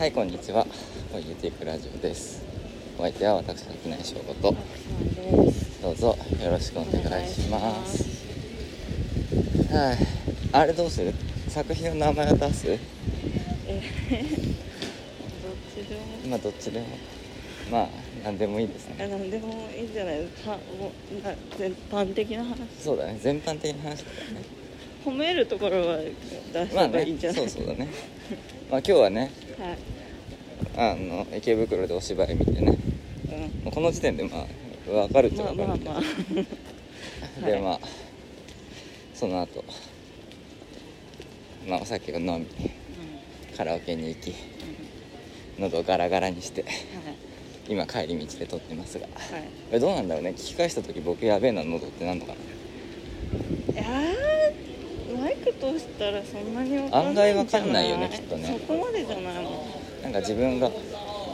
[0.00, 0.64] はいこんにちは。
[1.12, 2.42] こういうテープラジオです。
[2.96, 4.56] お相手は私滝内翔吾と。
[5.82, 8.24] どうぞよろしくお願いします。
[9.70, 9.98] はい。
[10.52, 11.12] あれどうする？
[11.48, 12.66] 作品の名前を出す？
[12.70, 12.78] え
[15.42, 16.00] どっちでも。
[16.24, 16.86] 今 どっちでも。
[17.70, 17.88] まあ
[18.24, 19.04] 何でもいいですね。
[19.04, 20.20] あなんでもいいんじゃない？
[20.20, 20.24] は
[20.80, 22.56] もうな全般的な話。
[22.82, 23.18] そうだね。
[23.20, 24.60] 全般的な話だよね。
[25.04, 26.14] 褒めるところは出
[26.70, 27.88] せまあねばいいんじゃない、そうそうだね。
[28.70, 29.78] まあ今日はね はい
[30.82, 32.78] あの池袋でお芝居見てね。
[33.62, 34.46] うもうこの時点でまあ
[34.90, 36.40] 分かるっちゃん、まあ分かるまあけど、ま
[37.42, 37.52] あ はい。
[37.52, 37.80] でまあ
[39.14, 39.62] その後
[41.68, 42.46] まあお酒を飲みうん。
[43.54, 45.64] カラオケに行きうん。
[45.64, 46.72] 喉をガラガラにしてはい。
[47.68, 49.06] 今帰り道で撮ってますが。
[49.06, 49.42] はい。
[49.72, 50.30] えどうなんだろうね？
[50.30, 52.32] 聞き返した時僕やべえな喉ってなんのか
[53.68, 53.74] な？
[53.74, 58.46] いやーマイク通したらそんなにわかん案外ないんじゃわかんないよねきっとね。
[58.46, 59.59] そこまでじゃないもん、
[60.10, 60.70] なんか自分がう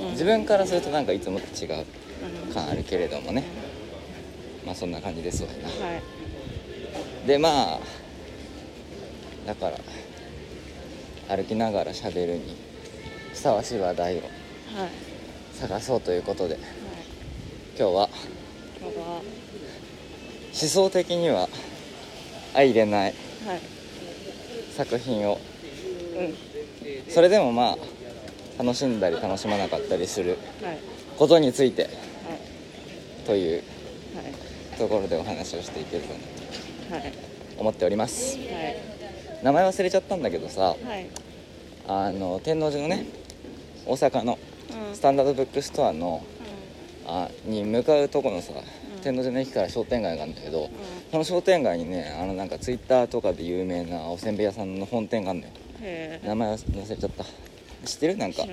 [0.09, 0.11] ん。
[0.11, 1.85] 自分からするとなんかいつもと違う
[2.47, 3.43] うん感あるけれどもね。
[4.67, 5.69] まあそんな感じですわな。
[5.87, 7.27] はい。
[7.27, 7.81] でまあ
[9.47, 12.57] だから歩きながら喋るに
[13.33, 14.29] ふさわしい話題をはい。
[15.55, 16.63] 探そうということではい。
[17.79, 18.09] 今日は
[18.81, 19.23] 今日は思
[20.53, 21.49] 想的には
[22.53, 23.15] 相入れない
[23.47, 23.61] はい。
[24.77, 25.39] 作品を。
[26.19, 26.35] うん。
[27.11, 27.96] それでもまあ
[28.59, 30.79] 楽しんだり楽しまなかったりするはい。
[31.19, 31.93] ことについてはい。
[33.27, 33.63] という
[34.15, 34.79] はい。
[34.79, 37.13] ところでお話をしていければなとはい。
[37.59, 38.37] 思っております。
[38.39, 38.77] はい。
[39.43, 41.07] 名前忘れちゃったんだけどさはい。
[41.89, 43.07] あの天王寺のね
[43.87, 44.39] 大阪の
[44.89, 44.95] うん。
[44.95, 46.25] スタンダードブックストアの
[47.07, 48.57] あに向かうとこのさ、ん。
[49.03, 50.71] 天王寺の駅から商店街があるんだけど、うん。
[51.13, 55.53] その商店街にねあのなんかツイッターとかで有名なおせんべい屋さんの本店があるのよ。
[56.25, 57.25] 名前忘れちゃった
[57.87, 58.17] 知ってる？
[58.17, 58.45] なんか。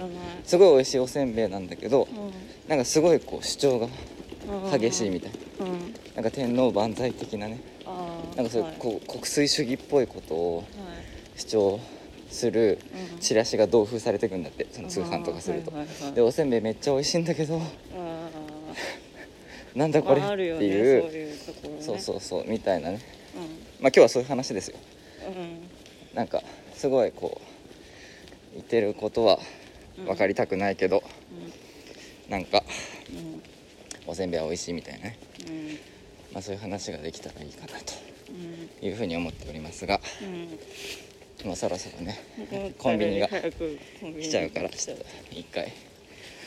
[0.45, 3.89] すごい美味しいおせんべいなんだけどうなんかすごいこう主張がん。
[4.79, 5.31] 激しいみたい。
[5.59, 5.93] なうん。
[6.15, 7.59] なんか天皇万歳的なね。
[8.35, 8.75] なんかそういうはい。
[8.79, 10.65] こう国粋主義っぽいことをはい。
[11.35, 11.79] 主張
[12.29, 12.79] する
[13.13, 13.19] うん。
[13.19, 15.71] チラシが同封されてくんだってその通販とかすると。
[15.71, 16.13] はいはいはい。
[16.13, 17.57] でおせんべいめっちゃ美味しいんだけど
[17.95, 18.29] あ
[19.75, 20.17] なんだこれ？
[20.17, 21.35] ーまああるよっていねそうういうね。
[21.79, 22.99] そうそうそうみたいなね。
[23.35, 23.41] うん。
[23.41, 23.47] まあ
[23.87, 24.77] 今日はそういう話ですよ。
[25.27, 26.15] うん。
[26.15, 26.43] なんか
[26.75, 27.52] すごいこう
[28.53, 29.39] 言ってることは
[29.97, 31.03] 分かりたくないけど、
[32.29, 32.63] なんか
[33.09, 33.41] うん。
[34.05, 35.67] おせんべいは美味しいみたいなね、うん。
[36.33, 38.67] まあ、そういう話ができたらいいかなうん。
[38.79, 41.47] というふうに思っておりますがうん。
[41.47, 42.19] もうそろそろね
[42.51, 42.73] うん。
[42.73, 45.05] コンビニが来ちゃうからちょっと。
[45.31, 45.71] 一回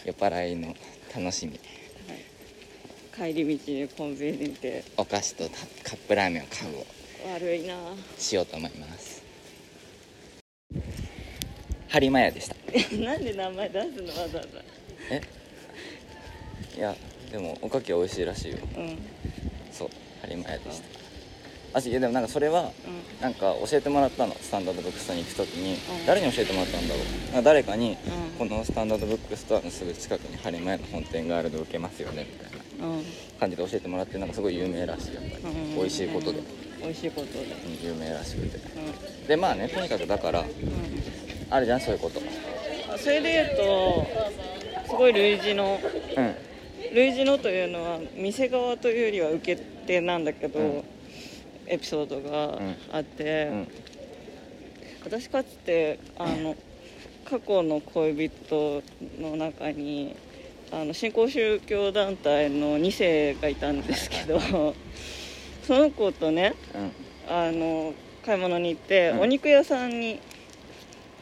[0.05, 0.75] 酔っ払いの
[1.15, 1.59] 楽しみ。
[3.17, 4.85] 帰り道にコンビニで。
[4.99, 5.45] お菓子と
[5.83, 6.87] カップラーメンを買うを
[7.33, 7.75] 悪いな。
[8.19, 9.16] しようと思います
[11.97, 12.55] ハリマヤでした。
[13.03, 14.61] なんで名前出すのわざわざ。
[15.11, 15.23] え？
[16.77, 16.95] いや
[17.33, 18.59] でもおかきは美味しいらしいよ。
[18.77, 18.99] うん。
[19.73, 19.89] そう
[20.21, 20.79] ハリマヤでし
[21.73, 21.79] た。
[21.79, 23.23] あいやでもなんかそれはうん。
[23.23, 24.37] なんか教えてもらったの。
[24.43, 26.05] スタンダードブックストアに行く時に、うん。
[26.05, 27.33] 誰に教えてもらったんだろう。
[27.33, 27.97] なんか誰かに、
[28.39, 28.47] うん。
[28.47, 32.87] このスタンダードブックストアのすぐ近くにハリマヤの本店があるの受けますよねみたいな。
[32.89, 33.05] うん
[33.41, 35.77] 感じで教えてもらってなんかすごい有名らしいやっぱり、うん。
[35.77, 36.41] 美味しいことで、
[36.83, 37.39] 美味しいことで。
[37.41, 38.59] うん有名らしくて。
[39.25, 40.51] うでまあねとにかくだからんうん
[41.51, 42.21] あるじゃんそういうこと。
[42.93, 44.07] あそれで言うと
[44.89, 45.79] すごい類似の
[46.17, 46.35] うん。
[46.95, 50.85] 類似のというのは店側というよりは受け手なんだけど、うん。
[51.67, 52.59] エピソードが
[52.93, 53.69] あって、うん。
[55.05, 56.57] 私かつてあの
[57.25, 58.83] 過去の恋人
[59.21, 60.15] の中に
[60.71, 64.41] あの新興宗教団体の2世がいたんですけど
[65.67, 66.93] その子とねうん。
[67.29, 67.95] あの
[68.25, 69.21] 買い物に行って、うん。
[69.21, 70.21] お肉屋さんに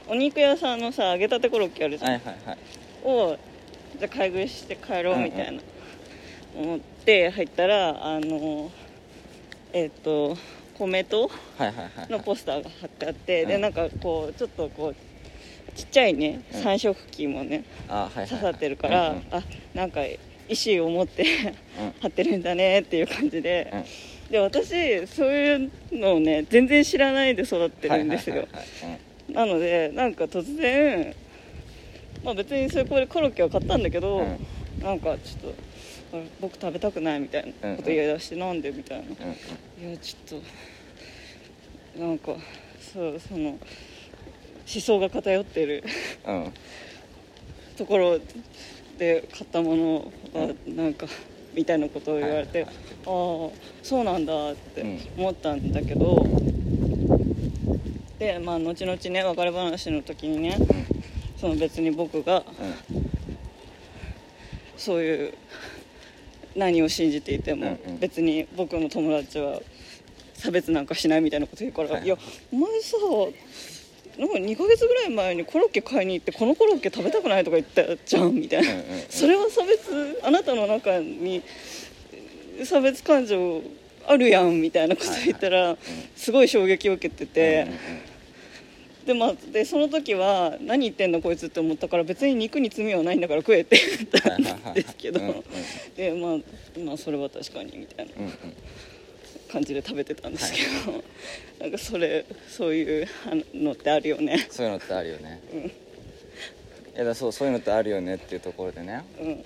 [0.06, 2.59] お肉屋さんのさ揚げたてコロッケあるじゃん、はいはいはい。
[3.05, 3.39] を
[3.99, 5.25] じゃあ買い食いして帰ろううんうん。
[5.25, 5.62] みたいな、
[6.56, 8.71] 思って入ったらあの
[9.73, 10.37] えっ、と
[10.79, 13.49] 米とはいはいはいのポスターが貼ってあって、うん。
[13.49, 16.62] でなんかこうちょっとこうちっちゃいねうん。
[16.62, 18.29] 三色旗もね、あはいはいはい。
[18.29, 19.25] 刺さってるから、うんうん。
[19.31, 19.43] あ
[19.73, 20.19] なんか意
[20.50, 21.27] 思を持ってう
[21.83, 23.85] ん貼ってるんだねっていう感じで、うん。
[24.31, 31.15] で私そういうのをね全然知らないで育ってるんですよ、はいはいはいはいなのでなんか突然
[32.25, 34.38] まあ別にそれこれコロッケを買ったんだけど、うん。
[34.82, 35.55] なんかちょっと
[36.41, 39.91] 僕食べたくないみたいなこと言い出して、なんでみたいな、うんうん。
[39.91, 40.41] いやちょっ
[41.94, 42.35] となんか
[42.93, 43.59] そうその思
[44.67, 45.85] 想が偏ってる
[46.26, 46.53] うん。
[47.76, 48.19] ところ
[48.99, 51.06] で買ったものはなんか
[51.55, 52.75] みたいなことを言われて、はいはい
[53.06, 53.50] ああ
[53.82, 56.63] そうなんだってうん思ったんだけど、で
[58.44, 60.56] まあ後々ね別れ話の時にね
[61.40, 62.40] その別に僕がう
[62.94, 63.05] ん。
[64.76, 65.34] そういう
[66.56, 69.61] 何を信じていても、別に僕の友達は
[70.34, 72.16] 差別なんかしないみたいなこと言うから、はいい、や
[72.52, 72.96] お前さ
[74.19, 78.69] なんか2ヶ月ぐらい前にコロッケ買いに行ってこのコロッケ食べたくないとか言ったじゃんみたいな、
[79.08, 81.43] それは差別あなたの中に
[82.64, 83.62] 差別感情
[84.06, 85.77] あるやんみたいなこと言ったら、
[86.17, 87.67] すごい衝撃を受けてて。
[89.06, 95.21] で,、まあ、でその時は何言ってんだこいつって思ったから別に肉に罪はないんだから食えって言ったんですけど。
[95.97, 98.12] で、まあ、まあそれは確かにみたいな
[99.53, 101.05] 感じで食べてたんですけど、
[101.61, 103.09] なんかそれそういう
[103.55, 104.47] のってあるよね。
[104.50, 105.61] そういうのってあるよね、うん。
[105.67, 105.73] い
[106.97, 109.05] やだそうそういうのってあるよねっていうところでね。
[109.21, 109.45] うん。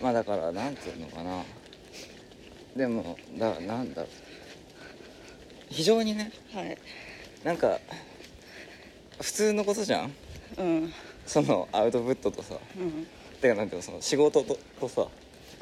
[0.00, 1.42] まあだからなんていうのかな
[2.76, 4.10] でもだからなんだろう。
[5.70, 6.76] 非常にねはい。
[7.44, 7.78] なんか
[9.20, 10.12] 普通のことじゃん。
[10.58, 10.92] うん。
[11.26, 12.56] そのアウトプットとさ。
[12.78, 13.06] うん。
[13.40, 15.06] てかなんていうのその仕事ととさ。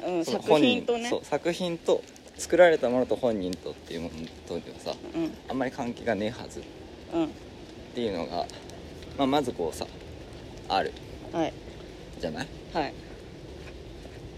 [0.05, 1.09] うん、その作品とね。
[1.09, 2.03] そう作品と
[2.37, 4.15] 作られたものと本人とっていうもの
[4.47, 5.31] とではさうん。
[5.49, 6.59] あんまり関係がねえはず。
[6.59, 6.63] っ
[7.13, 7.29] うん。
[7.93, 8.47] ていうのが、
[9.17, 9.85] まあ、まずこうさ
[10.67, 10.91] ある。
[11.31, 11.53] はい。
[12.19, 12.47] じゃない？
[12.73, 12.93] はい。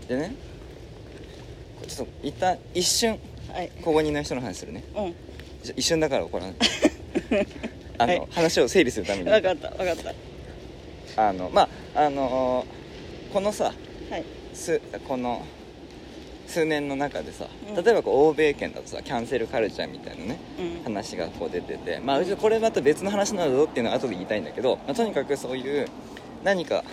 [0.08, 0.36] でね
[1.88, 3.20] ちょっと一旦一瞬
[3.56, 3.72] はい。
[3.82, 4.84] ここにいない人の話するね。
[4.96, 5.16] うん。
[5.78, 6.46] 一瞬だからこれ
[7.98, 8.28] あの、はい。
[8.32, 9.26] 話を整理するために。
[9.26, 10.14] 分かった分かっ
[11.16, 11.28] た。
[11.28, 12.66] あのまああの
[13.32, 13.74] このさ
[14.10, 14.24] はい。
[14.54, 15.46] すこの
[16.48, 17.84] 数年の中でさうん。
[17.84, 20.84] 例えばこう欧米圏だとさキャンセルカルチャーみたいなねうん。
[20.84, 25.88] 話がこう出ててまあうちこれまた別の話なんだぞっていうのは後で言いたいんだけど、まあ、とにかくそういう
[26.44, 26.84] 何か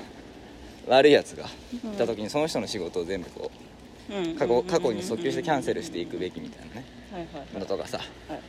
[0.86, 1.46] 悪いやつが
[1.92, 3.71] いた時にその人の仕事を全部こうんう
[4.38, 6.84] 過去過去に訴求してキャンセルしていくべきみたいなね。
[7.12, 7.98] はいはいのとかさ。
[8.28, 8.40] はい。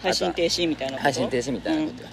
[0.00, 1.02] 配信停止みたいなこと？
[1.04, 2.02] 配信停止みたいなこと。
[2.02, 2.08] よ、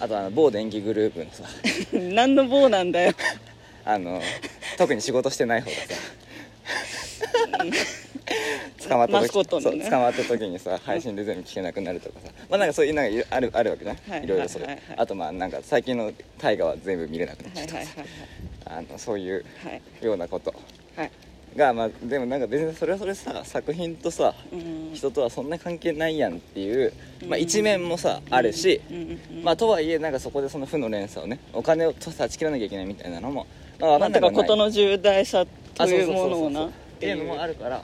[0.00, 1.44] あとあの某電気グループのさ。
[1.92, 3.12] う ん何の棒なんだよ。
[3.84, 4.20] あの
[4.78, 5.82] 特に仕事してない方がさ。
[8.88, 9.60] 捕まった時捕
[10.00, 12.32] まった時にさ配信で全部聞けなくなるとかさ。
[12.50, 14.98] まあなんかそういうなんかあるあるわけじゃない、はいいろいろそれ、はいはいはい。
[14.98, 18.06] あとまあなんか最近の大河は全部見れなくなっちゃったはいはいはい。
[18.88, 19.82] あのそういうはい。
[20.04, 20.54] ようなこと。
[20.96, 21.10] はい
[21.56, 24.94] がまあでもなんか別にそれはそれさ作品とさうん。
[24.94, 26.92] 人とはそんな関係ないやんっていう、
[27.26, 29.44] まあ、うん一面もさあるし、うんうんうん。
[29.44, 33.46] まあとはいえなんかそこでその負の連鎖をねお金を断ち切らなきゃいけないみたいなのも、
[33.80, 34.42] まあ、分かまあんなくはない。
[34.42, 36.70] 事の重大さというものをなっ
[37.00, 37.16] ていう。
[37.18, 37.82] のもあるから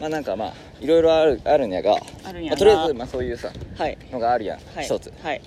[0.00, 3.98] まあなんかまあいろいろあるあるんやがあるんやなまあ、とりあえずまあそういうさはい。
[4.10, 4.84] のがあるやん、はい。
[4.84, 5.12] 一つ。
[5.22, 5.40] はい。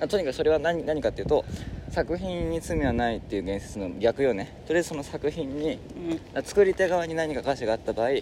[0.00, 1.44] あとにかくそれは何何かっていうと
[1.90, 4.62] 作品に罪はないっていう言説の逆よね。
[4.66, 5.78] とりあえずその作品に
[6.34, 6.42] うん。
[6.44, 8.20] 作り手側に何か歌詞があった場合うん。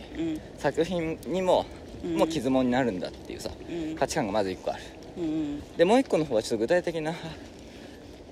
[0.56, 1.66] 作品にも、
[2.02, 2.16] うん。
[2.16, 3.96] もう傷物になるんだっていうさうん。
[3.96, 4.82] 価値観がまず1個ある。
[5.18, 5.76] うん。
[5.76, 7.14] でもう1個の方はちょっと具体的な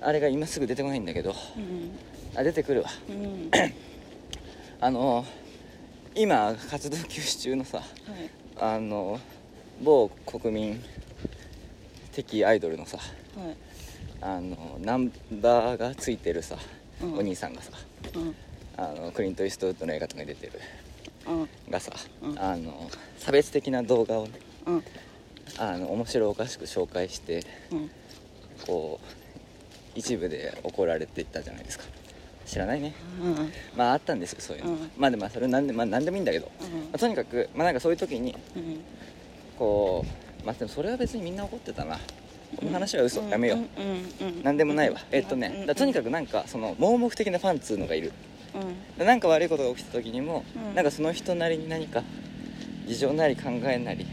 [0.01, 1.91] あれが今すぐ出てこないんだけどうん。
[2.35, 2.89] あ出てくるわ。
[3.07, 3.51] うん。
[4.81, 5.23] あの
[6.15, 7.87] 今活動休止中のさはい。
[8.59, 9.19] あの
[9.83, 10.83] 某国民
[12.11, 13.03] 的アイドルのさは
[13.51, 13.66] い
[14.21, 16.55] あのナンバーがついてるさ、
[17.01, 17.17] うん。
[17.19, 17.71] お兄さんがさ
[18.15, 18.35] うん。
[18.77, 20.53] あのクリント・イーストウッドの映画とかに出てる
[21.27, 21.49] うん。
[21.71, 22.39] がさ、うん。
[22.39, 24.83] あの差別的な動画をねうん。
[25.57, 27.91] あの面白おかしく紹介してうん。
[28.65, 29.05] こう
[29.95, 31.85] 一部で怒られていったじゃないですか。
[32.45, 32.93] 知らないね。
[33.21, 33.51] うん。
[33.75, 34.91] まああったんですよそういうの、うん。
[34.97, 38.79] まあでもまあそれなんで,、まあ、なんでもいいんだけど、まあとにかくまあなんかそういう時にうん。
[39.57, 40.05] こ
[40.43, 41.97] うまあでもそれは別にみんな怒ってたな
[42.55, 43.65] この話は嘘、やめよう、うん
[44.27, 44.99] うんなんでもないわ。
[45.11, 48.13] えっとねうんだとにかくなんかその盲目的なファンっつうのがいる。
[48.99, 50.75] うなんか悪いことが起きた時にも、うん。
[50.75, 52.03] なんかその人なりに何か
[52.87, 54.05] 事情なり考えなり、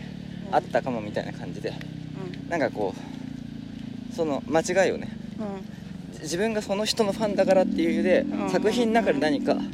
[0.49, 0.55] うん。
[0.55, 2.49] あったかもみたいな感じでうん。
[2.51, 2.95] なんかこ
[4.11, 6.21] うその間違いをねうん。
[6.21, 8.51] 自分がその人のファンだからっていう理由で、うん。
[8.51, 9.65] 作品の中で何かうん。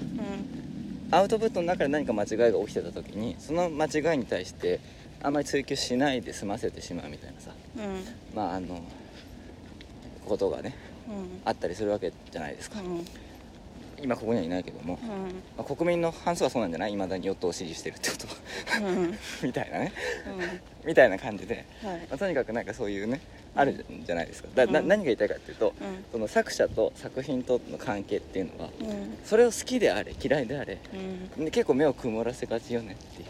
[1.11, 4.79] アウトプットの中で何か間違いが起きてた時にその間違いに対して
[5.23, 7.53] あんまり追求しないで済ませてしまうみたいなさ。
[7.77, 8.05] うん。
[8.35, 8.83] まああの
[10.27, 10.75] ことがね
[11.09, 11.41] うん。
[11.45, 12.81] あったりするわけじゃないですか。
[12.81, 13.05] うん
[14.03, 14.99] 今ここにはいないけども、
[15.57, 16.93] まあ、国民の半数はそうなんじゃない？
[16.93, 18.35] いまだに与党を支持してるってことは。
[19.43, 19.93] みたいなね。
[20.85, 21.97] みたいな感じで、はい。
[21.99, 23.21] まあ、とにかくなんかそういうね
[23.55, 24.49] あるじゃないですか。
[24.55, 24.89] だ、なうん。
[24.89, 26.05] 何が言いたいかっていうと、うん。
[26.13, 29.19] その作者と作品との関係っていうのはうん。
[29.25, 30.79] それを好きであれ嫌いであれ
[31.51, 33.27] 結構目を曇らせがちよねってい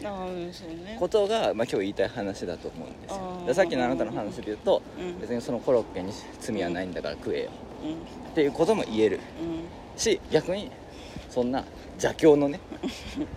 [0.95, 3.11] うことが、まあ、今日言いたい話だと思うんです
[3.49, 3.53] よ。
[3.53, 5.19] さっきのあなたの話で言うと、うん。
[5.19, 7.49] 別にそのコロッケに罪はないんだから食えよ
[7.83, 7.93] うん。
[8.31, 9.19] っていうことも言える。
[9.41, 10.71] うんし逆に
[11.29, 12.59] そんな邪教のね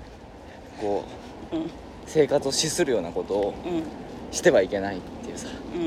[0.80, 1.04] こ
[1.52, 1.70] ううん。
[2.06, 3.82] 生活を死するようなことをうん。
[4.30, 5.82] してはいけないっていうさ、うん。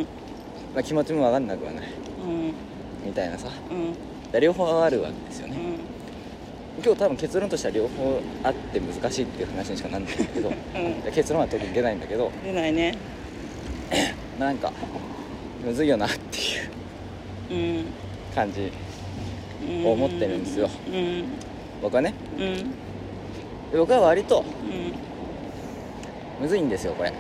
[0.74, 1.88] まあ、気持ちも分かんなくはない。
[2.24, 2.54] うん。
[3.06, 3.50] みたいなさ。
[4.40, 6.84] 両方あるわけですよね、うん。
[6.84, 11.12] 今日多分結論としては両方あって難しいっていう話にしかなんないんだけどうん。
[11.12, 12.96] 結論は特に出ないんだけど出ないね。
[14.40, 14.72] なんか
[15.66, 16.38] むずいよなって
[17.56, 17.86] いううん。
[18.34, 18.72] 感じうん
[19.84, 20.70] 思ってるんですよ。
[20.88, 21.24] うん。
[21.82, 22.14] 僕はね。
[22.38, 22.56] うん。
[23.72, 24.94] で僕は割とうん。
[26.42, 27.10] むずいんですよこれ。
[27.10, 27.14] う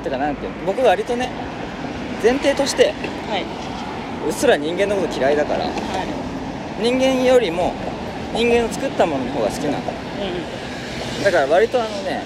[0.00, 0.02] ん。
[0.02, 1.28] てかなんていうの僕割とね
[2.22, 2.94] 前提として
[3.28, 3.44] はい。
[4.26, 5.72] うっすら人間のこと嫌いだからはい。
[6.82, 7.72] 人間よりも
[8.34, 9.78] 人間の作ったものの方が好きなの。
[11.24, 12.22] だから割とあのね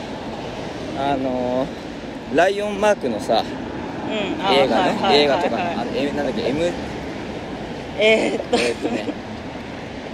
[0.99, 4.13] あのーライオンマークのさうん。
[4.55, 6.71] 映画ね、はいはい映画とかの、はいはいあのえなんだっけ M
[8.05, 8.57] えーっと。
[8.59, 9.07] えーっとね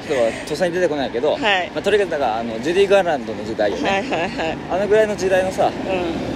[0.09, 1.71] ちょっととっさに出てこないけど、はい。
[1.75, 4.59] まあ、とにかくだからあのジュディ・ガーランドの時代よね、はいはいはい。
[4.71, 5.75] あのぐらいの時代のさうん。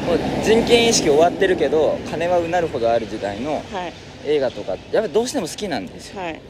[0.06, 3.92] もう人権意識終わってるけど金はうなるほどある時代のはい。
[4.26, 6.20] 映画とかやっぱりどうしても好きなんですよ。
[6.20, 6.40] はい。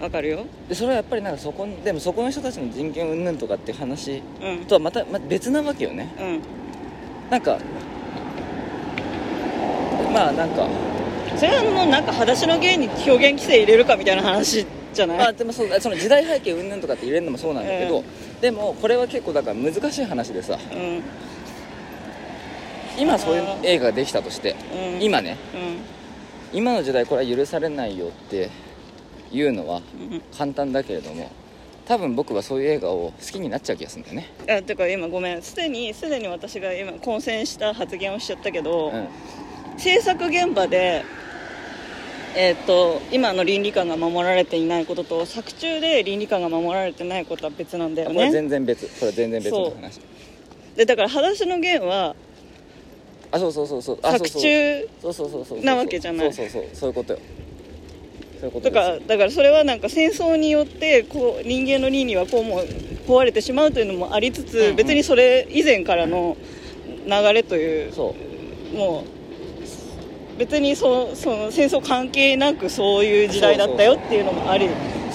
[0.00, 0.44] わかるよ。
[0.68, 4.64] でそれはやっぱりなんかそこでもそこの人たちの人権云々とかっていう話うん。
[4.66, 6.12] とはまた、ま別なわけよね。
[6.18, 6.40] うん。
[7.30, 7.58] なんか
[10.12, 10.66] まあなんか
[11.38, 18.04] それはもうなんか裸足の芸に表現規制入れるかみたいな話じゃない、まあでもそうその時代背景云々とかって入れるのもそうなんだけど、うん。
[18.40, 21.02] でもこれは結構だから難しい話でさうん。
[22.98, 24.54] 今そういう映画ができたとして
[24.96, 25.02] うん。
[25.02, 25.38] 今ね
[26.52, 26.58] うん。
[26.58, 28.50] 今の時代これは許されないよって
[29.32, 29.80] いうのはう
[30.16, 30.22] ん。
[30.36, 31.30] 簡単だけれども
[31.86, 34.30] 多分僕はそういう映画を好きになっちゃう気がするんだよね。
[34.48, 35.42] あてか今ごめん。
[35.42, 39.08] すでにすでに私が今混戦した発言をしちゃったけど、うん
[39.78, 41.04] 制作現場で
[42.34, 48.86] えー、と今の倫理観が守られていないことと作中で倫理観が守られてないことは別なんだよこれね全然別。
[48.98, 50.00] これ全然別の話。
[50.76, 52.16] でだから裸足の弦は
[53.30, 53.82] あそうそうそう。
[53.82, 55.12] そうあ作そうそう中そう。
[55.12, 55.44] そうそう。
[55.44, 56.32] そうなわけじゃない。
[56.32, 56.76] そうそうそう。
[56.76, 57.18] そういうことよ。
[58.40, 62.62] そういうことだからだからそれはなんか戦争によってこう人間の倫理はこうも
[63.06, 64.76] 壊れてしまうというのもありつつ、うんうん。
[64.76, 66.38] 別にそれ以前からの
[67.06, 68.14] 流れというそ
[68.72, 68.76] う。
[68.76, 69.21] もう
[70.38, 74.68] 別にそその戦争関係なくそういう時代だったよっていうのもあり。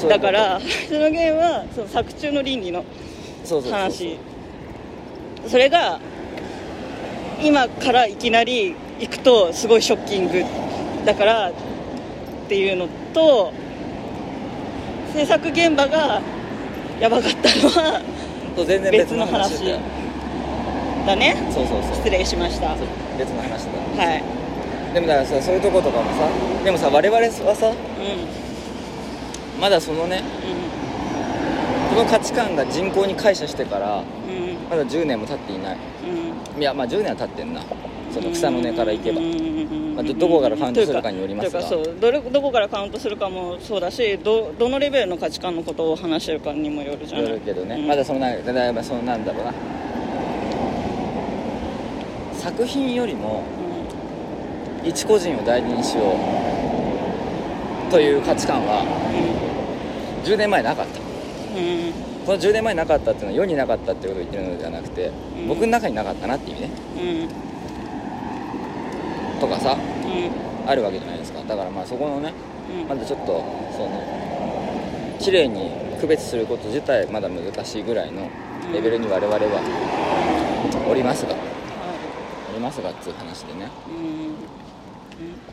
[0.08, 2.86] だからそのゲームはその作中の倫理の
[3.72, 4.18] 話。
[5.48, 6.00] それが
[7.42, 10.44] 今からいきなり行くとすごいショッキング
[11.06, 11.54] だからっ
[12.48, 13.54] ていうのと
[15.14, 16.22] 制作現場が
[17.00, 18.02] やばかったのは
[18.92, 19.66] 別の話
[21.06, 21.16] だ。
[21.16, 21.38] ね。
[21.94, 22.76] 失礼しました。
[23.18, 24.04] 別の話だ。
[24.04, 24.47] はい
[24.94, 26.30] でもだからさそういうとことかもさ
[26.64, 27.76] でもさ我々はさうん。
[29.62, 30.24] まだそのね
[31.90, 34.70] この価値観が人口に解釈してからうん。
[34.70, 35.78] まだ10年も経っていない。
[36.56, 36.62] うん。
[36.62, 37.62] いやまあ10年は経ってんな。
[38.12, 39.20] その草の根からいけば。
[39.20, 39.96] うん。
[39.96, 41.62] まあどどこからカウントするかによりますが。
[41.64, 47.30] というかそうどれどこからカウントするかもそうだしどどのレベルの価値観のことを話してるかにもよるじゃない。
[47.30, 47.88] よるけどね、うん。
[47.88, 49.54] まだそのなだだいぶそのなんだろうな。
[52.34, 53.44] 作品よりも
[54.88, 56.16] 一個人を大事にしよ
[57.88, 58.84] うという価値観は
[60.24, 61.00] 10年前なかった。
[62.26, 65.48] この10年前なかったっていうのは世になかったってことを言ってるのではなくて、うん。
[65.48, 66.70] 僕の中になかったなっていうね。
[67.00, 67.00] う
[69.38, 69.40] ん。
[69.40, 69.76] とかさう
[70.68, 70.70] ん。
[70.70, 71.42] あるわけじゃないですか。
[71.44, 72.34] だからまあそこのね
[72.70, 72.88] うん。
[72.88, 78.30] まだちょっとその綺麗に区別すること自体まだ難しいぐらいの
[78.74, 79.42] レベルに我々は
[80.90, 81.34] おりますが。
[81.34, 81.38] は
[82.52, 83.70] おりますがっつう話でね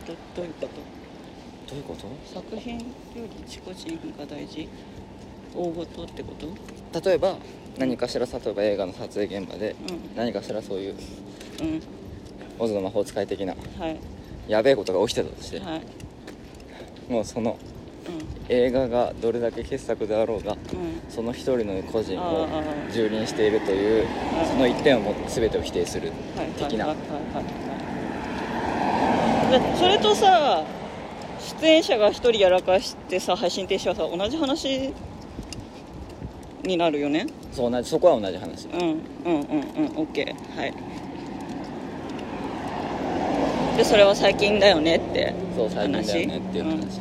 [0.07, 0.75] どどういうこと？
[1.71, 2.07] どういうこと？
[2.35, 2.85] 作品よ
[3.17, 4.69] り自己人が大事？
[5.55, 6.33] 大事ってこ
[6.93, 7.01] と？
[7.01, 7.37] 例えば
[7.79, 10.17] 何かしら例えば映画の撮影現場でうん。
[10.17, 10.95] 何かしらそういう
[11.61, 11.81] うん。
[12.59, 13.99] オズの魔法使い的なはい。
[14.49, 15.83] やべえことが起きてたとしてはい。
[17.13, 17.59] もうその
[18.07, 18.55] うん。
[18.55, 20.59] 映画がどれだけ傑作であろうがうん。
[21.09, 24.07] その一人の個人をああ蹂躙しているという
[24.41, 26.89] あその一点をもって全てを否定するはい的な。
[26.89, 27.35] はいはいはい。
[27.35, 27.74] はいで
[29.77, 30.65] それとさ
[31.61, 34.93] 出演者が一人やらかしてさ配信停止はさ同じ話
[36.63, 37.27] になるよね？
[37.53, 38.67] そう同じそこは同じ話。
[38.69, 39.99] うんうんうんうん。
[39.99, 40.75] オッケーはい。
[43.77, 47.01] でそれは最近だよねってそう最近だよねっていう話。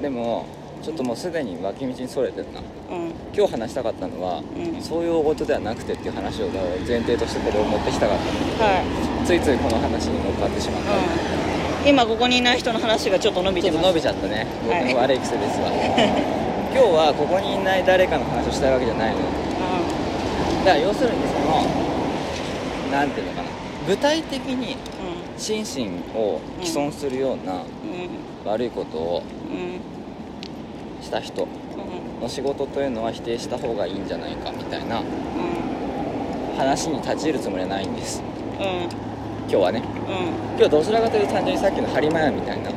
[0.00, 0.46] でも
[0.82, 3.12] ちょっともうすでに脇道にそれてるなうん。
[3.34, 4.82] 今日話したかったのは、うん。
[4.82, 6.48] そういう大事ではなくてっていう話を
[6.86, 8.70] 前提としてこれを持ってきたかったの。
[8.70, 8.80] は
[9.24, 11.00] い、ついついこの話に乗っかってしまった、うん、
[11.86, 14.46] 今ここにいない人の話がちょっと伸びちょっと伸びちゃったね。
[14.62, 14.94] 僕はい。
[14.94, 15.68] の悪い癖ですわ、
[16.72, 19.16] 今日はここにいない誰かの話をしたいわけじゃないの。
[20.64, 21.62] だから要するにその
[22.98, 23.48] なんていうのかな。
[23.86, 24.76] 具体的にう
[25.36, 25.58] 心
[26.14, 27.60] 身を毀損するような
[28.50, 31.04] 悪いことをうん。
[31.04, 32.22] した人うん。
[32.22, 35.02] の仕事というのは否定した方がいいんじゃないかみたいなう
[36.56, 38.22] 話に立ち入るつもりはないんです。
[38.58, 39.13] んうん
[39.48, 39.78] 今日はね。
[39.78, 40.58] うん。
[40.58, 42.70] 今日どちらかというと単純にさっきの播磨屋みたいな。
[42.70, 42.74] うん。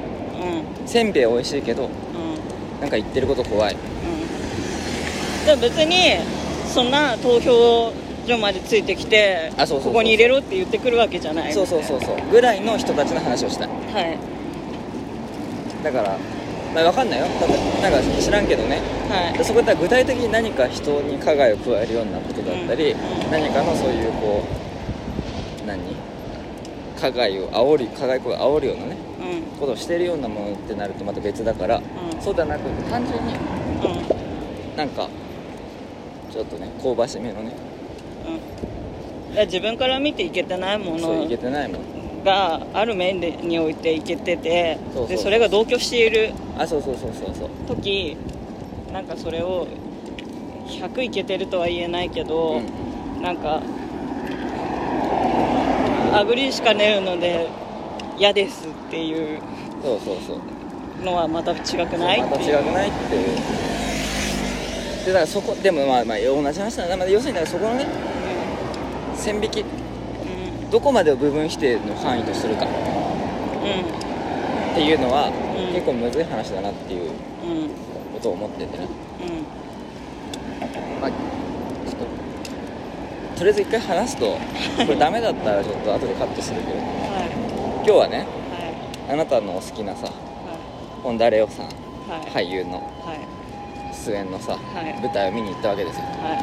[0.88, 2.82] せんべい美味しいけどうん。
[2.82, 3.74] なんか言ってること怖い。
[3.74, 5.46] うん。
[5.46, 6.18] でも別に
[6.68, 7.92] そんな投票
[8.28, 9.94] 所までついてきてあそうそうそうそう。
[9.94, 12.18] ここに入れろって言ってくるわけじゃないそうそうそうそう。
[12.30, 13.66] ぐらいの人たちの話をした。
[13.66, 14.18] いはい。
[15.84, 16.18] だから
[16.76, 17.26] まあ分かんないよ。
[17.40, 17.54] ただ
[17.90, 18.82] なんか知らんけどね。
[19.10, 19.38] はい。
[19.38, 23.32] でそこで具体的に何か人に加害を加えるようなことだったり、うん。
[23.32, 24.44] 何かのそういうこ
[25.64, 25.97] う何？
[27.00, 29.60] 加害を煽り加害行為を煽るようなねうん。
[29.60, 32.22] ことをしてるようなものってなるとまた別だから、うん。
[32.22, 34.78] そうではなく単純にうん。
[34.78, 35.10] なんか
[36.32, 37.54] ちょっとね香ばしめのね
[39.36, 39.46] うん。
[39.46, 47.50] 自分から見ていけてないもそういけのてないもんがある面でにおいていけててでそれが同居しているあそうそうそうそうそう。
[47.68, 48.18] 時
[48.92, 49.68] なんかそれを
[50.68, 52.62] 100いけてるとは言えないけど、
[53.22, 53.62] なんか
[56.14, 57.48] あぐりしかねるので
[58.18, 59.40] 嫌ですっていう
[59.84, 60.40] そうそうそう。
[61.06, 61.56] のはまた違
[61.88, 63.26] くないまた違くないっていう。
[65.06, 67.86] でだからそこでもまあまあ同じ話だな、まあ、要するにだからそこのね
[69.16, 69.62] 線引き。
[69.62, 70.70] うん。
[70.70, 72.66] どこまでを部分否定の範囲とするか。
[72.66, 72.70] うっ
[74.76, 75.74] ていうのは、うん。
[75.74, 77.10] 結構むずい話だなっていうんう
[77.66, 77.70] ん。
[78.14, 78.88] ことを思っててね。
[81.02, 81.22] まあちょっ
[83.38, 84.26] ととりあえず一回話すと。
[84.26, 84.40] こ
[84.90, 86.78] れダメだったらちょっと後でカットするけど。
[86.78, 89.14] は今日はねいはい。
[89.14, 90.12] あなたのお好きなさは
[91.04, 91.68] 本田レオさん
[92.34, 93.20] 俳優のはい。
[93.94, 95.02] 出演のさ、はい。
[95.02, 96.04] 舞台を見に行ったわけですよ。
[96.04, 96.34] は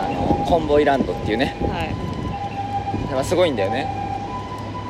[0.00, 1.94] あのコンボイランドっていうね、いはい。
[3.12, 3.84] まあ、すごいんだよね、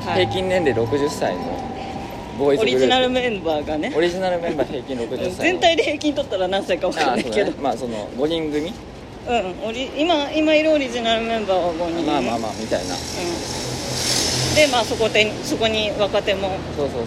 [0.04, 0.26] はい。
[0.26, 1.42] 平均年齢60歳の
[2.38, 2.78] ボーイズオグループ。
[2.78, 3.92] リジナルメンバーがね。
[3.96, 5.30] オリジナルメンバー平均60歳の。
[5.30, 7.36] 全体で平均取ったら何歳か分かんないけど。
[7.36, 7.62] だね。
[7.62, 8.72] まあその5人組
[9.28, 12.06] うんオリ今今いるオリジナルメンバーは5人。
[12.06, 12.94] まあまあまあみたいな。
[12.94, 13.00] うん。
[14.54, 16.56] でまあそこでそこに若手も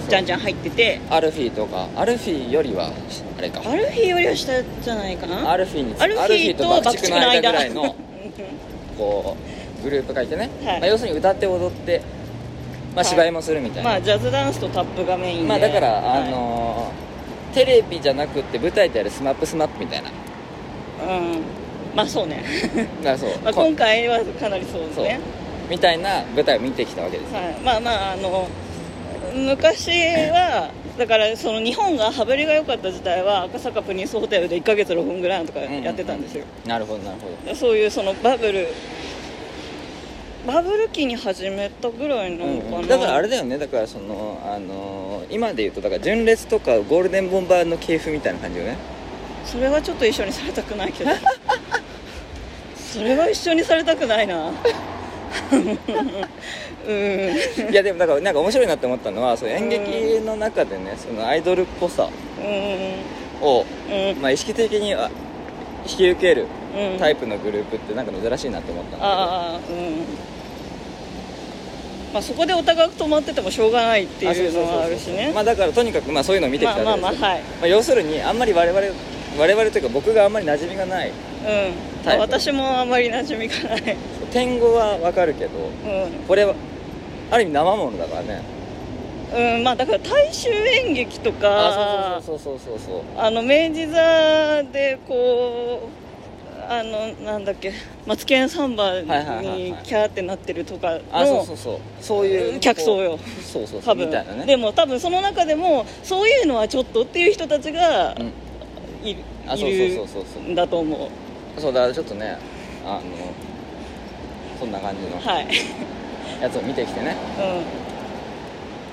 [0.08, 1.02] じゃんじゃん入ってて。
[1.10, 1.88] アルフィーとか。
[1.96, 2.92] アルフィーよりは
[3.38, 3.62] あれか。
[3.66, 5.52] アルフィーよりは下じゃないかな。
[5.52, 7.96] アルフィーにアルフィーと爆竹の間ぐらいの
[8.98, 9.36] こ
[9.80, 10.80] うグループがいてね、はい。
[10.80, 12.02] まあ、要するに歌って踊って、
[12.96, 13.06] まあ、はい。
[13.06, 15.48] 芝居もするみたいな、まあジャズダンスとタップがメインで。
[15.48, 17.12] まあだから、はいあのー
[17.56, 20.10] テレビじゃなくって舞台でやるスマップスマップみたいな。
[20.10, 21.61] うん
[21.96, 22.44] まあそうね、
[23.04, 25.20] らそう、 まあ、こ今回はかなりそうですね
[25.70, 28.48] みたいな舞台を見てきたわけですよはい、まあまああの
[29.34, 29.90] 昔
[30.30, 37.56] はだからその日本が羽振りが良かった時代は赤坂プリンスホテルで1ヶ月6分ぐらいとかやってたんですよ、なるほどなるほど。
[37.56, 38.68] そういうそのバブル
[40.46, 43.58] バブル期に始めたぐらいなのかな、うんだからあれだよね。
[43.58, 48.76] だからそのあのー今で言うとだから純烈とかゴールデンボンバーの系譜みたいな感じよね。
[49.46, 51.12] それはちょっと一緒にされたくないけど
[52.92, 54.52] それは一緒にされたくないな。
[56.88, 57.72] うん。
[57.72, 63.46] いやでもだからなんか面白いなって思ったのはそう演劇の中でねそのアイドルっぽさうん。
[63.46, 64.22] を、うん。
[64.22, 65.10] まあ、意識的にあ
[65.88, 67.00] 引き受けるうん。
[67.00, 69.08] タイプのグループってなんか珍しいなって思ったんだけど。
[69.08, 69.62] ああうん。
[72.14, 75.32] まあそこでお互い止まっててもしょうがないっていうのはあるしね。
[75.34, 77.22] まあだからとにかくまあそういうのを見てきたまあわけですよ。
[77.22, 77.42] まあまあはい。
[77.42, 78.80] まあ要するにあんまり我々
[79.38, 83.98] 我々というか僕があんまり馴染みがないうんタイプ私もあまり馴染みがない。
[84.32, 85.72] 天狗はわかるけどう
[86.28, 86.56] これは
[87.30, 88.42] ある意味生ものだからね。
[89.34, 96.02] ん、うん、まあだから大衆演劇とかあそうそうそうそうそうあの明治座でこう
[96.72, 97.74] あのなんだっけ
[98.06, 101.80] マツケンサンバにはいキャーってなってるとかあそうのそうそう。
[102.00, 103.20] そういう客層よ。
[103.42, 104.06] そうそうそ多分。
[104.06, 104.46] うみたいなね。
[104.46, 108.32] でも多分その中でもそういうのはちょっとっていう人たちがうん。
[109.04, 110.44] いる,、ういるそうそうそう。
[110.46, 111.10] そんだと思うう
[111.58, 112.38] そうだからちょっとね
[112.86, 113.02] あの
[114.60, 115.48] そんな感じのはい。
[116.42, 117.16] やつを見てきてね。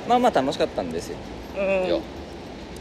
[0.08, 1.16] まあまあ楽しかったんですよ、
[1.56, 1.88] うん。
[1.88, 2.00] よ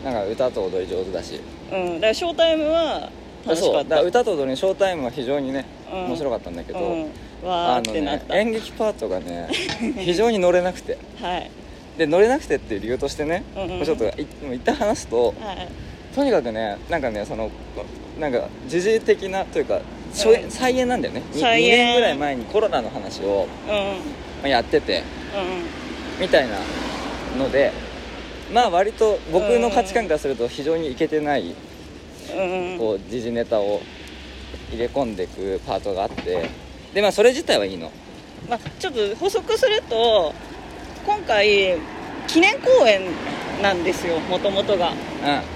[0.04, 1.42] なんか歌と踊り上手だし。
[1.72, 3.10] うん、うん、だからショータイムは
[3.46, 3.62] 楽しかった。
[3.62, 3.74] そう。
[3.74, 6.06] だから歌と踊りのショータイムは非常にね、うん。
[6.08, 7.04] 面白かったんだけど、うん、
[7.44, 9.50] わーあのねってなった、演劇パートがね
[10.00, 10.98] 非常に乗れなくて。
[11.22, 11.52] はい。
[11.98, 13.70] で乗れなくてっていう理由としてね、うんうん。
[13.78, 15.68] もうちょっといもう一旦話すとはい
[16.18, 17.52] とにかくねなんかねその
[18.20, 19.80] なんか時事的なというか、
[20.12, 20.50] 初演うん。
[20.50, 21.22] 再演なんだよね。
[21.32, 21.78] 2, 再演。
[21.78, 23.72] 年ぐらい前にコロナの話を、うん。
[23.72, 25.04] まあ、やってて
[26.18, 26.58] うみたいな
[27.38, 27.72] ので
[28.52, 31.56] まあ割と僕の価値観からすると非常にイケてないん
[32.36, 32.78] うん。
[32.80, 33.82] こう時事ネタを
[34.72, 36.50] 入れ込んでいくパートがあって
[36.96, 37.92] でまあそれ自体はいいの。
[38.50, 40.34] まあ、ちょっと補足すると
[41.06, 41.78] 今回
[42.28, 43.02] 記念公演
[43.62, 44.92] なんですよもともとが。
[44.92, 44.94] う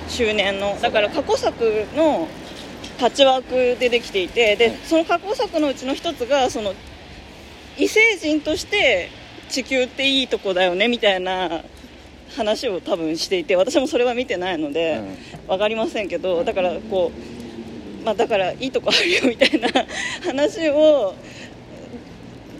[0.10, 0.78] 周年の。
[0.82, 2.28] だから過去作の
[3.00, 4.78] パッチワークでできていてでうん。
[4.86, 6.74] その過去作のうちの一つがその
[7.78, 9.10] 異星人として
[9.50, 11.64] 地球っていいとこだよねみたいな
[12.36, 15.02] 話を多分していて私もそれは見てないので、
[15.48, 17.12] 分かりませんけどだからこ
[18.02, 19.68] う、まあ、だからいいとこあるよみたいな
[20.24, 21.14] 話を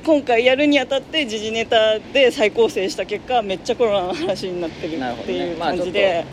[0.04, 5.56] 今回やるにあたって時事ネタで再構成した結果めっちゃコロナの話になってるっていうね。
[5.60, 6.26] まあちょっと感じで。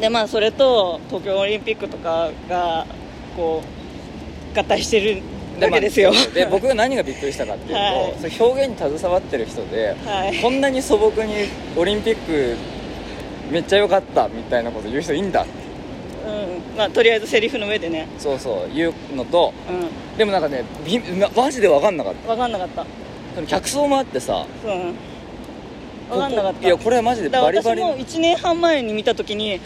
[0.00, 2.86] でまあそれと東京オリンピックとかが
[3.36, 3.62] こ
[4.54, 5.22] う合体してる
[5.56, 8.40] うんわけですよ、まあで僕が何がびっくりしたかっていうと、はい。
[8.40, 10.42] 表現に携わってる人で、はい。
[10.42, 11.34] こんなに素朴に
[11.76, 12.56] オリンピック
[13.50, 15.46] めっちゃ良かったみたいなこと言う人いいんだ
[16.26, 16.76] うん。
[16.76, 18.08] まあ、とりあえずセリフの上でね。
[18.18, 18.74] そうそう。
[18.74, 19.52] 言うのと
[20.14, 20.64] うでもなんかね
[21.36, 22.24] マジで分かんなかった。
[22.24, 22.86] ん分かんなかった。
[23.46, 24.68] 客層もあってさう。
[24.68, 24.94] ん
[26.10, 26.54] 分かんなかった。
[26.54, 29.60] ここいやこれはマジでだからバリバリ私も1年半前に見た時に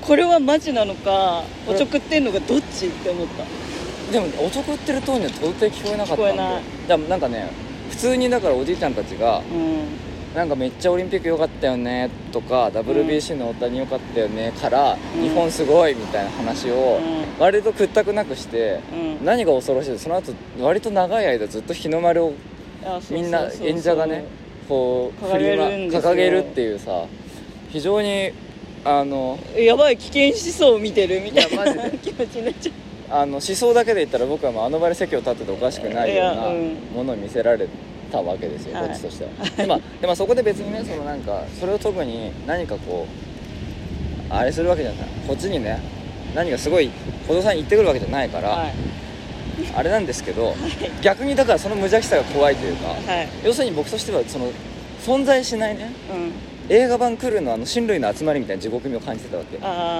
[0.00, 3.44] これはマジなのかこれおちょくってんのかどっちって思った。
[4.12, 6.22] でもおちょくってるトーンには到底聞こえなかったんで。
[6.24, 6.62] 聞こえない。
[6.88, 7.50] でもなんかね
[7.90, 9.86] 普通にだからおじいちゃんたちがうん
[10.34, 15.22] なんかめっちゃオリンピック良かったよねとか WBC の大谷良かったよねから、うん。
[15.22, 17.24] 日本すごいみたいな話をうん。
[17.38, 19.24] 割と屈託なくして、うん。
[19.24, 22.34] 何が恐ろしいその後割と長い間ずっと日の丸を
[23.10, 24.24] みんな演者がね
[24.68, 26.12] こう掲げるんですよ。
[26.12, 27.06] 掲げるっていうさ
[27.68, 28.32] 非常に
[28.84, 32.74] あのやばい危険思想を見てるみたいな 気持ちになっちゃう。
[33.10, 36.76] あの思想だけで言ったら僕はもうあの場で席を立ってておかしくないようなうん。
[36.92, 37.68] ものを見せられ
[38.14, 38.88] たわけですよ、はい。
[38.88, 43.06] こっちとしては、でまあでまあそこで別にねそのなんかそれを特に何かこ
[44.30, 45.08] うあれするわけじゃない。
[45.26, 45.80] こっちにね
[46.34, 46.90] 何かすごい
[47.26, 48.72] 小僧さんに言ってくるわけじゃないから、はい。
[49.76, 50.54] あれなんですけど
[51.02, 53.28] 逆にだからその無邪気さが怖いというか、はい。
[53.44, 54.50] 要するに僕としてはその
[55.00, 56.74] 存在しないねうん。
[56.74, 59.58] 映画版来るのあの親類の集まりみたいな地獄味を感じてたわけ。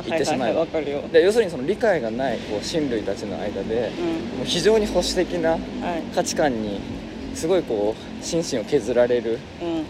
[0.09, 0.61] 言ってしまえば。
[0.61, 1.03] わかるよ。
[1.13, 4.39] で要するにその理解がないこう親類たちの間でうん。
[4.39, 5.61] もう非常に保守的なはい。
[6.15, 6.81] 価値観に
[7.35, 9.85] すごいこう心身を削られるうん。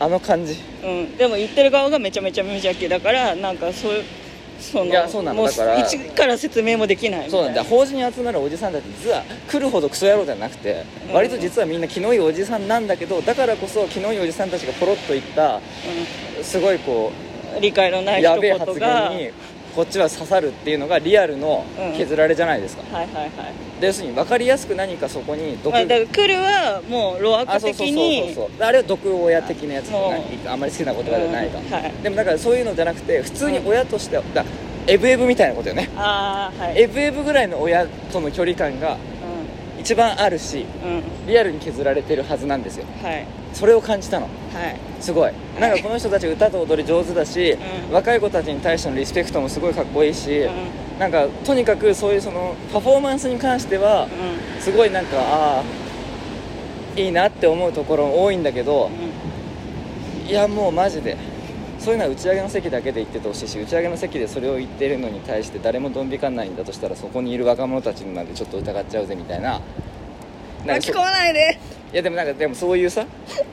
[0.00, 0.58] あの感じ。
[0.82, 4.04] うん、でも言ってる側がめちゃめちゃ無邪気だからなんかそういう
[4.58, 7.62] そのいやそうなのもうだから一から説明もできないそうなんだ。
[7.62, 11.14] 法事に集まるおじさんたち実は来るほどクソ野郎じゃなくて、うん。
[11.14, 15.60] 割と実はみんな気のいいおじさんなんだけどだからこそ気のいいおじさんたちがポロッと言った
[16.42, 17.12] すごいこ
[17.54, 19.30] うん、理解のなうい一やべえ発言に
[19.74, 21.96] こっちは刺さるっていうのがリアルのうん。
[21.96, 23.30] 削られじゃないですか、はいはいはい。
[23.80, 29.98] で要するに分かりやすく何かそこに毒まあ、だから来るはもう路悪あそうそうそう的にあれは毒親的なやつな
[30.52, 31.66] あんまり好きな言葉じゃないが、うん。
[31.70, 31.92] はい。
[32.02, 34.44] でもだからそういうのじゃなくて普通に親としてはだ
[34.86, 35.90] エブエブみたいなことよね。
[35.96, 36.82] ああはい。
[36.82, 38.96] エブエブぐらいの親との距離感が
[39.78, 41.02] 一番あるしうんうん。
[41.26, 42.86] リアルに削られてるはずなんですよ。
[43.02, 44.26] はいそれを感じたの。
[44.26, 44.76] はい。
[45.00, 45.32] すごい。
[45.60, 47.52] なんかこの人たち歌と踊り上手だし、
[47.88, 47.94] うん。
[47.94, 50.98] 若い子たちに対してのリスペクトもすごいかっこいいし、うん。
[50.98, 54.06] なんかとにかくそういうそのパフォーマンスに関しては
[54.58, 55.62] うすごいなんかあ
[56.96, 58.90] あいいなって思うところ多いんだけど
[60.26, 60.28] ん。
[60.28, 61.16] いやもうマジで。
[61.78, 69.60] そういうのは打ち上げの席だけで言っててほしいし打ち上げの席でそれを言ってるのに対して誰もドン引かないんだとしたらそこにいる若者たちなんでちょっと疑っちゃうぜみたいな。
[70.64, 71.58] なんかそ巻き込まないで
[71.92, 73.04] いやでもなんかでもそういうさ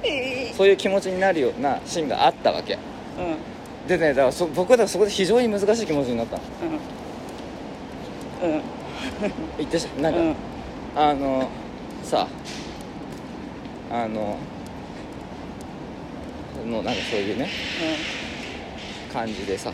[0.04, 2.75] え そういう気持ちになるようなシーンがあったわけ。
[2.75, 3.88] ーうん。
[3.88, 6.43] でねだからそ僕はだからそこで非常に難しい気持ちになったの。
[8.43, 8.52] うん。
[8.54, 8.62] うん。
[9.58, 10.36] 言ってしなんか、うん。
[10.95, 11.49] あの
[12.04, 12.28] さ
[13.91, 14.38] あの
[16.65, 17.49] もうなんかそういうね
[19.12, 19.69] 感じでさ。
[19.69, 19.73] い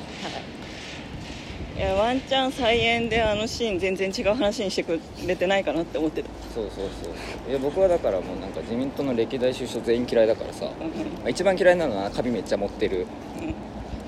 [1.80, 6.30] やワンチャン再演であのシーン全然違う話にしてくれてないかなって思ってた。
[6.54, 10.70] そうそうそういや僕はだからもうなんか自民党の歴代首相全員嫌いだからさ、
[11.28, 13.06] 一番嫌いなのはカビめっちゃ持ってる
[13.42, 13.54] うん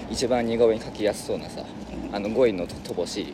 [0.10, 1.62] 一番似顔絵に描きやすそうなさ
[2.14, 3.34] あの5位の乏しい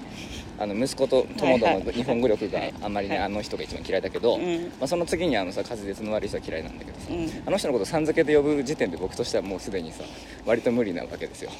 [0.58, 3.26] あの息子と友との日本語力があんまりね、はい。
[3.26, 4.72] あの人が一番嫌いだけど、うん。
[4.80, 7.43] まあ、その次にあのさ滑舌の悪い人は嫌いなんだけどさ、うん。
[7.48, 10.04] あの人のことさん付けで呼ぶ時点で僕としてはもうすでにさ
[10.46, 11.52] 割と無理なわけですよ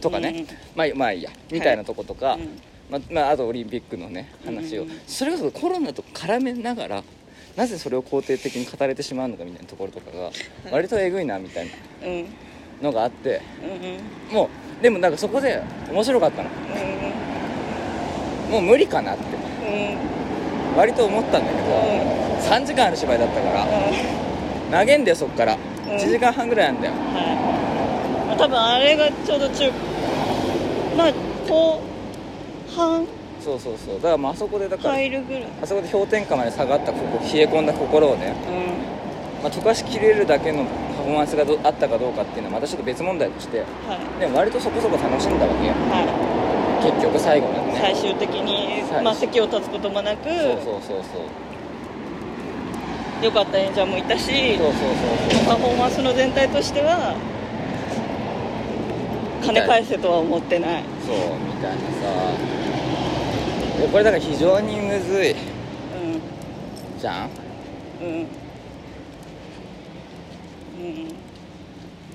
[0.00, 0.46] とかね、うん。
[0.76, 1.30] まあまあいいや。
[1.50, 2.60] みたいなとことか、うん。
[2.90, 7.04] まあまあ、あとオリンピックのね話を、うんそれこそコロナと絡めながら
[7.56, 10.30] なぜそれを肯定的に語れてしまうのかみたいなところとかが
[10.70, 11.72] 割とえぐいなみたいな。
[12.06, 12.12] うん。
[12.12, 12.26] うん
[12.82, 13.40] のがあって。
[13.62, 16.50] うんもうでもなんかそこで面白かったの。
[18.50, 19.24] もう無理かなって。
[19.24, 20.76] うん。
[20.76, 21.68] 割と思ったんだけど
[22.54, 23.66] 3時間ある芝居だったから。
[24.80, 25.56] 投げんだよそっから。
[25.86, 26.92] 1時間半ぐらいあんだよ。
[26.92, 27.75] はい、まあ、
[28.34, 29.70] 多分あれがちょうど中
[30.96, 31.12] まあ
[31.48, 31.80] 後
[32.74, 33.06] 半？
[33.40, 33.94] そうそうそう。
[33.96, 35.44] だからまああそこでだから入るぐらい。
[35.62, 38.34] あそこで氷点下まで下がったここ冷え込んだ心をね、
[39.40, 44.20] うまあ、溶かしきれるだけのパフォーマンスがどあったかどうかっていうのはまたちょっと別問題としてはい。
[44.20, 46.02] でも割とそこそこ楽しんだわけよは
[46.82, 47.78] 結局最後までい、ね。
[47.80, 50.28] 最終的に、はいまあ、席を立つこともなく。
[50.28, 51.22] そうそうそうそう。
[53.22, 54.26] 良かった演者もいたし
[54.58, 54.92] そうそうそう
[55.32, 55.46] そう。
[55.46, 57.14] パフォーマンスの全体としては
[59.46, 60.82] 金返せとは思ってない。
[61.06, 61.20] そうみ
[61.62, 61.80] たいなさ。
[63.80, 65.32] でこれだから非常にむずい。
[65.32, 65.36] うん。
[66.98, 67.30] じゃん。
[68.02, 68.08] うん。
[68.08, 68.12] う
[70.82, 70.86] ん。
[71.08, 71.14] い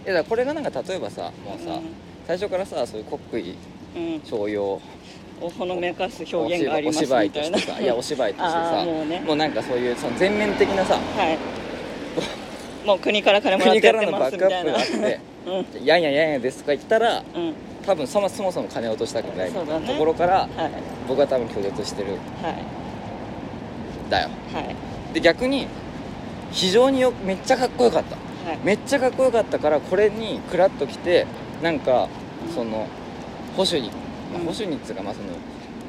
[0.05, 1.81] やだこれがなんか例えばさもうさ、うん。
[2.27, 3.19] 最初からさそういう国
[3.51, 3.55] 威
[3.95, 4.21] うん。
[4.21, 4.81] 徴用
[5.41, 9.19] おほのめかす表現がありおます芝居としみたいなてさいやお芝居としてあさーもうね。
[9.21, 10.99] もうなんかそういうその全面的なさは
[12.83, 12.85] い。
[12.85, 14.73] もう国から金もらっ国てやってからのバッますみたいな。
[14.73, 17.53] クアップがあってうん「やんややんやです」とか言ったらうん。
[17.85, 19.87] 多分そもそもそも金を落としたくないそうだね。
[19.87, 20.49] ところからはい。
[21.07, 22.09] 僕は多分拒絶してる。
[22.09, 22.21] んはい。
[24.09, 24.29] だよ。
[24.53, 24.75] はい。
[25.15, 25.67] で逆に
[26.51, 28.15] 非常によめっちゃかっこよかった。
[28.47, 28.59] はい。
[28.63, 31.25] めっちゃかっこよかったからこれにクラッときて
[31.63, 32.07] なんか
[32.47, 32.53] うん。
[32.53, 32.85] その
[33.57, 33.89] 保守に、
[34.31, 34.45] まあうん。
[34.45, 35.29] 保守にっつうかまあその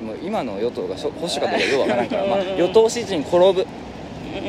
[0.03, 3.67] もう今の与党が保守かどうかようわからんから、まあうん、与党支持に転ぶ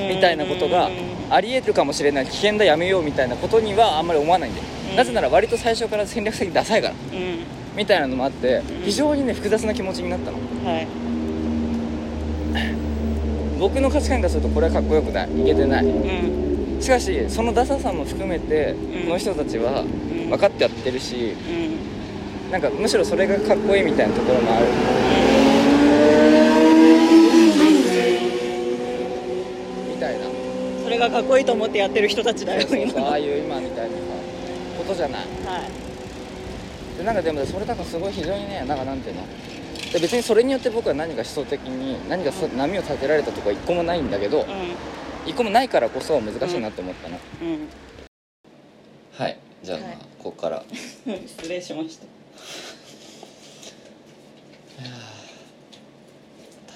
[0.09, 0.89] みたいなことが
[1.29, 2.25] あり得るかもしれない。
[2.25, 6.93] 危険だやめようみたいなことにはあんまり思わないんだよ、うんなぜなら割と最初から戦略的にダサいから。
[6.93, 7.39] うん。
[7.75, 8.63] みたいなのもあってん。
[8.83, 10.37] 非常にね複雑な気持ちになったの。
[10.65, 10.87] はい。
[13.59, 15.41] 僕の価値観からするとこれはかっこよくない。
[15.41, 15.85] いけてない。
[15.85, 16.81] うん。
[16.81, 18.75] しかしそのダサさも含めてん。
[19.05, 19.87] この人たちはん。
[20.29, 21.35] 分かってやってるし
[22.45, 22.51] うん。
[22.51, 24.65] なんかむしろそれがかっこいいみたいなところもある。
[29.89, 30.25] みたいな。
[30.83, 33.97] それがかっこいいと思ってやってる人たちだよそうそう今ああいう今みたいな。
[33.97, 34.02] さ
[34.83, 35.21] ことじゃない。
[35.21, 36.97] はい。
[36.97, 39.23] でなんかでもそれだからすごい非常にねなんかなんていうの。
[39.91, 44.45] で別にそれによって僕は何か思想的に何かさ波を立てられたとか一個もないんだけどう
[45.25, 47.19] 一個もないからこそ難しいなって思ったの、ん。
[47.53, 47.67] うん。
[49.17, 49.37] はい。
[49.63, 49.97] じゃあ、まあはい。
[50.19, 50.63] ここから。
[51.27, 52.05] 失礼しました。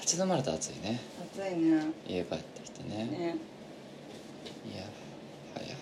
[0.00, 1.00] 立ち止まると暑いね。
[1.34, 1.82] 暑いね。
[2.06, 3.04] 家帰ってきてね。
[3.04, 3.36] ね。
[4.64, 4.82] いや
[5.54, 5.74] はや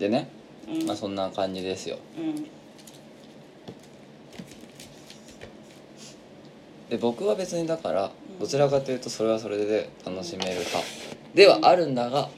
[0.00, 0.28] でね、
[0.68, 0.86] うん。
[0.86, 1.98] まあそんな感じですよ。
[2.18, 2.44] うん。
[6.90, 8.38] で僕は別にだからうん。
[8.38, 10.78] どちらかというとそれはそれで楽しめる派。
[11.34, 12.28] ではあるんだが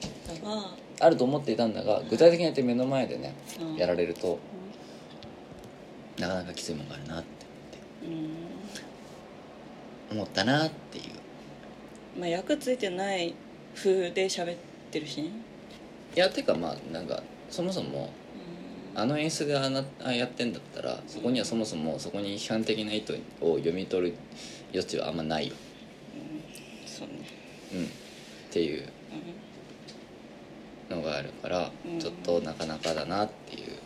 [1.00, 3.76] あると思っていたんだが具体的にやって目の前でねうん。
[3.76, 4.38] やられると
[6.18, 7.28] なかなかきついものがあるなって。
[8.06, 8.30] うん。
[10.12, 11.04] 思ったなっていう。
[12.18, 13.34] まあ役ついてない
[13.74, 14.56] 風で喋っ
[14.90, 15.30] てるしね。
[16.16, 18.10] いやてかまあなんかそもそも
[18.94, 24.16] あの演出であなあやってんだったらそこにはそもそもそこに批判的な意図を読み取る
[24.72, 25.54] 余地はあんまないよ。
[26.86, 27.14] そうね。
[27.72, 27.84] うん。
[27.84, 27.88] っ
[28.50, 28.88] ていう
[30.90, 31.98] のがあるから、うん。
[31.98, 33.76] ちょっとなかなかだなっていううんうん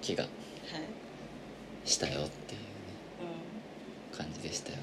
[0.00, 0.32] 気がはい
[1.88, 2.28] したよっていうね
[4.12, 4.18] うん。
[4.18, 4.76] 感じでしたよ。
[4.78, 4.82] は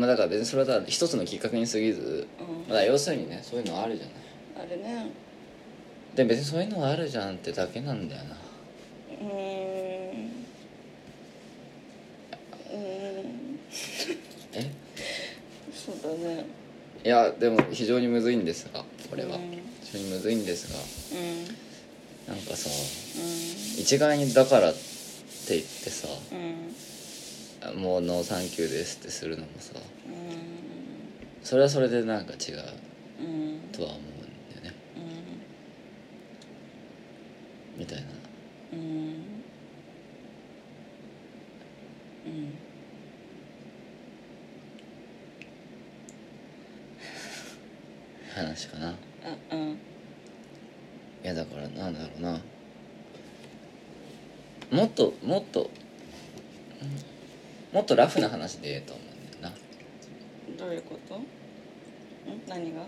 [0.00, 2.72] まあだから別にそれは一つのきっかけに過ぎず、うん。
[2.72, 4.14] まあ、要するにねそういうのあるじゃない。
[4.66, 5.10] あれね
[6.14, 8.36] で別にそういうのがあるじゃんってだけなんだよな。
[8.36, 9.30] うーん。
[12.70, 12.76] うー
[13.22, 13.58] ん。
[14.52, 14.70] え？
[15.74, 16.46] そうだね。
[17.04, 19.42] いやでも非常にむずいんですがこれは、うん。
[19.82, 20.78] 非常にむずいんですが。
[21.20, 21.44] うん。
[22.26, 22.72] なんかさう
[23.80, 24.80] 一概にだからって
[25.50, 27.82] 言ってさんうん。
[27.82, 29.80] もうノーサンキューですってするのもさう
[31.42, 32.62] それはそれでなんか違う
[33.72, 34.04] とは思うん
[34.62, 34.74] だよね
[37.76, 38.04] みたいな。
[38.72, 38.80] うん。
[42.26, 42.58] うん。
[48.34, 48.94] 話かなあ
[49.52, 49.70] うん。
[49.70, 49.76] い
[51.22, 51.94] やだからなん。
[51.94, 52.40] だろうな
[54.70, 55.70] もっともっと
[57.72, 59.40] もっとラフな話でええと思うん。
[59.40, 61.26] だよなどういうことん。
[62.48, 62.86] 何が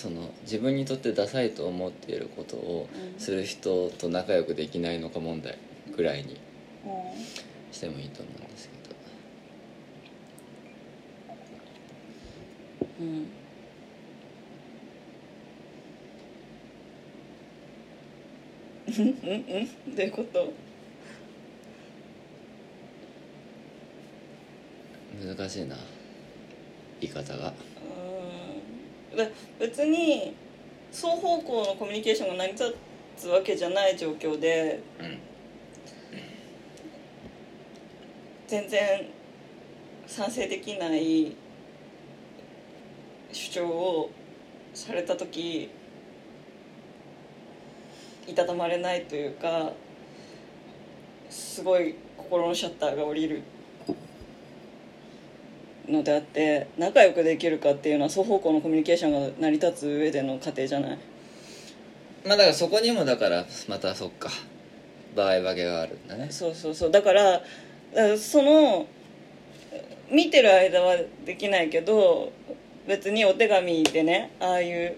[0.00, 5.58] その自分にとってダサいと思っていることをうんする人と仲良くできないのか問題
[5.94, 6.40] ぐらいに
[6.86, 6.88] う
[7.74, 8.76] してもいいと思うんですけ
[13.02, 13.04] ど。
[13.04, 13.26] んうん。
[18.88, 19.04] うん。
[19.04, 20.50] うんうんどういうこと？
[25.22, 25.76] 難しいな。
[27.02, 27.52] 言い方が
[29.58, 30.34] 別に
[30.92, 32.76] 双方向のコミュニケーションが成り立
[33.16, 35.18] つわけじゃない状況でうん。
[38.50, 39.06] 全然
[40.08, 41.36] 賛成できない
[43.30, 44.10] 主張を
[44.74, 45.70] された時
[48.26, 49.72] いたたまれないというか
[51.28, 53.42] すごい心のシャッターが降りる
[55.90, 60.98] のであって仲良くできるかっていうのは双方向のコミュニケーションが成り立つ上での過程じゃない？
[62.26, 64.30] まあだからそこにもだからまたそっか。
[65.16, 66.28] 場合分けがあるんだね。
[66.30, 66.90] そうそうそう。
[66.90, 67.40] だから
[68.16, 68.86] その
[70.10, 72.32] 見てる間はできないけど
[72.86, 74.96] 別にお手紙でねああいう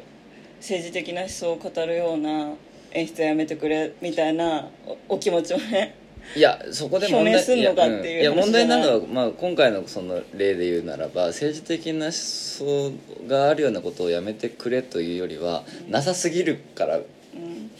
[0.58, 2.52] 政治的な思想を語るような
[2.92, 4.68] 演出はやめてくれみたいな
[5.08, 5.94] おお気持ちをね
[6.34, 8.36] いやそこで問題すんのかっていうや,、ん、い。
[8.36, 12.92] や問題なのは、まあ、今回のその例で言うならば政治的な思想
[13.26, 17.70] があるようなことをやめてくれというよりは、なさすぎるからうん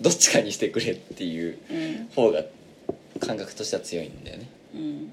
[0.00, 2.42] どっちかにしてくれっていううん方が
[3.18, 4.48] 感覚としては強いんだよね。
[4.74, 5.12] うん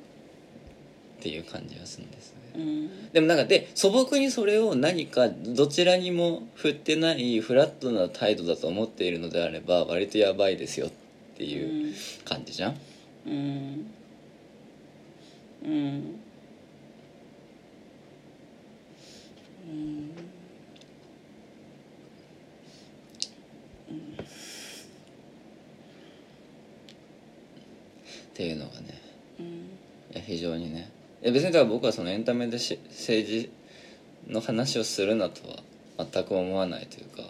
[1.20, 2.38] っていう感じがするんですね。
[2.56, 11.07] うんでもなんかで素朴にそれを何かどちらにも振ってないフラットな態度だと思っているのであれば割とやばいですよって
[11.44, 11.94] いう
[12.26, 12.78] 感じじゃん？
[13.26, 13.92] うん
[15.64, 15.72] うん
[19.68, 20.12] うん
[28.32, 29.02] っていうのがね
[29.40, 29.50] うんい
[30.14, 30.92] や非常にね。
[31.24, 33.50] いや別にだから僕はそのエンタメでし政治
[34.28, 35.58] の話をするなとは
[36.12, 37.24] 全く思わないというか、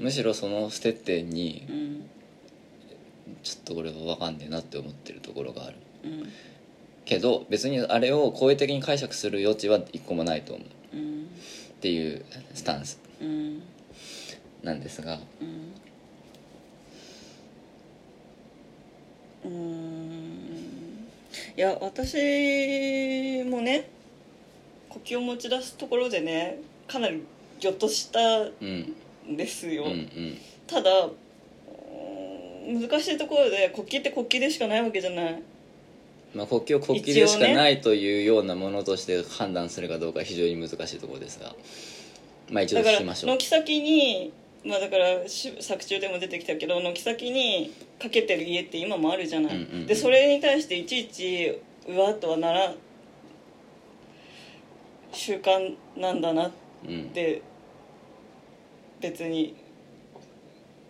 [0.00, 2.08] むしろその不徹底にうん
[3.42, 5.76] ちょっと俺は分かんねえなって思ってるところがある。
[6.04, 6.32] うん。
[7.04, 10.96] けど別にあれを好意的に解釈する余地は一個もないと思う。
[10.96, 12.98] うんっていうスタンス。
[13.20, 13.62] うん。
[14.62, 15.18] なんですが。
[15.40, 15.74] うん。
[19.44, 20.14] うん。
[21.56, 23.90] いや私もね
[24.88, 26.58] 呼吸を持ち出すところでね
[26.88, 27.22] かなり
[27.60, 28.94] ぎょっとしたうん
[29.28, 29.90] んですよ、うん。
[29.90, 30.38] うん。
[30.66, 30.90] ただ
[32.66, 35.42] 難しいところで国旗って国旗でしかないわけじゃない。
[36.34, 41.54] まあ国旗を国旗でしかないというようなものとして判断するかどうかは非常に難しいところですが。
[42.50, 43.30] まあ一度聞きましょう。
[43.38, 44.32] 軒先に
[44.64, 49.86] まあだからし作中でも出てきたけど軒先にかけてる家って今もあるじゃない、うんうんうん。
[49.86, 52.74] でそれに対していちいちうわっとはなら
[55.12, 56.52] 習慣なんだなっ
[56.88, 57.04] うん。
[57.10, 57.42] て
[59.00, 59.54] 別に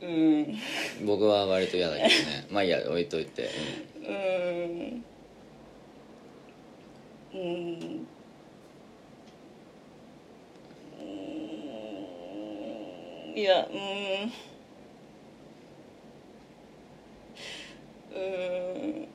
[0.04, 1.06] うん。
[1.06, 2.46] 僕は割と嫌だけどね。
[2.52, 3.48] まあいいや置いといて、
[3.96, 5.04] うん。
[7.32, 8.06] うん。
[11.00, 11.02] う
[13.32, 13.38] ん。
[13.38, 14.32] いやうん。
[18.14, 19.08] うん。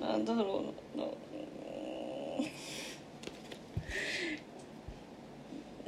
[0.00, 0.64] なんだろ
[0.96, 1.04] うな。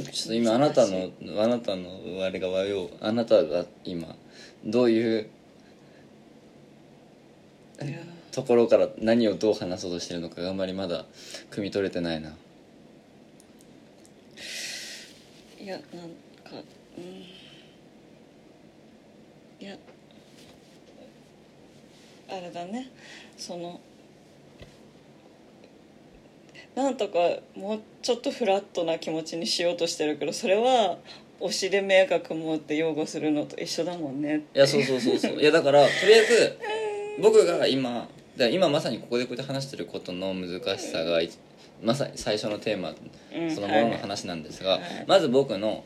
[0.00, 1.10] ちょっと今あなたの
[1.42, 1.90] あなたの
[2.24, 4.14] あれが和よあなたが今
[4.64, 5.28] どういう
[8.30, 11.04] ところから何をどう話そうとしてるのかがあんまりまだ
[11.50, 12.34] 汲み取れてないな。
[15.60, 16.64] いやなんか
[16.96, 17.04] うん。
[19.64, 19.76] いや
[22.28, 22.90] あれだね。
[23.36, 23.80] その
[26.74, 27.18] なんとか
[27.54, 30.98] もうちょっとフラットな気持ちにしようとしてるけどそれは
[31.40, 35.32] 推しで迷惑持って擁護するのと一緒だもんねいやそうそうそうそう。
[35.34, 36.58] いやだからとりあえず
[37.20, 38.08] 僕が今
[38.50, 41.30] 今まさにここでこうやって話してることの難しさがい
[41.82, 42.94] まさに最初のテーマ
[43.34, 45.04] うんそのものの話なんですが、はい。
[45.06, 45.84] まず僕の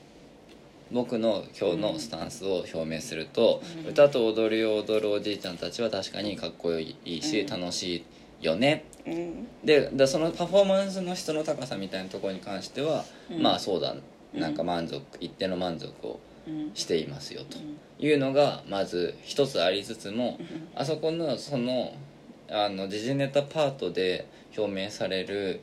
[0.93, 3.91] 僕の今日のスタンスを表明すると、うん。
[3.91, 7.47] 歌と踊りを踊るおじいちゃんたちは確かにかっこいいし、うん。
[7.47, 8.05] 楽し
[8.41, 13.43] いよねうんでだそのパフォーマンスの質の高さみたいなところに関しては、うん。
[13.43, 13.95] まあそうだ。
[14.35, 14.41] うん。
[14.41, 16.71] なんか満足、一定の満足をうん。
[16.75, 17.59] していますよと。
[17.99, 20.69] いうのがまず一つありつつも、うん。
[20.75, 21.93] あそこのその
[22.49, 24.27] あの時事ネタパートで
[24.57, 25.61] 表明される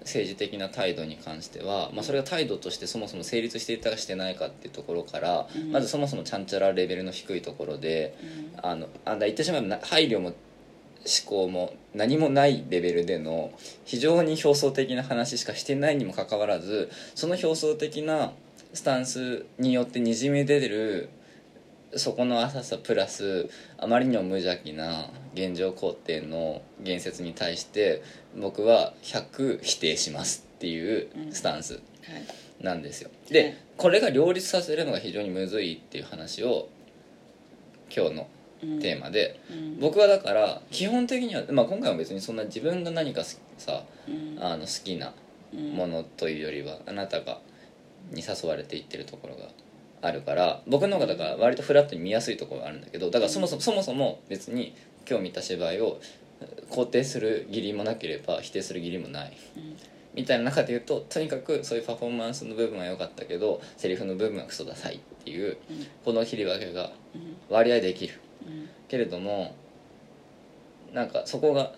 [0.00, 5.72] 政治的な態度に関しては、まあ、それが態度としてそもそも成立していたかしてないかっていうところから、うん。
[5.72, 8.14] まずそもそもちゃんちゃらレベルの低いところで
[8.62, 10.34] あのあ言ってしまえばな配慮も思
[11.26, 13.50] 考も何もないレベルでの
[13.84, 18.32] 非常に表層的な話しかしてないにもかかわらずその表層的な
[18.74, 21.08] スタンスによってにじみ出る
[21.96, 28.02] そこの浅さプラスあまりにも無邪気な現状肯定の言説に対して
[28.38, 31.82] 僕は100否定しますっていうスタンスはい。
[32.60, 33.10] なんですよ。
[33.30, 33.56] で、はい。
[33.76, 36.68] これが両立させるのが非常にむずいっていう話を
[37.94, 39.80] 今日のうんテーマで、うん。
[39.80, 44.38] 僕はだから基本的には、まあ、今回は別にそんな自分が何かさうん。
[44.40, 45.12] あの好きな
[45.54, 45.70] うん。
[45.72, 47.40] ものというよりはあなたが
[48.12, 49.48] に誘われていってるところが
[50.00, 54.74] あるから僕の方がだから割とフラットに見やすいところがあるんだけどだからそもそもそもそも別に
[55.08, 56.00] 今日見た芝居を
[56.70, 59.76] 肯定する義理もなければ否定する義理もないうん。
[60.14, 65.86] みたいな中で言うととにかくそういうパフォーマンスの部分は良かったけどセリフの部分はクソダサいっていううん。
[66.04, 67.36] この切り分けがうん。
[67.48, 68.14] 割合できる。
[68.22, 68.27] うん
[68.88, 69.54] けれども
[70.92, 71.72] なんかそこが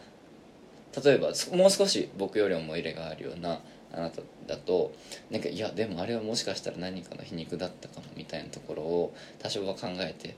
[1.05, 3.61] 例えばもう少し僕より思い入れがあるような
[3.93, 4.93] あなただと
[5.31, 10.37] なんかいやでもあれはもしかしたら何かの皮肉だったかもみたいなところを多少は考えて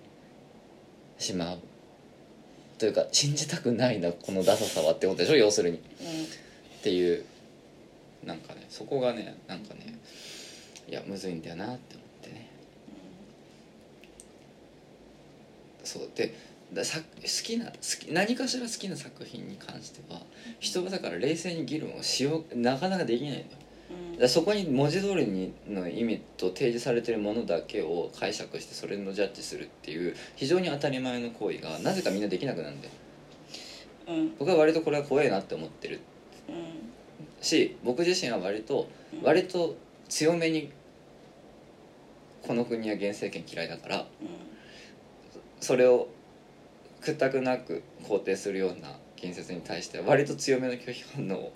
[1.18, 1.58] しまう。
[2.78, 5.36] というか信じたくないなこのダサさはってことでしょ？
[5.36, 5.76] 要するに。
[5.76, 5.80] っ
[6.82, 7.24] ていう
[8.24, 9.98] なんかねそこがねなんかね
[10.88, 12.50] いやむずいんだよなって思ってね。
[15.84, 16.08] そう。
[16.14, 16.34] で
[16.72, 17.04] ださ好
[17.44, 20.20] きな好き何かしら好きな作品に関しては
[20.58, 23.46] 人はだから冷静に議論をしようなかなかできないんだよ。
[24.14, 24.18] うん。
[24.18, 32.92] だそこに文字通りにの意味と提示されてるものだけを解釈してそれのジャッジするっていう非常に当たり前の行為がなぜかみんなできなくなるんだよ。
[34.08, 34.34] うん。
[34.38, 36.00] 僕は割とこれは怖いなって思ってる。
[36.48, 36.54] うん。
[37.42, 39.22] し僕自身は割とうん。
[39.22, 39.76] 割と
[40.08, 40.70] 強めに
[42.42, 44.06] この国は現政権嫌いだから
[45.60, 46.08] それを
[47.02, 51.52] 屈託なく肯定するような建設に対しては割と強めの拒否反応を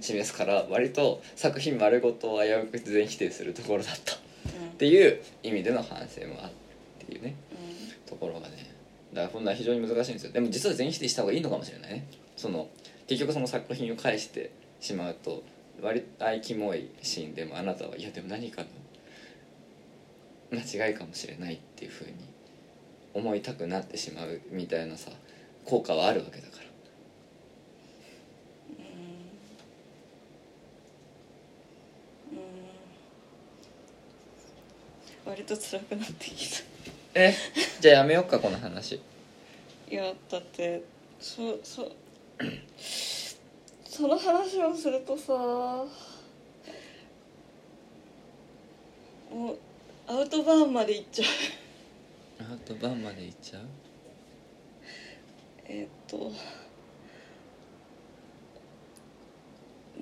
[0.00, 4.14] 示すから割と作品丸ごと危うく全否定するところだった。
[4.14, 6.52] っていう意味での反省もある
[7.04, 7.36] っていうね。
[8.06, 8.74] ところがね。
[9.12, 10.32] だからこんな非常に難しいんですよ。
[10.32, 12.06] でも実は全否定した方がいいのかもしれないね。
[12.36, 12.68] その
[13.06, 15.42] 結局その作品を返してしまうと
[15.80, 18.68] 割合キモいシーンでもあなたはいやでも何かの
[20.60, 22.12] 間違いかもしれないっていうふうに
[23.14, 25.10] 思いたくなってしまうみたいなさ
[25.64, 26.64] 効果はあるわけだから。
[35.24, 36.62] 割と辛くなってきた。
[37.14, 37.34] え？
[37.80, 39.00] じゃあやめよっかこの話。
[39.90, 40.82] いやだって
[41.18, 41.90] そそ
[43.86, 45.86] その話をするとさも
[49.52, 49.58] う
[50.06, 51.63] アウトバーンまで行っちゃう
[52.50, 53.62] アウトバーンまで行っちゃう？
[55.66, 56.30] えーっと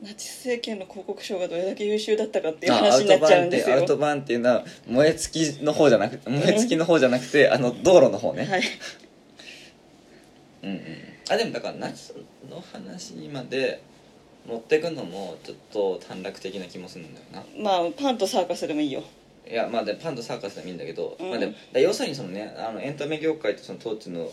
[0.03, 3.77] ナチス政権の広告賞がどれだけ優秀だったかっていう話になっちゃうんですよ。
[3.77, 8.63] てアウトバーンっていうのは燃え尽きの方じゃなくて燃え尽きの方じゃなくてあの道路の方ね、はい。
[10.65, 10.79] うんうん
[11.31, 12.15] あでもだからナチス
[12.51, 13.81] の話にまで
[14.45, 17.45] 持ってくのもちょっと短絡的な気もするんだよな。
[17.63, 19.05] まあパンとサーカスでもいいよ
[19.53, 24.33] いやまあでパンとサーカスでもいいんだけど、うんまあでもだ要するにそのねあのエンタメ業界とその統治の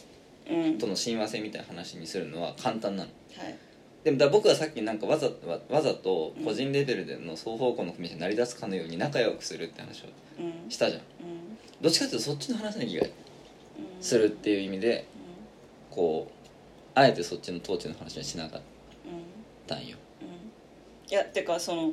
[0.49, 0.77] うん。
[0.79, 3.09] との親和性みたいな話にするのは簡単なの。
[3.37, 3.55] はい。
[4.03, 10.05] でもだ僕はさっきなんかわざわわざと個人レベルでの双方向のコミュニケーションに成り立つかのように仲良くするって話を
[10.39, 10.71] うん。
[10.71, 11.01] したじゃん。
[11.01, 11.57] うん。
[11.81, 13.11] どっちかっていうとそっちの話の気がうん。
[14.01, 15.05] するっていう意味で
[15.91, 16.49] こう
[16.95, 18.61] あえてそっちの統治の話にしなかっ
[19.05, 19.21] うんうん。
[19.67, 19.85] たん。
[19.85, 19.97] よ
[21.11, 21.91] いやてかその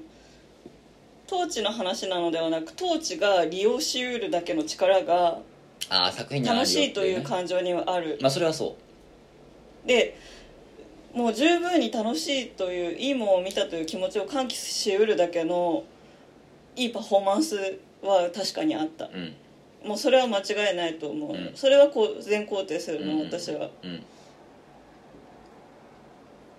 [1.27, 5.41] 統治の話なのではなく統治が利用しうるだけの力が
[5.89, 8.19] ああ作品に楽しいという感情にはある。
[8.21, 8.77] まあそれはそ
[9.85, 10.17] で
[11.15, 15.85] もう十分に楽しいといういいものを見たという気持ちを喚起しうるだけの
[16.77, 17.57] いいパフォーマンス
[18.03, 19.07] は確かにあった。
[19.07, 19.89] ううん。
[19.89, 21.53] もうそれは間違いないと思う、うん。
[21.55, 23.21] それはこう全肯定するの、うん。
[23.31, 23.71] 私は。
[23.83, 24.03] うん。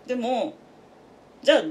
[0.08, 0.54] でも
[1.44, 1.64] じゃあ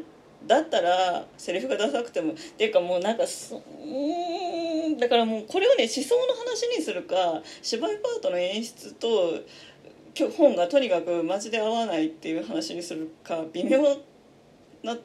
[0.45, 9.43] だったらセリフがダサくてもっていうかもうなんかそうーんだからもうこれをね思想の話にするか芝居パートの演出と
[10.37, 13.83] 本がとにかくマジで合わないっていう話にするか微妙
[14.83, 14.97] な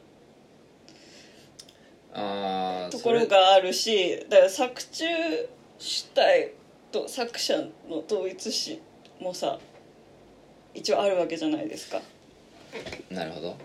[2.90, 5.04] ところがあるしだから作中
[5.78, 6.52] 主体
[6.90, 7.58] と作者
[7.88, 8.80] の統一視
[9.20, 9.58] もさ
[10.74, 12.00] 一応あるわけじゃないですか。
[13.10, 13.56] なるほど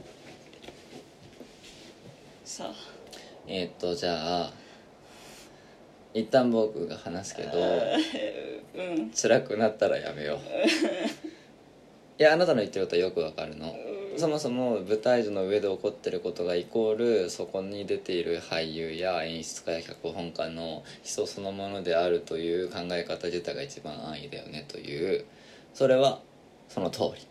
[2.47, 2.73] さあ。
[3.45, 4.51] えーっとじゃあ
[6.13, 7.49] 一旦僕が話すけど
[8.73, 9.11] うん。
[9.11, 10.37] 辛くなったらやめよう。
[12.19, 13.75] いやあなたの言ってることはよくわかるの。
[14.15, 25.25] そもそも舞台上の上で起こってることがイコールそこに出ている俳優や演出家や脚本家の思想そのものであるという考え方自体が一番安易だよねという。
[25.73, 26.21] それは
[26.69, 27.27] その通り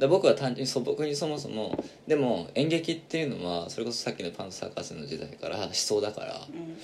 [0.00, 6.76] で僕は単純に素朴にそもそもでも演劇っていうのはそれこそさっきのパンツサーカスの時代から思想だからうん。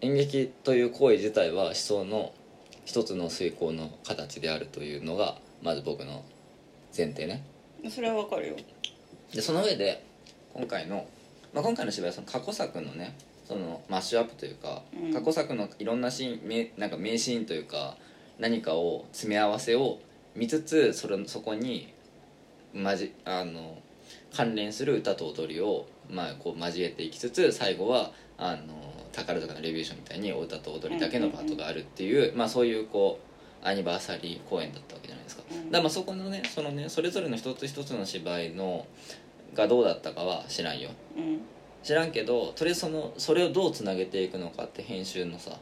[0.00, 2.32] 演劇という行為自体は思想の
[2.84, 6.24] 一つの遂行の形であるというのがまず僕の
[6.96, 7.44] 前提ね。
[7.88, 8.56] それはわかるよ。
[9.32, 10.04] でその上で
[10.52, 11.06] 今回の、
[11.54, 15.14] まあ、今回の芝居はその過去作のねそのマッシュアップというか、うん。
[15.14, 17.96] 過去作のいろんなシーン名なんか名シーンというか
[18.40, 20.00] 何かを詰め合わせを
[20.34, 21.94] 見つつそれそこに
[22.76, 23.78] まじあの
[24.32, 33.18] 関連する歌と踊りを、まあ、こう交えていきつつ最後はあの宝塚のレビューションみたいにお歌と踊りだけのパートがあるっていう、まあ、そういうこ
[33.62, 35.42] うアニバーサリー公演だったわけじゃないですか。
[35.50, 35.56] うん。
[35.56, 38.86] だからまあそこのねそのねそれぞれの一つ一つの芝居の
[39.54, 40.90] がどうだったかは知らんよ。
[41.16, 41.40] うん。
[41.82, 45.58] 知らんけどとりあえずそのそれをどうつなげていくのかって編集のさ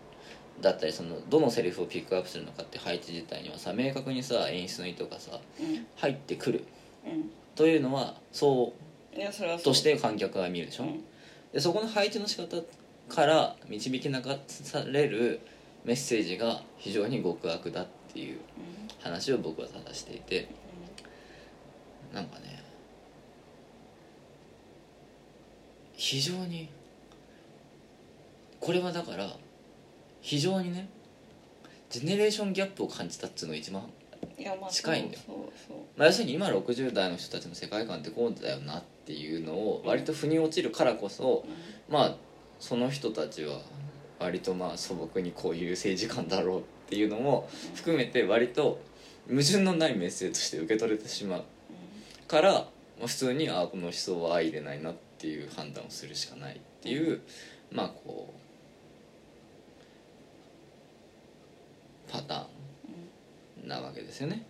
[0.61, 5.87] だったりそのどのセリフをピックアップするのかって配置自体にはさ明確にさ演出の意図がさうん。
[5.97, 6.59] 入ってくる。
[6.59, 6.65] うん
[7.55, 8.75] というのはそ
[9.17, 9.63] うう。
[9.63, 11.05] として観客が見るでしょ、うん。
[11.53, 12.63] でそこの配置の仕方
[13.09, 14.15] から導き流
[14.47, 15.41] される
[15.85, 18.41] メッセージが非常に極悪だっていう
[19.01, 20.49] 話を僕はただしていて
[22.13, 22.63] なんかね
[25.93, 26.69] 非常に
[28.61, 29.29] これはだから
[30.21, 30.89] 非常にね
[31.91, 33.83] ジェネレーションギャップを感じたっつうのが一番、
[34.39, 35.21] いやまあ近いんだよ。
[35.27, 35.37] そう
[35.69, 41.45] そうまあ、要するに今60代の人たちの世界観ってこうだよなっていうのを割と腑に落ちるからこそ
[41.89, 42.17] まあ
[42.59, 43.61] その人たちは
[44.19, 48.81] 割とまあ素朴にこういう政治観だろうっていうのも含めて割と
[49.29, 51.45] 矛盾のないメッセージとして受け取れてしまう
[52.27, 52.69] から、ま
[53.05, 57.21] あ、普通にあこの思想は相入れないなっていう判断をするしかないっていう
[57.73, 58.33] まあこ
[62.09, 62.54] うパターン
[63.67, 64.47] なわけですよね。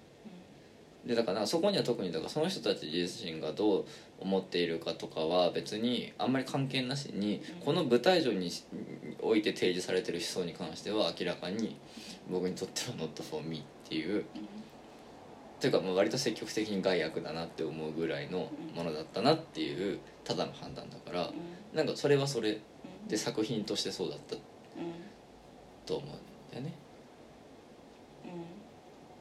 [1.07, 3.85] でだからそこには特にだからその人たち自身がどう
[4.21, 8.51] 思っているかとかは別にあんまり関係なしにこの舞台上に
[9.21, 11.77] おいて提示されてる思想に関しては明らかに
[12.31, 14.25] 僕にとっては not for me っていう
[15.61, 21.31] というかまあ割と積極的に害悪だなって思うぐらいのものだったなっていうただの判断だから
[21.75, 22.61] なんかそれはそれ
[23.09, 24.37] で作品としてそうだった
[25.85, 26.11] と思うん
[26.51, 26.84] だよね。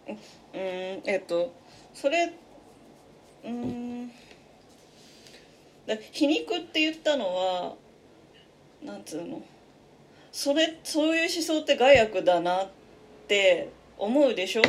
[0.08, 0.18] うん
[0.56, 1.54] えっと
[1.94, 2.34] それ
[3.46, 4.10] うん
[5.86, 7.76] だ皮肉って言ったのは
[8.84, 9.42] なんつうの
[10.32, 12.70] それそういう思想って害悪だなっ
[13.28, 14.62] て思うでしょ？
[14.62, 14.64] っ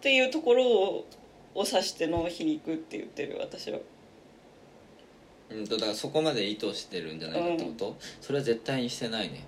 [0.00, 1.06] ていうところを
[1.54, 3.78] を指しての皮肉って言ってる私は。
[5.50, 9.44] うんとだからそこまで意図してるんじゃないかってこと、それは絶対にしてないね。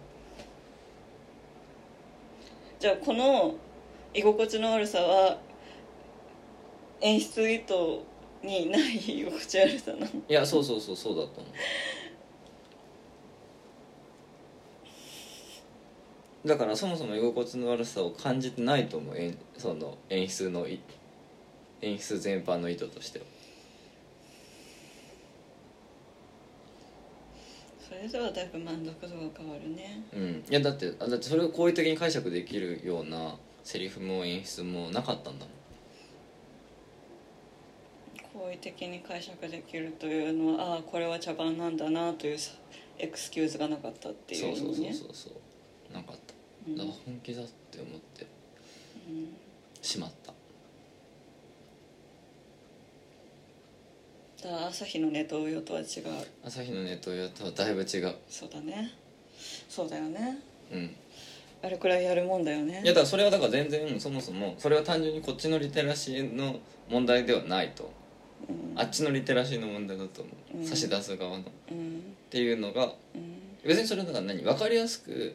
[2.78, 3.56] じゃあこの
[4.14, 5.38] 居心地の悪さは
[7.00, 7.74] 演出意図
[8.42, 10.06] にない居心地悪さなの？
[10.06, 11.50] いやそうそうそうそうだと思
[16.44, 16.48] う。
[16.48, 20.80] だからそもそも居心地の悪さを感じてないと思う演その演出のい
[21.82, 23.24] 演出全般の意図としては。
[27.86, 30.02] それではだいぶ満足度が変わるね。
[30.14, 30.44] うん。
[30.48, 33.34] いやだってあだってそれを好意的に解釈できるような
[33.66, 35.54] セリフも演出もなかったんだもん。
[38.32, 42.52] 好意的に解釈できるというのはああこれは茶番なんだなというさ
[42.96, 45.08] エクスキューズがなかったっていそううそうそうそう。
[45.12, 45.30] そ
[45.90, 45.92] う。
[45.92, 46.34] なかった。
[46.68, 46.76] うん。
[46.76, 48.26] だから本気だって思って。
[49.08, 49.36] うん。
[49.82, 50.32] しまった。
[54.48, 55.86] だ朝日のネトウヨとは違う。
[56.44, 58.14] 朝日のネットやとはだいぶ違う。
[58.28, 58.92] そうだね。
[59.68, 60.38] そうだよね。
[60.70, 60.96] うん
[61.66, 62.82] あれくらいやるもんだよね。
[62.84, 67.90] いやだからそれはだから全然そもそもそれは単純にこっちのリテラシーの問題ではないと
[68.48, 68.52] う。
[68.52, 68.78] ん。
[68.80, 70.64] あっちのリテラシーの問題だと思う、うん。
[70.64, 71.38] 差し出す側の。
[71.38, 71.42] っ
[71.72, 72.14] うん。
[72.30, 73.36] ていうのがうん。
[73.66, 74.42] 別にそれだから何？
[74.42, 75.34] 分かりやすく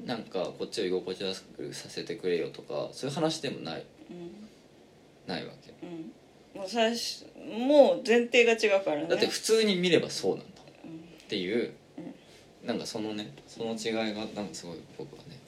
[0.00, 0.06] うん。
[0.06, 3.84] なんかこっちを居心地やすくさせてくれよとかそういう話でもない。
[4.10, 4.48] うん。
[5.26, 5.74] ないわけ。
[5.86, 6.58] うん。
[6.58, 7.26] もう最初
[7.58, 9.08] もう前提が違うからね。
[9.08, 10.46] だって普通に見ればそうなんだ。
[10.84, 10.90] うん。
[10.90, 11.74] っていう
[12.64, 15.38] なんかそのねその違いがなんかすごい僕はね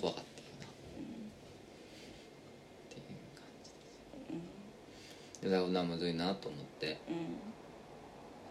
[0.00, 0.70] 怖かったよなっ
[2.90, 3.04] ていう
[3.34, 3.46] 感
[5.34, 6.98] じでだからなむずいなと思って。
[7.08, 7.48] うん。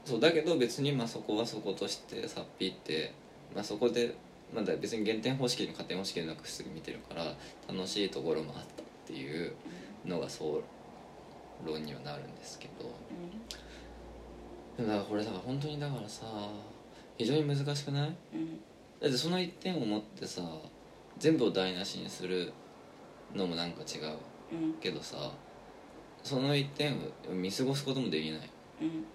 [0.05, 3.13] そうだけど別にまあそこはそことしてさっぴって、
[3.53, 4.15] まあ、そこで
[4.55, 7.35] まだ別に減点方式に加点方式でなく普通に見てるから
[7.67, 9.53] 楽しいところもあったっていう
[10.05, 10.63] のが総
[11.65, 12.89] 論にはなるんですけど。
[14.77, 16.23] でもだからこれだから本当にだからさ
[17.17, 18.15] 非常に難しくない？
[18.33, 18.59] うん。
[19.01, 20.41] だってその一点を持ってさ
[21.17, 22.53] 全部を台無しにする
[23.35, 24.17] のもなんか違う
[24.51, 24.73] うん。
[24.75, 25.31] けどさ
[26.23, 26.93] その一点
[27.29, 28.49] を見過ごすこともできない。
[28.81, 29.05] うん。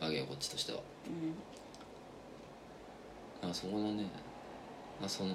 [0.00, 0.80] わけよこっちとしては。
[1.06, 1.34] うん。
[3.42, 4.04] なんかそこのね。
[5.00, 5.34] まあその、えー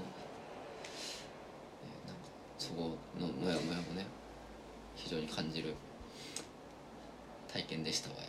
[2.07, 2.21] なんか
[2.57, 4.05] そこのモヤモヤもね
[4.95, 5.73] 非常に感じる
[7.51, 8.21] 体験でしたわよ。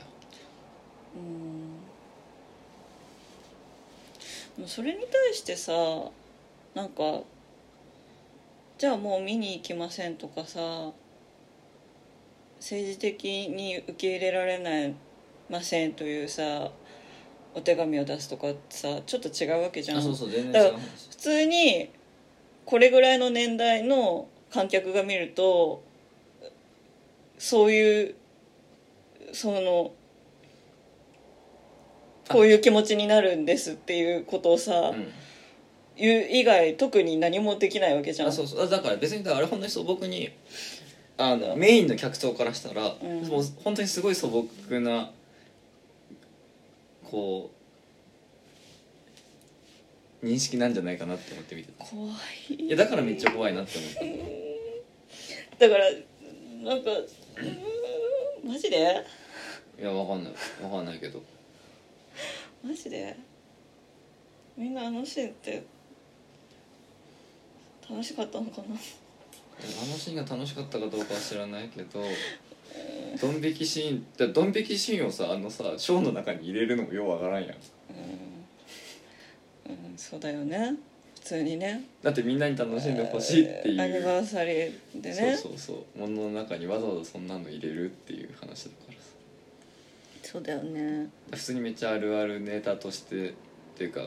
[1.17, 1.74] うん
[4.67, 5.73] それに対してさ
[6.75, 7.21] なんか
[8.79, 10.93] じゃあもう見に行きませんとかさ
[12.59, 14.95] 政治的に受け入れられない
[15.51, 16.71] ませんというさ
[17.55, 19.99] お手紙を出すとかさちょっと違うわけじゃん。
[19.99, 20.79] あそうそうだから
[21.11, 21.91] 普通に
[22.65, 25.83] これぐらいの年代の観客が見ると
[27.39, 28.15] そういう
[29.33, 29.93] その
[32.29, 35.13] こういう気持ちになるんですっていうことをさ、うん
[35.97, 38.29] 言う以外特に何もできないわけじゃん。
[38.29, 38.65] あそうそう。
[38.65, 40.29] あだから別にだからあれ本当に素朴に
[41.17, 43.29] あのメインの客層からしたら、うん。
[43.29, 45.13] もう本当にすごい素朴な
[47.05, 47.53] こ
[50.21, 51.85] う認識なんじゃないかなって思って見てた。
[51.85, 52.09] 怖
[52.51, 52.55] い。
[52.55, 53.93] いやだからめっちゃ怖いなって思っ
[55.59, 55.69] た。
[55.69, 55.85] だから
[56.75, 58.79] なんかうーんマジで？
[59.81, 60.33] いやわかんない。
[60.61, 61.23] わかんないけど
[62.65, 63.15] マジで？
[64.57, 65.65] みんなあのシーンって
[67.91, 68.65] 楽しかったのかな？
[68.69, 68.77] あの
[69.97, 72.01] シーンが楽しかったかどうかは知らないけど
[73.21, 77.51] ドン引きシーンだドン引きシーンをさあのさショーの中に入れるのもようわからんやん。
[77.51, 77.57] うん、
[79.73, 80.75] うん、そうだよね。
[81.15, 81.85] 普通にね。
[82.03, 83.81] だってみんなに楽しんでほしいっていう。
[83.81, 85.37] アニバーサリーでね。
[85.37, 85.99] そうそうそう。
[85.99, 88.99] 物の中にわざわざそんなの入れるっていう話だからさ
[90.35, 91.09] そうだよね。
[91.31, 93.35] 普通にめっちゃあるあるネタとしてっ
[93.77, 94.01] ていうか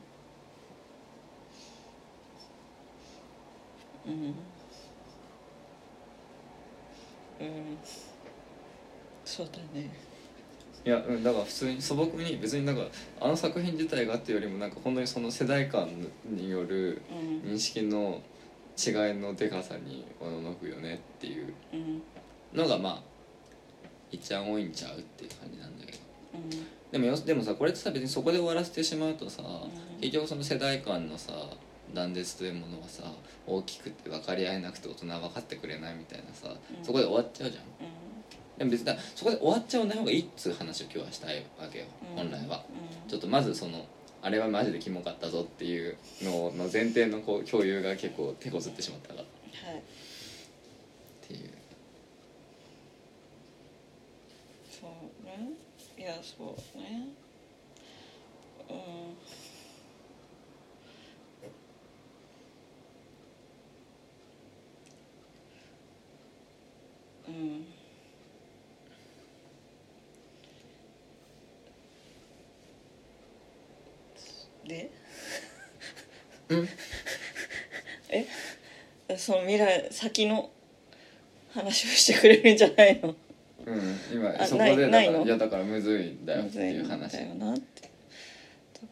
[7.42, 7.48] うん。
[7.48, 7.54] うん。
[9.26, 9.90] そうだね
[10.86, 12.84] いやうんだから普通に素朴に別になんか
[13.22, 15.88] あの作品自体がっていうよりもなんか本当にその世代間
[16.26, 17.02] による
[17.44, 17.52] うん。
[17.54, 18.22] 認識の
[18.78, 22.02] 違いのでかさにおののくよねっていううん。
[22.54, 23.02] のがまあ
[24.12, 25.98] 一番多いんちゃうっていう感じなんだけど。
[26.34, 26.50] うん。
[26.92, 29.72] でもよでもさこれってさ別にそこで終わらせてしまうとさ、ん。
[30.02, 31.32] 結局その世代間のさ
[31.94, 33.04] 断絶というものはさ
[33.48, 36.84] 大きくて分かり合えなくて大人は分かってくれないみたいなさ、うん。
[36.84, 37.64] そこで終わっちゃうじゃん。
[37.64, 37.68] う
[38.58, 42.16] でも別にだそこで終わっちゃわない方がいいっつう話を今日はしたいわけよ、ん。
[42.16, 42.64] 本来は。
[43.04, 43.10] うん。
[43.10, 43.86] ちょっとまずその
[44.22, 49.22] あれはマジでキモかったぞっていうのの前提のこう共有が結構手こずってしまったから。
[49.22, 49.84] っはい。
[51.28, 51.50] ていう。
[54.70, 55.50] そうね。
[55.98, 57.08] いやそうね。
[58.70, 58.84] うんうん
[74.78, 74.90] で？
[76.50, 76.70] うん。
[78.10, 78.26] え？
[79.18, 80.50] その未来先の
[81.54, 83.16] 話をしてくれるんじゃないの？
[83.66, 85.26] うん今あそこでだからないないの？
[85.26, 86.58] いやだからむずいんだよって。
[86.60, 87.90] いうだ話よなって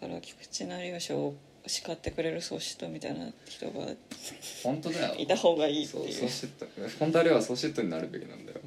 [0.02, 1.34] だから菊池成吉を
[1.68, 3.88] 叱ってくれる宗師とみたいな人が
[4.64, 5.16] 本当だよ。
[5.18, 6.06] いた方がいいってそう。
[6.06, 6.66] いうソシット
[7.00, 8.60] 本当あれはソシットになるべきなんだよ。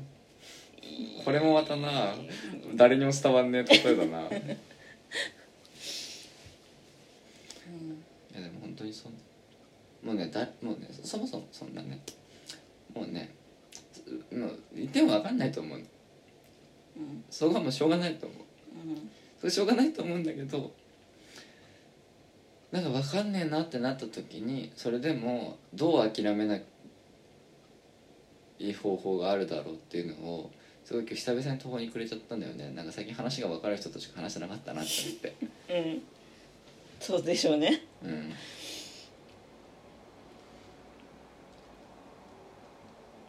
[1.25, 2.15] これもまたな
[2.75, 4.41] 誰にも伝わんねえ例えだな いや
[8.43, 9.13] でも本当にそん
[10.05, 12.01] もうねだもうねそもそもそんなね。
[12.93, 13.33] もうね
[14.33, 15.79] もう言っても分かんないと思う。
[15.79, 17.25] うん。
[17.31, 18.39] そこはもうしょうがないと思う。
[18.89, 19.11] うん。
[19.39, 20.73] それしょうがないと思うんだけど
[22.73, 26.65] なんか分かんねえなってなった時にそれでもどう諦めない
[28.59, 30.51] い方法があるだろうっていうのを
[30.85, 32.73] すごい今日久々に途方に暮れちゃったんだよね。
[32.73, 35.35] なんか最近話が分かる人としか話してなかったなって思って。
[35.73, 36.03] うん。
[37.01, 37.83] そうでしょうね。
[38.03, 38.33] うん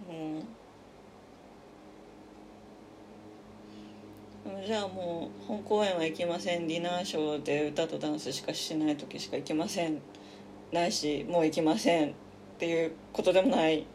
[0.09, 0.45] うん。
[4.65, 6.67] じゃあもう本公演は行きません。
[6.67, 9.99] ディナーショーで歌とダンスしかしない時しか行きません。
[10.71, 12.13] ないしもう行きませんっ
[12.59, 13.85] ていうことでもない。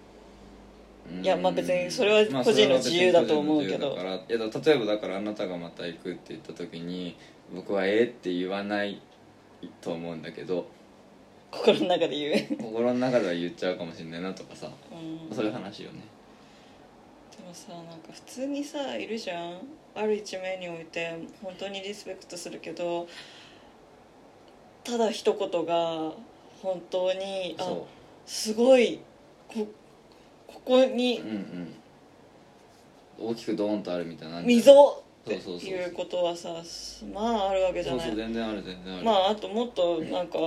[1.22, 3.96] いやまあ別にそれは個人の自由だと思うけど。
[3.96, 7.16] まあいや例えばだからあなたがまた行くって言った時に
[7.54, 9.00] 僕はええって言わない
[9.80, 10.68] と思うんだけど
[11.50, 12.56] 心の中で言う。
[12.62, 14.68] 心の中では言っちゃうかもしれないなとかさ。
[14.92, 15.34] うん。
[15.34, 16.00] そういう話よね。
[17.50, 19.58] もさなんか普通にさいるじゃん。
[19.92, 23.08] ある一面において本当にリスペクトするけど
[24.84, 26.12] ただ一言が
[26.62, 27.88] 本当にあそ
[28.24, 29.00] すごい
[29.48, 29.66] こ
[30.46, 31.34] ここにううんう
[33.26, 33.30] ん。
[33.30, 36.50] 大きくドーンとあるみたいな溝ってそうそうそういうことはさ
[37.12, 39.04] まああるわけじゃそうないそう全然ある全然ある。
[39.04, 40.38] まああともっとなんか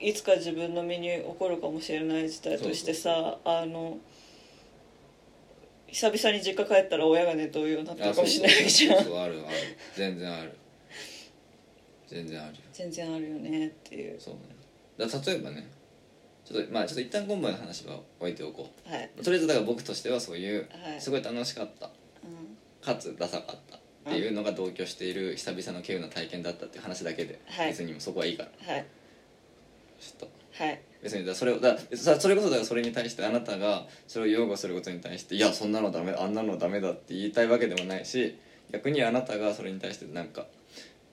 [0.00, 3.98] いつか自分の身に起こるかもしれない事態としてさあの
[5.88, 9.04] 久々に実家帰ったら親が寝とうようになってるかもしれないじゃん。
[9.04, 9.56] そうあるある。
[9.96, 10.56] 全然ある。
[12.06, 12.54] 全然あるよ。
[12.72, 14.20] 全然あるよねっていう。
[14.20, 14.40] そうね。
[14.98, 15.70] だ例えばね
[16.44, 21.00] ちょっとまあちょっと一旦今晩の話は置いておこはい、うとりあえずだから僕としてはそういうはい。
[21.00, 21.90] すごい楽しかったう
[22.84, 23.80] かつダサかったっ
[24.12, 27.68] ていうのが同居している久々の稀有な体験だったっていう話だけで、はい。
[27.68, 28.74] 別にもうそこはいいから。
[28.74, 28.86] ん、はい
[30.00, 30.80] ちょっとはい。
[31.02, 38.36] 別にだそれをださそれこそだからそれに対してあなたがそれを擁護することに対していやそんなのダメあんなのダメだって言いたいわけでもないし
[38.72, 40.46] 逆にあなたがそれに対してなんか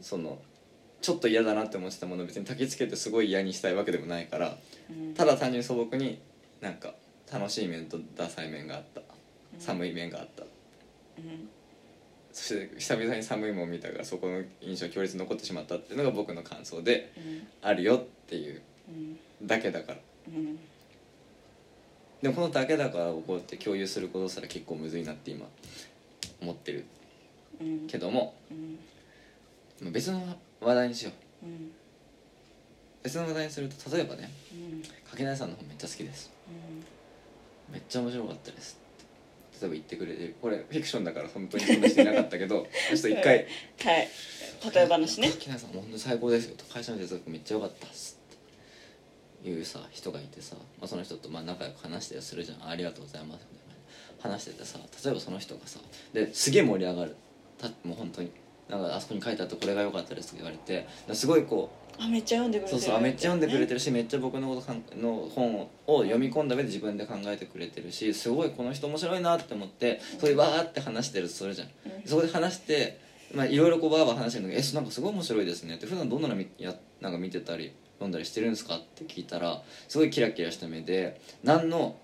[0.02, 0.40] その
[1.02, 4.58] ちょっと嫌だなって思ってたものを別に焚きつけてすごい嫌にしたいわけでもないから
[4.90, 5.14] うん。
[5.14, 6.20] ただ単純に素朴に
[6.62, 6.96] なんか
[7.32, 9.02] 楽しい面とダサい面があった。
[9.60, 10.44] 寒い面があった。
[10.44, 11.48] うん。
[12.34, 17.48] そして久々に寒いもん見たからそこの印象強烈に残ってしまったっていうのが僕の感想でうん。
[17.62, 18.56] あるよっていう。
[18.56, 18.62] うん
[19.42, 19.98] だけだから。
[20.28, 20.60] うん。
[22.22, 25.46] でもこのだけだからをこうやって共有することすら結構むずいなって今
[26.42, 26.86] 思ってる。
[27.62, 27.88] うん。
[27.88, 28.34] けども。
[29.82, 31.12] 別の話題にしよ
[31.44, 31.46] う。
[31.46, 31.72] うん。
[33.04, 34.32] 別の話題にすると例えばね。
[34.54, 34.82] うん。
[35.10, 36.32] かけなさんの本めっちゃ好きです。
[37.72, 38.80] めっちゃ面白かったです
[39.60, 40.36] 例えば言ってくれてる。
[40.42, 42.68] これフィクションだから本当にそんなしてなかったけど。
[42.90, 43.38] ちょっと一回。
[43.38, 43.48] はい。
[44.74, 45.30] 例え話ね。
[45.30, 46.66] かけなさん本当に最高ですよと。
[46.66, 48.20] 会社の哲学めっちゃ良かったっす
[49.50, 52.70] いうさ人がいてさ、まあ、その人とまあ仲良く話したりするじゃん。
[52.70, 54.36] ありがとうございますみたいな。
[54.36, 55.80] 話しててさ例えばその人がさ
[56.14, 57.16] ですげえ盛り上がる。
[57.58, 58.32] たもう本当に。
[58.70, 61.70] なんかあそこに書いてあってこれが良かったですって言われてすごいこ
[62.00, 71.68] うあめっちゃ読んでくれてるそうそうあめっちゃ読んでくれてるるしめっちゃ僕のことかんの本を読み込んだ上で自分で考えてくれてるしすごいこの人面白いなって思ってそれでわーって話してるとするじゃん。
[71.68, 71.72] う
[72.06, 72.08] ん。
[72.08, 73.00] そこで話して
[73.34, 78.78] まあいろいろこうバーバー話してるんだけど「えなんかすごい面白いですね」って普段どんなの見やなんか見てたり読んだりしてるんですか？
[78.78, 81.96] って聞いたらすごいキラキラした目で何の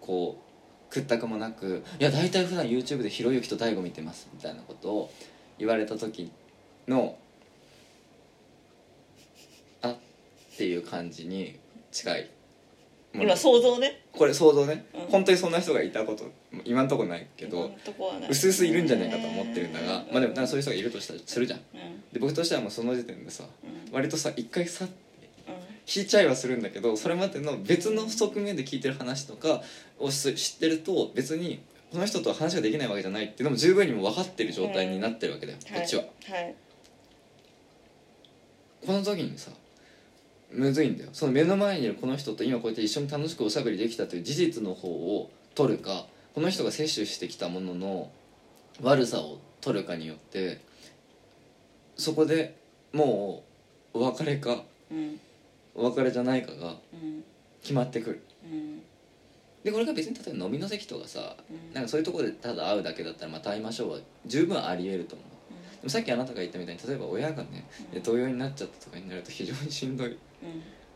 [0.00, 0.40] こ
[0.88, 5.12] う屈託もなく「いや大体普段 YouTube でひろゆきと大悟見てます」みたいなことを
[5.58, 6.32] 言われた時
[6.88, 7.16] の
[9.82, 9.96] あっ
[10.56, 11.58] ていう感じに
[11.92, 12.30] 近い。
[13.12, 14.02] 今想像ね。
[14.12, 15.00] これ想像ね、うん。
[15.06, 16.30] 本当にそんな人がいたこと
[16.64, 21.58] 今んとこないけど今んとこはねうすうすいるんじゃないかと思ってるんだが、まあでもなんかそういう人がいるとしたらするじゃん。
[21.58, 22.00] うん。
[22.12, 23.92] で僕としてはもうその時点でさうん。
[23.92, 24.88] 割とさ一回さう
[25.98, 29.62] ん引いちゃいはするんだけどそれまでの別の側面で聞いてる話とか
[29.98, 31.60] を知ってると別に
[31.92, 36.02] この人とは話ができないわけじゃないっていうのも十分にも分かってる状態になってるわけだよ、こっちは。
[36.02, 36.08] は
[36.40, 36.54] い。
[38.86, 39.50] この時にさ
[40.52, 41.10] むずいんだよ。
[41.12, 48.10] その目の前にいるこの人と今こうやって一緒に楽しくおしゃべりできたという事実の方を取るかこの人が摂取してきたものの
[48.82, 50.60] 悪さを取るかによって
[51.96, 52.56] そこで
[52.92, 53.42] も
[53.94, 54.62] うお別れか。
[54.92, 55.20] うん
[55.74, 57.24] お別れじゃないかがうん。
[57.62, 58.22] 決まってくる。
[58.44, 58.82] うん。
[59.62, 61.74] でこれが別に例えば飲みの席とかさうん。
[61.74, 65.26] なんかそういうところでただ会うだけだったらまた会いましょうは十分ありえると思う。
[65.80, 68.02] でもさっきあなたが言ったみたいに例えば親がねうん。
[68.02, 70.16] 同様になっちゃったとかになると非常にしんどいうん。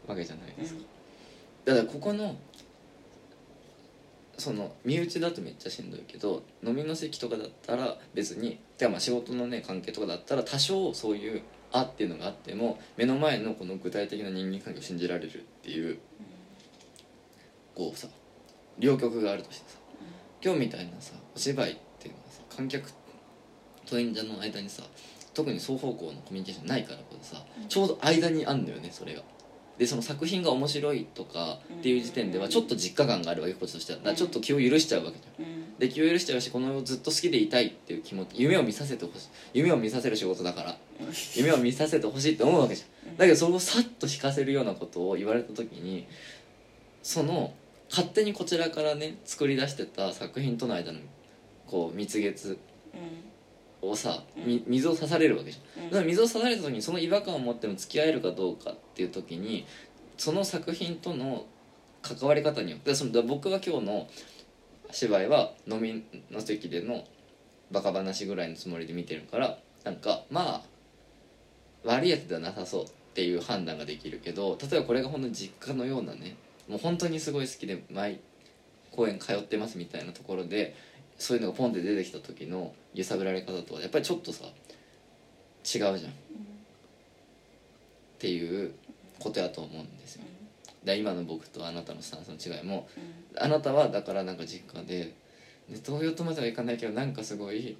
[0.06, 0.80] わけじゃないですか。
[1.66, 1.74] うん。
[1.76, 2.36] だからここの
[4.36, 11.42] その身内だとめっちゃしんどいけど飲みの席とかだったら別にてかまあ仕事のね関係とかだったら多少そういう
[11.74, 15.98] 「あ」っていうのがあっても目の前のこの具体的な人間関係を信じられるっていう
[17.74, 18.08] こうさ
[18.78, 19.78] 両極があるとしてさ
[20.42, 22.92] 今日みたいなさお芝居っていうのはさ観客
[23.86, 24.84] と演者の間にさ
[25.34, 29.22] 特に双方向のコミュニケーションないからこそさちょうど間にあんのよねそれが。
[29.78, 33.98] でその作品が面白いとかっていう時点ではちょっと実家感があるわけこっちとしては。
[33.98, 35.44] だからちょっと気を許しちゃうわけじゃん。
[35.44, 35.78] うん。
[35.78, 40.76] で気を許しちゃうしこのずっと好きでいたいっていう気持ち夢を見させてほしい夢を見させる仕事だから。
[41.34, 43.16] 夢を見させてほしいって思うわけじゃん。
[43.16, 46.06] だけどそれをさっと引かせるようなことを言われた時に
[47.02, 47.52] その
[47.90, 51.00] 勝手にこちらからね作り出してた作品との間の
[51.66, 52.58] こう蜜月
[53.90, 55.84] をさみ水を刺されるわけじゃん。
[55.84, 55.90] うん。
[55.90, 59.66] だから水を刺された時にその違和感を持っても付き合えるかどうかっていう時に
[60.16, 61.46] その作品との
[62.02, 64.08] 関わり方によってでその僕は今日の
[64.90, 67.04] 芝居は飲みの席での
[67.70, 70.62] バカ話ぐらいのつもりで見てるからなんかまあ
[71.84, 76.36] 悪いやつではなさそうっていう判断ができるけど例えばこれが本当に実家のようなね
[76.68, 78.20] もう本当にすごい好きで毎
[78.92, 80.76] 公演通ってますみたいなところで
[81.18, 84.52] そういうのがポンって出てきた時の揺さぶられ方とはやっぱりちょっとさ違う
[85.64, 85.94] じゃん。
[85.94, 85.96] っ
[88.18, 88.72] ていう
[89.18, 90.22] ことやと思うんですよ。
[90.22, 92.88] だから今の僕とあなたのスタンスの違いも
[93.36, 95.14] あなたはだからなんか実家で
[95.68, 97.76] で東洋とまではいかないけどなんかすごい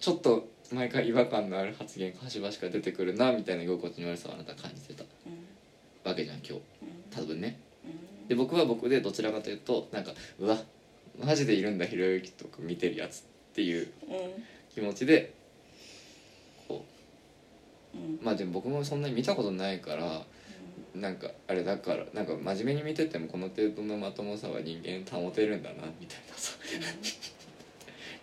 [0.00, 5.04] ちょっと毎回違和感のある発言が端々から出てくるなみたいな居心地の悪さをあなたは感じてた。
[6.08, 6.60] わけじゃん今日。
[7.10, 7.58] 多分ね。
[8.28, 10.56] で僕は僕でどちらかというとなんかうわ
[11.24, 13.20] マジでいるんだひろゆきとか見てるやつ。
[13.20, 13.22] っ
[13.56, 13.88] ていう
[14.74, 15.32] 気持ちで
[16.68, 16.84] こ
[17.94, 18.24] う。
[18.24, 20.22] まあでも僕もそんなに見たことないから
[20.94, 26.52] なんかあれだからなんか真面目に見ててもこの程度のまともさは人間保てるんだなみたいなさ。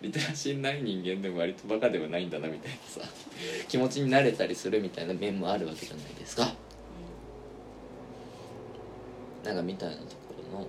[0.02, 3.02] リテラシーない人間でも割とバカではないんだなみたいなさ。
[3.68, 6.54] 気持ちになれたりするみたいな面もあるわけじゃないですか。
[9.44, 10.68] なんかみたいなところの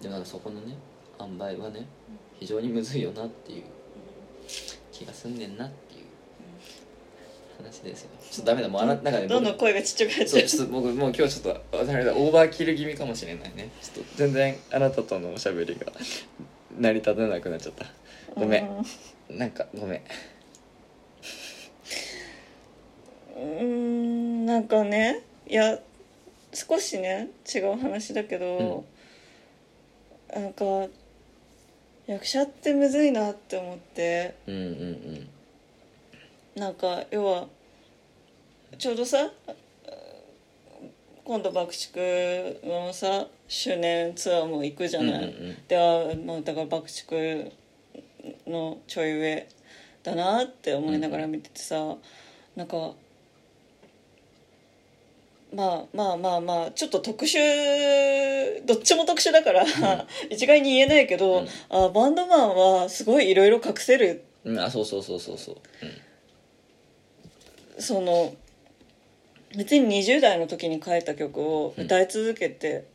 [0.00, 0.76] でもなんかそこのね
[1.20, 1.86] 塩梅はね
[2.40, 3.64] 非常にむずいよなっていう
[4.92, 6.04] 気がすんねんなっていう
[7.58, 8.10] 話ですよ。
[8.30, 8.68] ちょっとダメだ。
[8.68, 10.46] もうあななんかねどんどん僕声がちっちゃくなっちゃう。
[10.46, 13.70] ちょっと僕もう今日ちょっとあれだオーバーキル気味かもしれないね。
[13.80, 15.92] ちょっと全然あなたとのおしゃべりが
[16.78, 17.86] 成り立たなくなっちゃった。
[18.34, 18.68] ごめん。
[19.30, 20.00] なんかごめん。
[23.36, 25.78] うーんなんかねいや
[26.52, 28.84] 少しね違う話だけど、
[30.32, 30.64] なんか
[32.06, 34.34] 役者ってむずいなって思って。
[34.46, 34.64] うんうんう
[36.56, 36.60] ん。
[36.60, 37.46] なんか要は
[38.78, 39.30] ちょうどさ
[41.24, 45.56] 今度爆竹のさ周年ツアーも行くじゃない、うんうんうん。
[45.66, 47.52] ではもうだから爆竹
[48.46, 49.48] のちょい上
[50.02, 51.96] だなって思いながら見ててさ、
[52.56, 52.92] なんか
[55.54, 57.38] まあまあまあまあちょっと特殊
[58.66, 59.64] どっちも特殊だから、
[60.30, 61.48] 一概に言えないけど、うん。
[61.70, 64.24] あバンドマンはすごいいろいろ隠せる。
[64.44, 64.58] うん。
[64.58, 65.56] あそうそうそうそうそう。
[67.80, 68.34] その
[69.56, 72.86] 別に20代の時に書いた曲を歌い続けて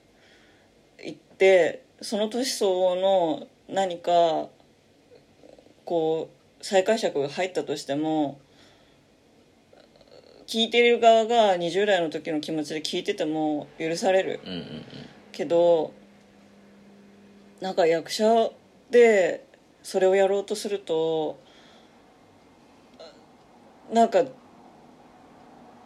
[1.03, 4.47] いって、その年相応の何か
[5.85, 6.29] こ
[6.61, 8.39] う再解釈が入ったとしても
[10.49, 14.65] 聴いてる側が20代の時の気持ちで聴いてても許されるうんうんうん。
[15.31, 15.93] けど
[17.61, 18.49] なんか役者
[18.89, 19.45] で
[19.83, 21.39] それをやろうとすると
[23.93, 24.23] なんか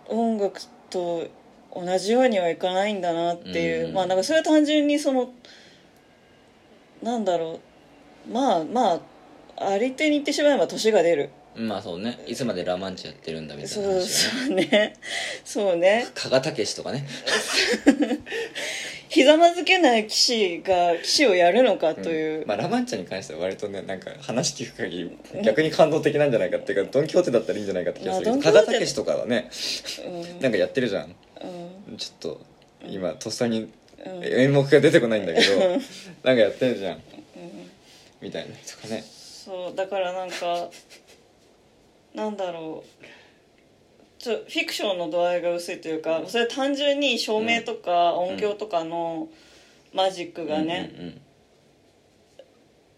[0.07, 1.27] 音楽と
[1.75, 5.29] 同じようにはいかないんだなっていう、うんまあなんかそれは単純にその
[7.01, 7.59] なんだろ
[8.29, 8.31] う。
[8.31, 9.01] まあま
[9.57, 11.23] ああり手に言ってしまえば年が出る。
[11.23, 12.23] うんまあそうね。
[12.27, 14.93] いつまでラ・マンチやってるんだみたいそな話うそうね。
[15.45, 16.07] そうね。
[16.15, 17.05] 加賀武史とかね。
[19.13, 29.51] ひざまずけない騎士が騎士をやるのかという、まあ、ラ・マンチャに関しては割とねなんか話聞く限り逆に感動的なんじゃないかっていうかドン・キホーテだったらいいんじゃないかって気がするけど加まあドンキホーテ賀武史とかはね
[30.07, 30.41] うん。
[30.41, 31.15] なんかやってるじゃん。
[31.89, 31.97] うん。
[31.97, 32.41] ちょっと
[32.87, 33.71] 今とっさに
[34.03, 34.23] うん。
[34.23, 35.79] 演目が出てこないんだけどなん
[36.23, 37.01] かやってるじゃん。
[38.19, 39.03] みたいなとかね。
[39.03, 40.69] そうだからなんか
[42.13, 43.05] なんだろう。
[44.19, 49.27] ちょフィクションの度合いが薄いというかそれは単純に照明とか音響とかの
[49.93, 51.21] マジックがね、うん。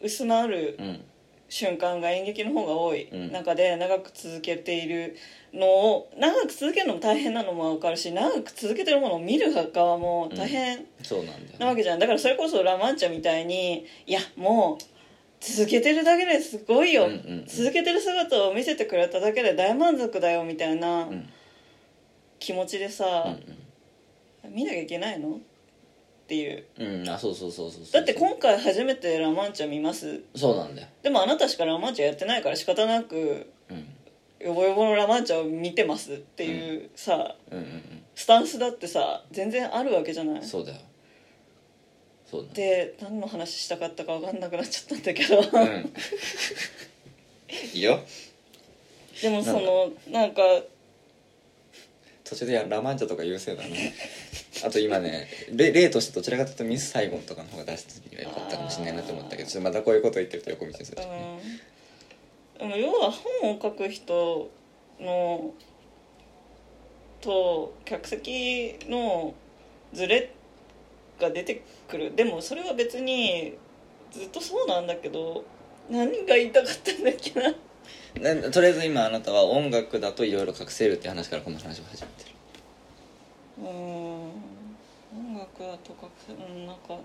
[0.04, 0.86] 薄まるうん。
[0.86, 1.06] うん
[1.48, 3.32] 瞬間が演劇の方が多いうん。
[3.32, 5.16] 中で長く続けている
[5.54, 10.86] のを長く続けるのも大変なのも分かるし長く続けてるものを見る側も大変
[11.60, 12.00] なわけじゃん。
[12.00, 14.95] だからそれこそラ・マンチャみたいにいやもう
[15.54, 17.46] 続けてるだけですごいよ、うんうんうん。
[17.46, 21.30] 続けてる姿を見せてくれただけで大満足だよみたいなうん。
[22.40, 23.38] 気持ちでさ
[24.44, 25.30] う、ん見なきゃいけないの？
[25.36, 25.40] っ
[26.28, 26.66] ていう。
[26.80, 27.92] うんうんあそうそうそうそうそう。
[27.94, 30.22] だって今回初めてラ・マンチャ見ます？
[30.36, 30.88] そうなんだよ。
[31.04, 33.88] でもあなたしかラ・マンチャやってないから仕方なくうん。
[34.40, 37.82] ヨボヨボのラ・マンチャを見てますっていうさうんうん
[38.14, 40.36] スタンスだってさ全然あるわけじゃない。
[40.36, 40.78] うんそうだよ
[42.36, 45.94] そうで何の話したかったか分かんなくなっちゃったんだけど、うん。
[47.74, 48.00] いいよ。
[49.22, 50.42] でもそのなんか
[52.26, 53.94] 途中でラ・マンチャとか優勢だね
[54.66, 61.40] あと今ね例例としてどちらかというとミス・サイゴンとかの方が出した時にはよかったかもしれないなと思ったけどちょっとまたこういうこと言ってると横道にするしね。
[62.60, 64.50] うん、でも要は本を書く人
[65.00, 65.54] の
[67.22, 69.34] と客席の
[69.94, 70.32] ズレ
[71.20, 72.16] が出てくる。
[72.16, 73.54] でもそれは別に
[74.12, 75.44] ずっとそうなんだけど
[75.90, 77.54] 何が言いたかったんだっけな。
[78.36, 82.36] なとりあえず今あなたは音楽だといろいろ隠せるって話からこの話を始めてる。
[83.60, 83.66] うん。
[83.68, 86.98] 音楽だとかうんなんか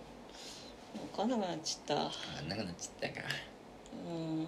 [1.12, 2.02] 分かんなくなっちゃった。
[2.38, 3.28] あんなくなっちゃったか。
[4.08, 4.46] うん。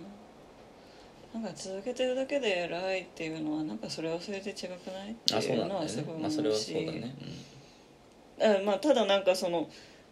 [1.32, 5.12] なんか続けてるだけで偉いっていうのはなんかそれはそれで違くない？
[5.12, 6.92] っていうのはすごい思まあそれはうしそうだ
[8.48, 9.68] ねあまあただなんかその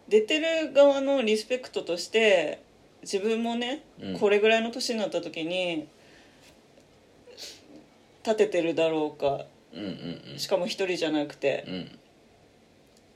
[0.07, 2.61] 出てる側のリスペクトとして
[3.01, 4.19] 自分もね、うん。
[4.19, 5.87] これぐらいの年になった時に
[8.23, 9.45] 立ててるだろうか。
[9.73, 10.39] うんうんうん。
[10.39, 11.65] しかも一人じゃなくて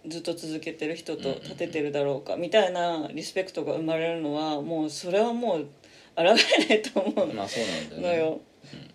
[0.05, 0.09] うん。
[0.09, 1.43] ずっと続けてる人とうんうんうん。
[1.43, 5.67] 立ててるだろうかみたいなリスペクトが生まれるのはもうそれはもう
[6.15, 6.33] 抗えな
[6.75, 8.07] いと思うまあそうなんだよね。
[8.07, 8.41] のよ、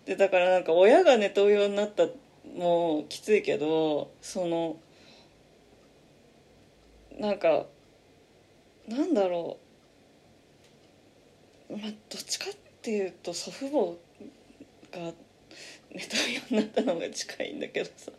[0.05, 2.07] でだからなんか親がネトウヨになった
[2.55, 4.77] もきついけどその
[7.21, 7.67] なんか
[8.87, 9.57] なんだろ
[11.69, 11.77] う。
[11.77, 15.11] まあどっちかっていうと祖父母が
[15.93, 18.11] ネトウヨになったのが近いんだけどさ。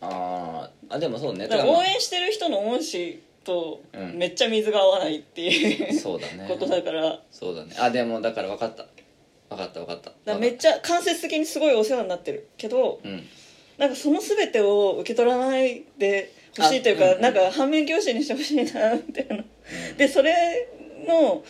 [0.00, 1.46] あーあでもそうね。
[1.48, 4.14] だから応援してる人の恩師とうん。
[4.16, 6.46] めっちゃ水が合わないっていうそうだね。
[6.48, 7.02] ことだから。
[7.02, 7.74] だかそうだね。
[7.78, 8.86] あでもだから分かった。
[9.50, 10.12] 分かった分かった。
[10.32, 13.22] らめっちゃ間接的にすごいお世話になってるけどうん。
[13.76, 17.20] なんかその全てを受け取らないでほしいというか、あうんうん。
[17.22, 19.44] なんか反面教師にしてほしいなみたいな。
[19.96, 20.68] でそれ
[21.06, 21.42] の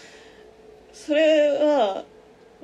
[0.93, 2.05] それは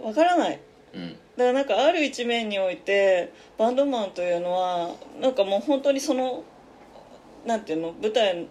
[0.03, 0.61] わからない。
[0.95, 1.11] うん。
[1.11, 6.45] だからなんかある一面においてバンドマンというのはなんかもう本当にその
[7.47, 8.47] なんていうの舞台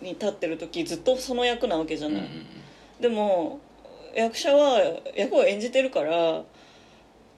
[0.00, 2.46] に立ってる時ずっとその役なわけじゃない、うんうん
[3.00, 3.60] でも
[4.14, 4.80] 役者は
[5.14, 6.42] 役を演じてるから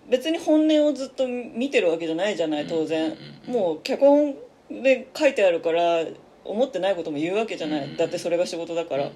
[0.09, 3.14] 別に本音をずっと見てるわけじゃないじゃない当然、
[3.46, 4.34] もう脚本
[4.70, 6.04] で書いてあるから
[6.44, 7.90] 思ってないことも言うわけじゃない、うん。
[7.90, 9.12] うんだってそれが仕事だから、うん。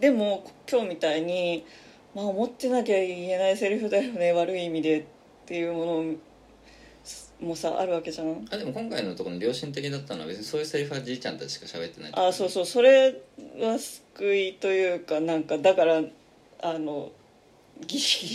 [0.00, 1.64] でも今日みたいに、
[2.14, 5.04] まあ、思ってなきゃ言えないセリフだよね悪い意味でっ
[5.46, 5.84] ていうも
[7.40, 8.46] のもさあるわけじゃん。
[8.50, 12.66] あでも今回のところの良心的だったのは別にそういうセリフはじいちゃんたちしか喋ってないあそうそう。
[12.66, 13.22] それ
[13.60, 16.02] は救いというかなんかだから
[16.62, 17.12] あの
[17.86, 18.28] ギリギ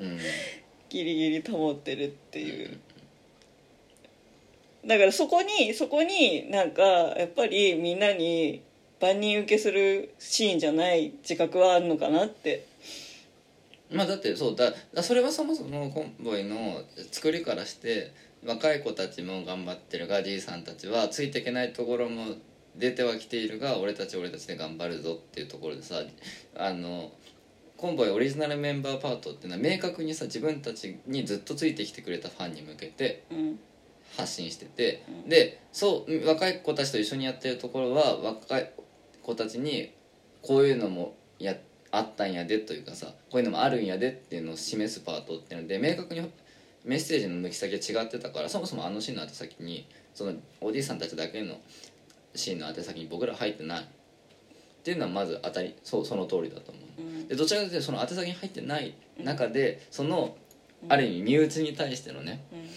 [0.00, 0.06] リ。
[0.06, 0.18] うん。
[0.88, 2.78] ギリギリ保ってるっていう
[4.86, 8.62] だからそこにそこになんかやっぱりみんなに
[9.00, 12.66] 万人受けするシーンじゃない自覚はあるのかなって。
[13.90, 16.82] まあだってそうだだそれはそもそもコンボイの
[17.12, 18.12] 作りからして
[18.44, 22.34] 若い子たちも頑張ってるがじいさんたちはついていけないところも
[22.76, 26.02] 出てはきているが俺たち俺たちで頑張るぞっていうところでさ
[26.56, 27.12] あの
[27.76, 33.58] コンボイオリジナルメンバーパートっていうのは明確にさ自分たちにずっとついてきてくれたファンに向けてうん
[34.16, 38.70] 発信してて、でそう若い子たちと一緒にやってるところは若い
[39.22, 39.92] 子たちに
[40.42, 41.54] こういうのもや
[41.90, 46.28] あったんやでというかさこういうのもあるんやでっていうのを示すパートっていうので明確に
[46.84, 51.56] メッセージの抜き先が違ってたからそもそもあのシーンの宛先にそのおじいさんたちだけの
[52.34, 53.82] シーンの宛先に僕ら入ってない。
[53.82, 53.86] っ
[54.84, 57.00] ていうのはまず当たりそうその通りだと思う。
[57.00, 57.28] うん。
[57.28, 60.36] でどちらかというとその宛先に入ってない中でその
[60.90, 62.68] ある意味身内に対してのねうん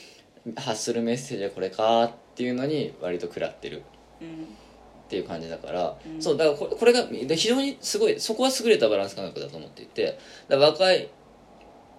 [0.55, 3.83] 発するメッセージはこれかっていうのに割と食らってる
[4.21, 6.21] うんっていう感じだから、うん。
[6.21, 10.19] そうだからこれこれがで非常にすごいそこは優れたバランス感覚だと思っていて
[10.49, 11.09] 若い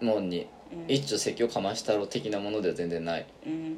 [0.00, 0.94] もんにうん。
[0.94, 3.76] 一丁説教かましたろ的なものでは全然ないっうん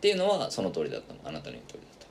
[0.00, 1.20] ていうのはその通りだったの。
[1.24, 2.06] あなたの言う通りだった。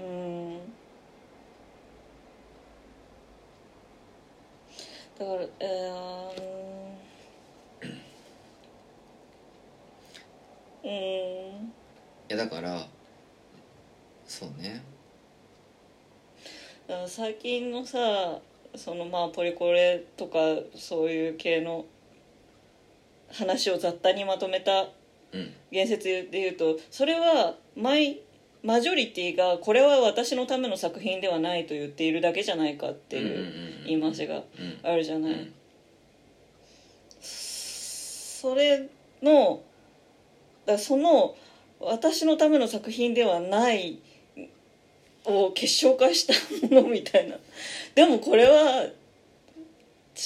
[0.00, 0.08] うん。
[0.08, 0.58] うん。
[5.18, 6.81] だからえー、
[10.84, 11.72] うんい
[12.28, 12.86] やだから
[14.26, 14.82] そうね。
[17.06, 18.38] 最近のさ
[18.74, 20.38] そのまあポリコレとか
[20.74, 21.84] そういう系の
[23.30, 24.88] 話を雑多にまとめた
[25.32, 25.54] うん。
[25.70, 28.20] 言説で言うとそれはマイ
[28.62, 33.44] マジョリティがこれは私のための作品ではないと言っているだけじゃないかってうんうんうんいう
[33.86, 34.44] 言い回しがうん。
[34.82, 35.52] あるじゃない、うん。
[37.20, 38.88] それ
[39.22, 39.62] の
[40.66, 41.34] だその
[41.80, 43.98] 私のための作品ではない
[45.24, 47.36] を結晶化したものみたいな。
[47.94, 48.88] でもこれは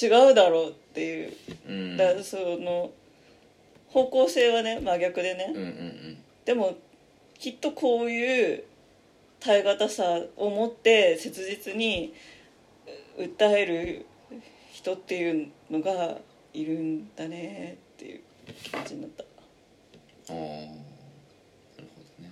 [0.01, 1.33] 違うだろうっていう。
[1.67, 1.97] うん。
[1.97, 2.91] だその
[3.89, 6.17] 方向性はね真逆でね、うんうんうん。
[6.45, 6.75] でも
[7.39, 8.63] きっとこういう
[9.39, 12.13] 耐え難さを持って切実に
[13.17, 14.05] 訴える
[14.71, 16.17] 人っていうのが
[16.53, 18.21] いるんだねっていう
[18.63, 19.23] 気持ちになった
[20.29, 22.31] ああなるほどね。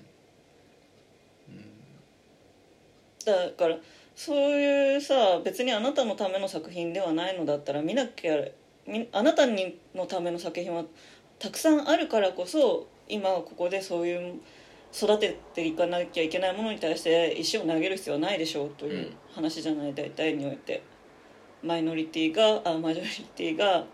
[1.49, 3.49] うん。
[3.49, 3.77] だから
[4.15, 8.35] そういうさ別にあなたのための作品ではないのだったら見なきゃ
[9.11, 10.85] あなたにのための作品は
[11.39, 14.41] たくさんあるからこそ今ここでそういう
[14.93, 20.81] 育てていかなきゃいけないものに対して石を投げる必要はないでしょうという話じゃない、大体において。
[21.61, 23.85] マイノリティがあマジョリティが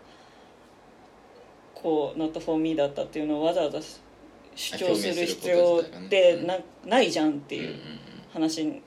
[1.82, 3.80] こう「not for me」だったっていうのをわざわざ
[4.54, 7.74] 主張する必要ってな,、ないじゃんっていう
[8.32, 8.82] 話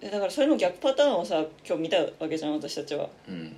[0.00, 3.08] だからそれの逆パターンをさ今日見たわけじゃん私たちは。
[3.28, 3.56] うん。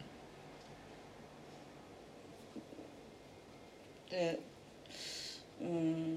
[4.10, 4.40] で
[5.60, 6.14] うん。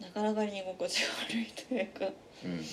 [0.00, 2.06] なかなかに居心地が悪いというか。
[2.44, 2.64] うん。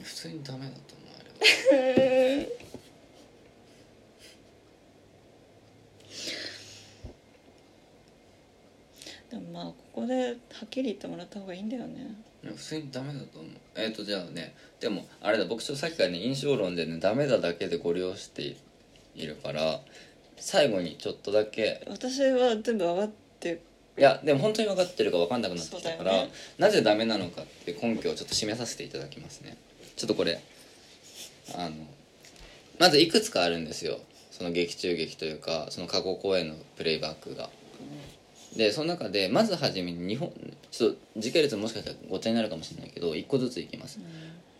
[0.00, 1.03] 普通にダメだと思う。
[1.03, 1.03] あれは
[9.30, 12.14] でもまあここではっきり言ってもらった方がいいんだよね。
[12.44, 13.52] 普通にダメだと思う。
[13.74, 18.56] えっ、とじゃあねでもあれだ僕ちょっとさっきからね印象論でねダメだだけでご利用して
[19.14, 19.80] いるから
[20.36, 21.82] 最後にちょっとだけ。
[21.88, 23.10] 私は全部分かっ
[23.40, 23.60] て
[23.96, 26.30] いやでも本当に分かってるか分かんなくなってきたから、ね。
[26.58, 29.56] なぜダメなのかって根拠をちょっと示させていただきますね。
[29.96, 30.40] ちょっとこれ
[31.54, 31.74] あの
[32.78, 33.98] まずいくつかあるんですよ。
[34.30, 37.50] その劇中劇というかその過去公演のプレイバックが。
[38.56, 40.32] でその中でまずはじめに日本
[40.70, 43.98] ちょっと時系列もしかしたらごちゃになるかもしれないけど一個ずついきます。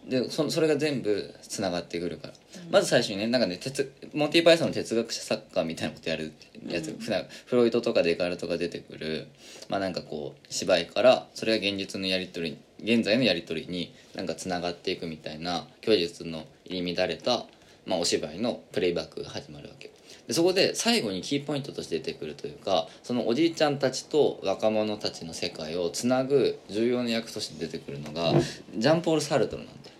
[0.09, 2.35] でそそれが全部つながってくるから、
[2.71, 6.33] まず最初にねなんかね哲モンティ・パイソンの哲学者サッカーみたいなことやる
[6.69, 9.29] やつ、普段フロイトとかデカルトが出てくる。
[9.71, 17.45] まあなんかこう芝居からそれが現実のやり取り現在のやり取りになんかつながっていくみたいな虚実の入り乱れた、
[17.87, 19.91] まあ、お芝居のプレイバックが始まるわけ。
[20.27, 28.33] でそこで最後にキーポイントとして出てくるというかそのおじいちゃんたちと若者たちの世界をつなぐ重要な役として出てくるのが
[28.77, 29.91] ジャンポール・サルトルなんだ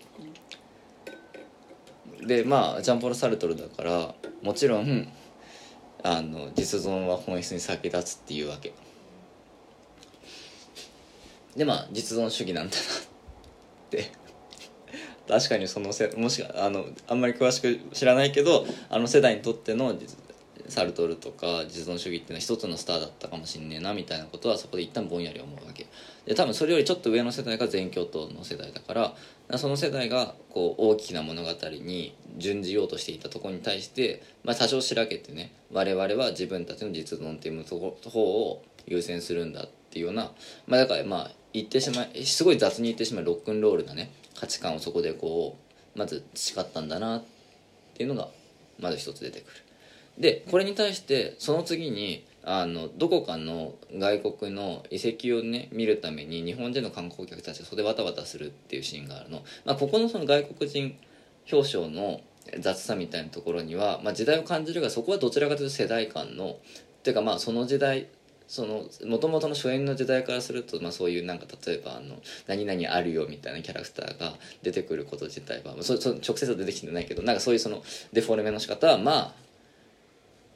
[2.21, 2.27] よ。
[2.27, 5.07] でまあジャンポール・サルトルだからもちろん
[6.01, 8.73] あの実存は本質に先立つっていうわけ。
[11.55, 12.83] でまあ実存主義なんだなっ
[13.89, 14.11] て。
[15.27, 19.95] 確かにそのせもしあのあんまり詳しく知らないけどあの世代にとっての
[20.67, 25.87] サルトルとか実存主義っていうのは一つのスターだったかもしんねえなみたいなことはそこで一旦ぼんやり思うわけ。
[26.25, 29.15] で多分それよりちょっと上の世代が全教頭の世代だか
[29.47, 31.49] らその世代がこう大きな物語
[31.81, 40.31] に準じようとしていたところに対して、まあ、多少しらけてね我々は自分たちの実存っていうとこ方を優先するんだっていうような、
[40.65, 45.57] まあ、だからまあ言ってしまいすごい雑に言ってしまいロックンロールなね価値観をそこでこ
[45.95, 47.23] うまず誓ったんだなっ
[47.93, 48.27] ていうのが
[48.77, 49.51] まず一つ出てくる。
[50.17, 60.95] でこれに対してその次にあのどこかの外国の遺跡をね見るために日本人の観光客たちが袖バタバタするっていうシーンがあるの、まあ、ここのその外国人
[61.51, 62.21] 表彰の
[62.59, 66.55] 雑さみたいなところには、まあ、時代を感じるがそこはどちらかというと世代間のっ
[67.03, 68.07] ていうかまあその時代
[68.47, 72.17] その元々の初演の時代からすると、まあ、そういうなんか例えばあの
[72.47, 79.33] 「何々あるよ」みたいなキャラクターが出てくること自体はそそ直接は出てきてないけどなんかそういうそのデフォルメの仕方はまあ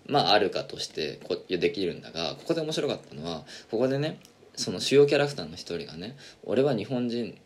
[0.05, 4.19] まああるかとしてこできるんだがここで面白かったのはここでね
[4.55, 7.37] その主要キャラクターの一人がね「俺は日本人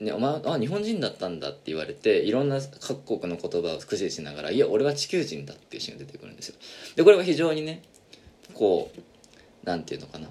[0.00, 6.56] ね、お前あ日本人だったんだって言われていろんな各国の言葉を駆使しながら「いや俺は地球人だ」っていうシーンが出てくるんですよ。
[6.96, 7.82] でこれは非常にね
[8.52, 9.00] こう
[9.64, 10.28] なんていうのかな。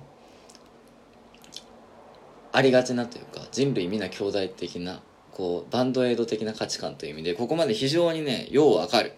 [2.53, 5.01] ありがちなというか人類皆兄弟的な
[5.31, 9.13] こうバンドエイド的な価値観という意味でここまで非常にねようわかる。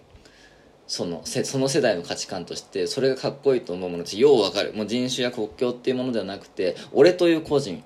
[0.86, 4.74] そのその世代の価値観としてそれがかっこいいと思うものってようわかる。
[4.74, 7.82] もう人種や国境っていうものではなくて俺という個人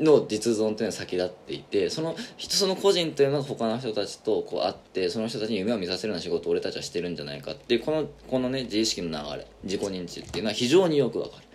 [0.00, 11.45] の実存というのは先立っていてその人その個人というのが他の人たちとこう会ってその人たちに夢を見させるような仕事を俺たちはしてるんじゃないかっていうこのこのね自意識の流れ自己認知っていうのは非常によくわかる。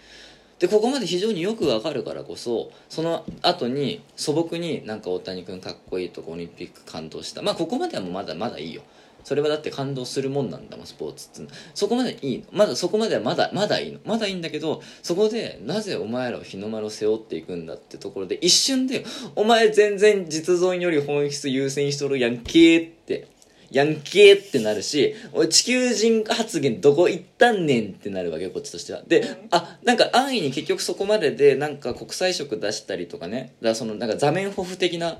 [0.61, 7.41] でここまで非常によくわかるからこそその後に素朴になんか大谷君かっこいいとかオリンピック感動した。
[7.41, 8.83] まあここまではもうまだまだいいよ。
[9.23, 12.45] それはだって感動するもんなんだもんスポーツってそこまでいいの。
[12.51, 13.99] まだそこまではまだまだいいの。
[14.05, 19.03] まだいいんだけどそこでなぜお前らを日の丸を背負っていくんだってところで一瞬で
[19.35, 23.29] お前全然実存より本質優先しとるやんけって
[23.71, 29.01] やんけーってなるし、俺地球人発言どこ行ったんねんってなるわけよ、こっちとしては。
[29.07, 35.17] で、あ、なんか安易に結局そこまでで、なんか国際色出したりとかね、だからそのなんか座面保護的な、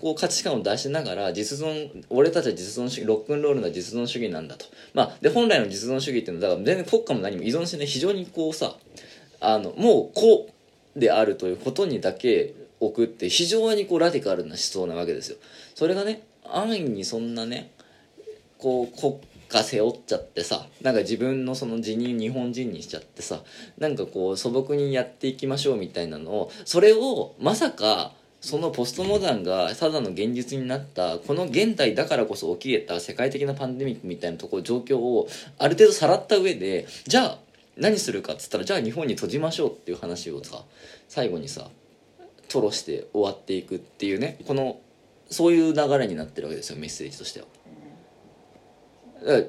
[0.00, 4.64] こう価値観を出しながら、実存、俺たちは実存主義、ロックンロールな実存主義なんだと。
[4.94, 8.76] まあ、で、本来の実存主義っていうのは、だから全然国家も何も依存してね、非常にこうさ、
[9.40, 15.36] あの、もうこうであるということにだけ置くって非常にこうラディカルな思想なわけですよ。
[15.74, 17.70] それがね、安易にそんなね、
[18.60, 23.40] こう国が背負っちゃってさなんか自分のその辞任日本人にしちゃってさ
[23.78, 35.28] なんかこう素朴にやっていきましょうみたいなのをそれをまさかそのポストモダンがただの現実になったこの現代だからこそ起きえた世界的なパンデミックみたいなところ状況を
[35.58, 37.38] ある程度さらった上でじゃあ
[37.76, 40.62] 何するかっつったらじゃあ日本に閉じましょうっていう話をさ
[41.08, 41.68] 最後にさ
[42.48, 44.80] 吐露して終わっていくっていうねこの
[45.30, 47.46] そういう流れになってるわけですよメッセージとしては。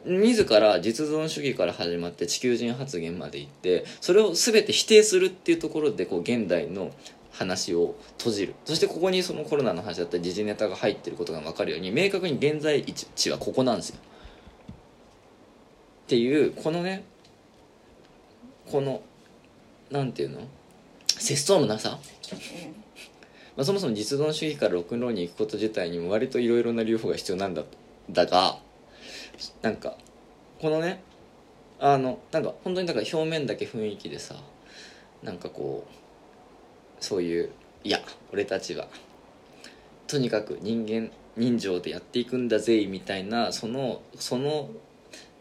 [0.06, 6.92] 自ら実存主義から始まって地球人発言までいってそれを全て否定するっていうところでこう現代の
[7.32, 8.56] 話を閉じる。
[8.66, 13.98] そしてここにそのコロナの話だったり時事ネタが入ってることが分かるように明確に現在地はここなんですよ。
[13.98, 17.06] っていうこのね
[18.70, 19.02] この
[19.90, 20.42] なんていうの？
[21.08, 22.00] 節操のなさ、
[23.56, 27.64] まあ、そもそも実存主義からロックンロールに行くこと自体にも割といろいろな留保が必要なんだ
[28.10, 28.58] だが
[29.62, 29.96] なんか
[30.60, 31.02] このね
[31.80, 34.36] あのなんか本当にだから表面だけ雰囲気でさ
[35.24, 37.50] なんかこうそういう
[37.84, 38.00] いや
[38.32, 38.88] 俺たちは
[40.08, 44.70] とにかく人間人情でやっていくんだぜみたいなそのその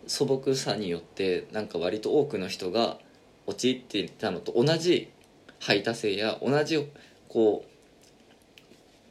[0.07, 2.99] 素朴さによってなんか割と多くの人が
[3.47, 5.11] 陥っていたのと同じ
[5.61, 6.89] 排他性や同じ
[7.29, 7.71] こう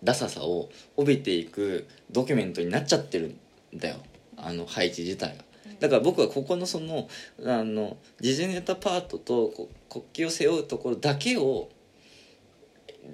[0.03, 3.35] ダサさを帯びていくドキュメントになっちゃってる
[3.75, 3.97] んだよ。
[4.41, 5.43] あの配置自体が。
[5.79, 7.07] だから僕はここのその
[7.45, 11.69] あの時事ネタパートと国旗を背負うところだけを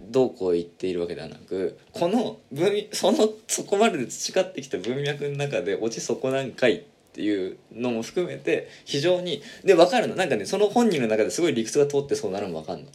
[0.10, 6.84] どうこう言っているわけではなくこの文そのそこまで培ってきた文脈の中で落ちそこなんかいっ
[7.14, 12.86] ていうのも含めて非常にで分かるのなんかねその本人の中ですごい理屈が通ってそうなるのも分かるの。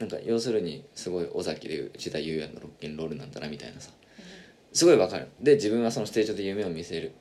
[0.00, 3.92] なんか要するにすごい尾崎でいう時代優也のロッケンロールなんだなみたいなさ
[4.72, 5.28] すごい分かる。
[5.40, 7.12] で自分はそのステージで夢を見せる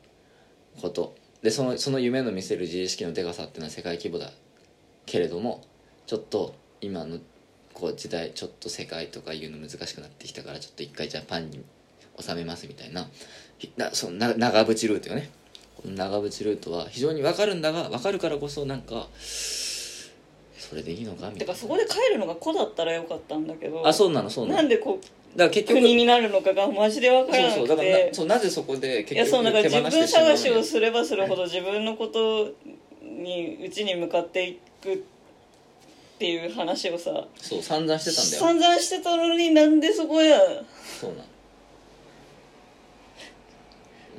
[0.81, 1.15] こと。
[1.41, 4.29] でそのその夢の見せる自意識のでかさっていうのは世界規模だ
[5.05, 5.63] けれども
[6.05, 7.17] ちょっと今の
[7.73, 11.63] こう時代ちょっと世界とかいうの難しくなってきたからちょっと一回ジャパンに
[12.19, 13.07] 収めますみたいな。
[13.77, 15.31] なそのな長渕ルートよね。
[15.77, 21.39] この長渕ルートは非常に分かるんだが分かるからこそなんかそれでいいのかみたいな。
[21.39, 24.57] てかそこで帰るのが子だったらよかったんだけどあそうなのそうなの。
[24.57, 32.51] なんでこうだから結局国になるのかがマジで分からなくそうそうだからなてそうなぜそこでいや結局そうなんか自分探しをるすればするほど自分のこと
[33.01, 34.97] にうちに向かっていくっ
[36.19, 38.61] ていう話をさそう散々してたんだよ。
[38.61, 40.37] 散々してたのになんでそこや。
[40.99, 41.17] そうな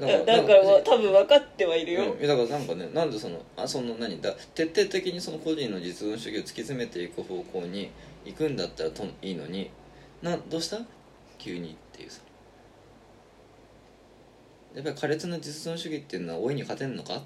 [0.06, 0.24] の。
[0.24, 7.90] だだからわ多分分かってはいるよ、うん、だからなんかねなんでそのあその何だ徹底的にその個人の実存主義を突き詰めていく方向に
[8.24, 9.70] 行くんだったらといいのに。
[10.22, 10.78] などうした？
[11.42, 12.20] 急にっていうさ。
[14.74, 17.20] やっぱり苛烈な実存主義っていうのは大いに勝てんのか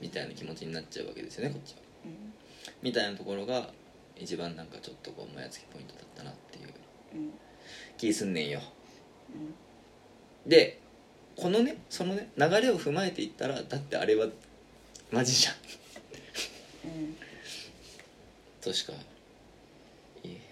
[0.00, 1.78] みたいな気持ちになっちゃうわけですよねこっちは。
[2.82, 3.68] みたいなところが
[4.16, 6.68] 一番なんかちょっとこうもやつきポイントだったなっていう。
[7.14, 7.30] うん。
[7.98, 8.60] 気すんねんよ、
[10.46, 10.80] で
[11.36, 14.26] このねそのね流れを踏まえていったらだってあれは
[15.10, 15.54] マジじゃん。
[16.88, 17.16] うん。
[18.60, 18.92] としか
[20.22, 20.42] 言えへんな。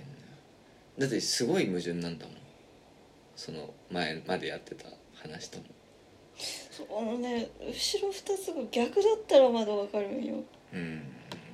[0.98, 2.39] だってすごい矛盾なんだもん
[3.40, 4.84] その前までやってた
[5.14, 5.64] 話とも。
[6.70, 10.44] そのね後ろ2つが逆だったらまだ分かるんよ。
[10.74, 11.02] うん。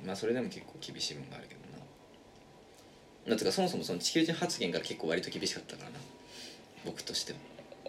[0.05, 3.29] まあそれでも結構厳しいもんがあるけどな。
[3.29, 5.95] だってかそもそもその地球人発言が結構割と厳しかったからな。
[6.85, 7.39] 僕としては。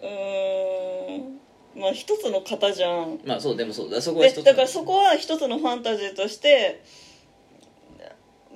[0.01, 1.81] うーん。
[1.81, 3.19] まあ一つの型じゃん。
[3.25, 6.81] まあそうでもそうだそこは一つでだからそこは一つのファンタジーとして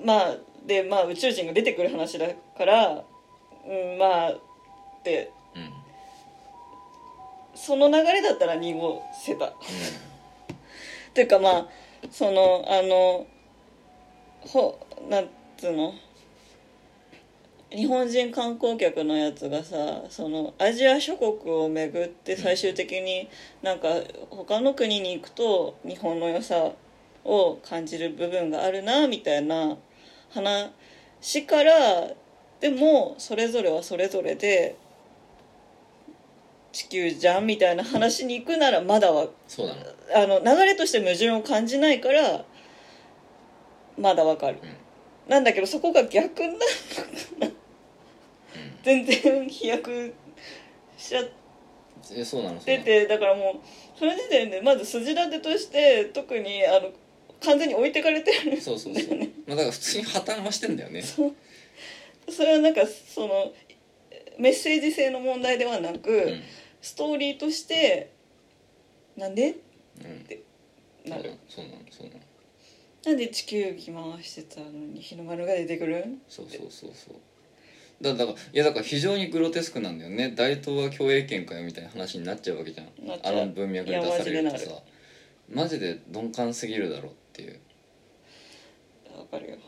[0.02, 4.38] まあでまあ宇宙人が出てくる話だから、うん、まあで
[5.54, 5.72] うん。
[7.54, 9.46] その流れだったら濁せた。
[9.46, 9.52] っ
[11.12, 11.66] ていうかまあ
[12.10, 13.26] そのあの
[14.40, 14.78] ほ
[15.08, 15.94] なんつうの？
[17.70, 23.28] 日本人観光客のやつがさそのアジア諸国を巡って最終的に
[23.62, 23.88] なんか
[24.30, 26.70] 他の国に行くと日本の良さ
[27.24, 29.76] を感じる部分があるなみたいな
[30.30, 31.72] 話から
[32.60, 34.76] でもそれぞれはそれぞれで
[36.74, 39.74] 地球じゃんみたいな話に行くならまだはそうな。
[39.74, 39.80] の
[40.12, 42.44] あの流れとして矛盾を感じないから
[43.96, 44.58] まだわかる、
[45.28, 46.58] なんだけどそこが逆になる
[47.40, 47.52] のかな
[48.82, 50.12] 全然飛躍
[50.96, 51.24] しちゃっ
[52.12, 56.90] えそうなのそうなてだからもうその時点でまず筋立てとして特にあの
[57.42, 61.02] 完全に置いてかれてるそうそうそう、まあ、だから普通に破綻はしてんだよね。
[61.02, 63.52] それはなんかその
[64.38, 66.42] メッセージ性の問題ではなく、うん
[66.84, 68.12] ストーリーとして
[69.16, 69.56] なんで？
[70.00, 71.32] うんなる。
[71.48, 72.20] そうなのそうなの
[73.06, 76.04] なんで地球儀回してたのに日の丸が出てくる？
[76.28, 77.14] そうそうそうそう。
[78.02, 80.34] だだからいやだから非常にグロテスクなんだよね。
[80.36, 82.86] 大東は共栄圏かよみたいな話になっちゃうわけじゃん。
[83.06, 83.36] なっちゃう。
[83.42, 84.82] あの文脈で出されるといやさ
[85.50, 87.60] マジで鈍感すぎるだろっていう。
[89.16, 89.58] わかるよ、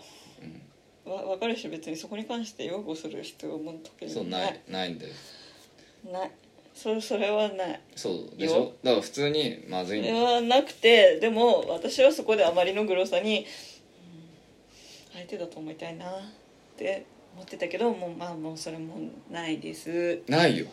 [1.05, 5.13] わ分かるし別にそこに関して擁護する必要も特にそうないないんだよ。
[6.13, 6.31] ない
[6.77, 7.81] そそれはない。
[7.97, 8.73] そうでしょ？
[8.85, 10.27] だから普通にまずいんそだよ。
[10.27, 13.47] れはなくてでも私はそこであまりのグロさに、うん
[15.15, 16.11] 相手だと思いたいなっ
[16.77, 18.97] て思ってたけどもうまあもうそれも
[19.31, 20.21] ないです。
[20.29, 20.67] ないよ。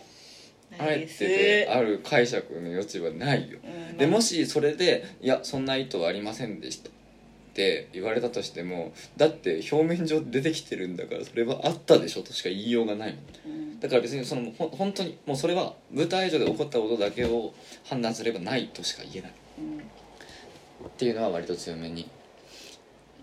[0.77, 1.19] あえないです。
[1.19, 3.59] てである解釈の余地はないよ。
[3.63, 6.91] うんでもしそれで「いやそんな意図はありませんでした」っ
[7.53, 13.13] て言われたとしてもだって表面上出てきてるんだからそれはあったでしょとしか言いようがない
[13.45, 13.55] もん。
[13.57, 17.53] うんだから別にそのほん本当にもうそれは舞台上で起こったことだけを
[17.83, 19.33] 判断すればないとしか言えない。
[19.59, 19.81] うん
[20.87, 22.09] っていうのは割と強めに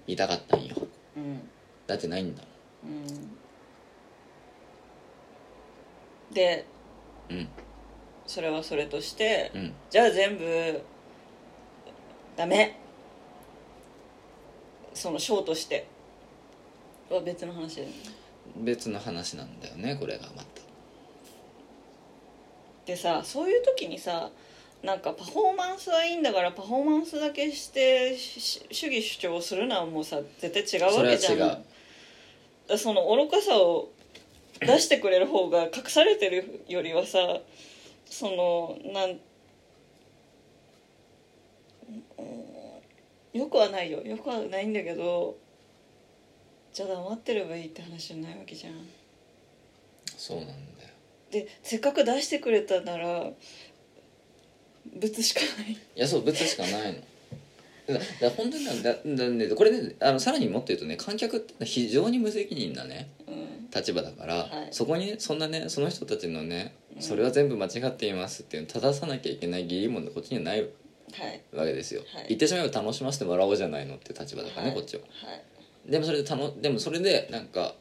[0.06, 0.76] 言いたかったんよ。
[1.16, 1.40] うん。
[1.86, 2.42] だってないんだ
[2.84, 3.06] うん。
[6.34, 6.66] で
[7.28, 7.48] もんうん。
[8.26, 9.72] それはそれとして、うん。
[9.90, 10.82] じゃあ全部
[12.36, 12.78] ダメ。
[14.94, 15.86] そのショーとして。
[17.10, 17.94] は別の話だよね
[18.56, 20.60] 別の話なんだよねこれがまた。
[22.86, 24.30] でさそういう時にさ
[24.82, 31.32] なんかパフォーマンスはいいんだからパフォーマンスだけしてし主義主張するのはもうさ絶対違うわけじゃん。
[31.32, 31.52] それは違う。
[31.52, 31.62] だか
[32.68, 33.90] らその愚かさを
[34.60, 37.18] 出してくれる方が隠されてるよりはさ
[38.06, 39.18] そのなん
[43.32, 44.02] よくはないよ。
[44.02, 45.36] よくはないんだけど
[46.72, 48.74] じゃあ黙ってればいいって話じゃないわけじゃん。
[50.16, 50.58] そうなんだよ。
[51.30, 53.30] でせっかく出してくれたなら
[54.94, 55.72] 物しかない。
[55.72, 57.00] いやそう物しかないの。
[58.20, 63.70] だ本当になんだだねこれねあのさらにもっと言うとね観客って非常に無責任なねうん。
[63.74, 64.68] 立場だから、はい。
[64.70, 67.02] そこにそんなねその人たちのねうん。
[67.02, 72.26] それは全部間違っていますっていうのを正さなきゃいけない義理もこっちにはないはいわけですよ、はい。
[72.28, 74.78] 言ってしまえば楽しませてもらおうじゃないのって立場だからね、はい。
[74.78, 75.02] こっちは。
[75.02, 75.42] はい
[75.90, 77.74] でもそれでたのでもそれでなんか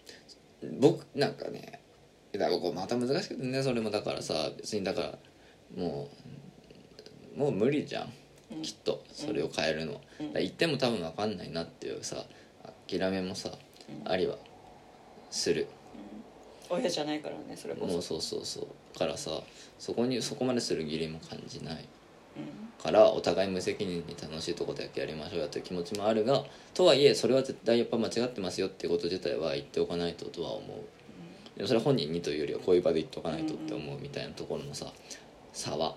[0.79, 1.79] 僕なんかね
[2.31, 5.17] だからこうまた難しくてねそれもだからさ別にだから
[5.77, 6.09] も
[7.35, 8.11] うもう無理じゃん、
[8.51, 8.61] うん。
[8.63, 9.99] きっとそれを変えるのは、
[10.33, 12.25] 言っても多分分かんないなっていうさ
[12.89, 13.51] 諦めもさ、
[14.05, 14.11] うん。
[14.11, 14.35] ありは
[15.29, 15.67] する。
[16.69, 17.93] 親じゃないからねそれこそ。
[17.93, 18.97] もうそうそうそう。
[18.97, 19.31] からさ
[19.77, 21.75] そこにそこまでする義理も感じない。
[21.75, 21.98] うん
[22.81, 26.43] からお互い無責任に楽しいとこだけやりましょうやという気持ちもあるが
[26.73, 30.77] とはいえそれは絶対やっぱ間違ってますよっていうこと自体は言っておかないととは思う。
[31.57, 34.85] でもそれは本人にというよりはこういう場で言っておかないとって思うみたいなところのさ
[35.51, 35.95] 差は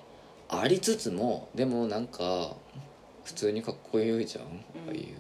[0.48, 2.56] ありつつもでもなんか
[3.22, 4.48] 普通にかっこいいじゃん、あ
[4.90, 5.14] あい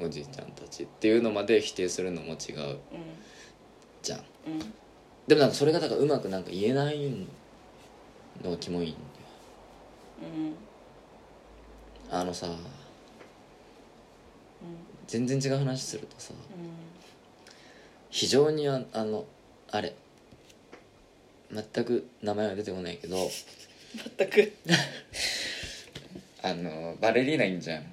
[0.00, 2.78] うおじいちゃんたちっていうのまで否定するのも違う
[4.02, 4.24] じゃん。
[5.28, 7.26] でもなんかそれがだからうまくなんか言えない
[8.42, 8.96] のがキモいんだ
[12.10, 12.56] あのさうん。
[15.06, 16.36] 全然違う話するとさう
[18.10, 19.24] 非常にああの
[19.70, 19.94] あれ
[21.50, 23.28] 全く名前は出てこないけどん
[24.16, 24.52] 全く。
[26.42, 27.84] あのバレリーナいんじゃん。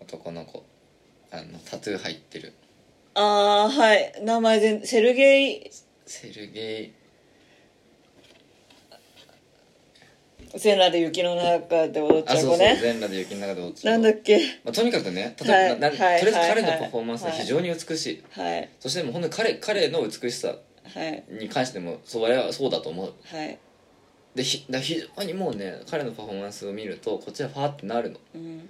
[0.00, 0.64] 男の子。
[1.30, 2.52] あのタトゥー入ってる。
[3.14, 3.20] あ
[3.64, 4.14] あはい。
[4.22, 5.70] 名前全セルゲイ。
[6.06, 7.01] セルゲイ
[10.56, 12.78] 全裸で雪の中で踊っちゃう子ね。
[12.80, 14.38] 全裸で雪の中で落ちるなんだっけ？
[14.64, 15.80] まあ、とにかくね例えば、はい。
[15.80, 16.78] なとりあえず彼のはい。
[16.80, 18.68] パフォーマンスは非常に美しい、はい。
[18.80, 21.24] そしてもう本当に彼彼の美しさはい。
[21.30, 23.14] に関してもそれはそうだと思う。
[23.24, 23.58] はい。
[24.34, 28.18] でひだ非常にもうね彼のパフォーマンスを見るとこっちはファーってなるの。
[28.34, 28.68] うん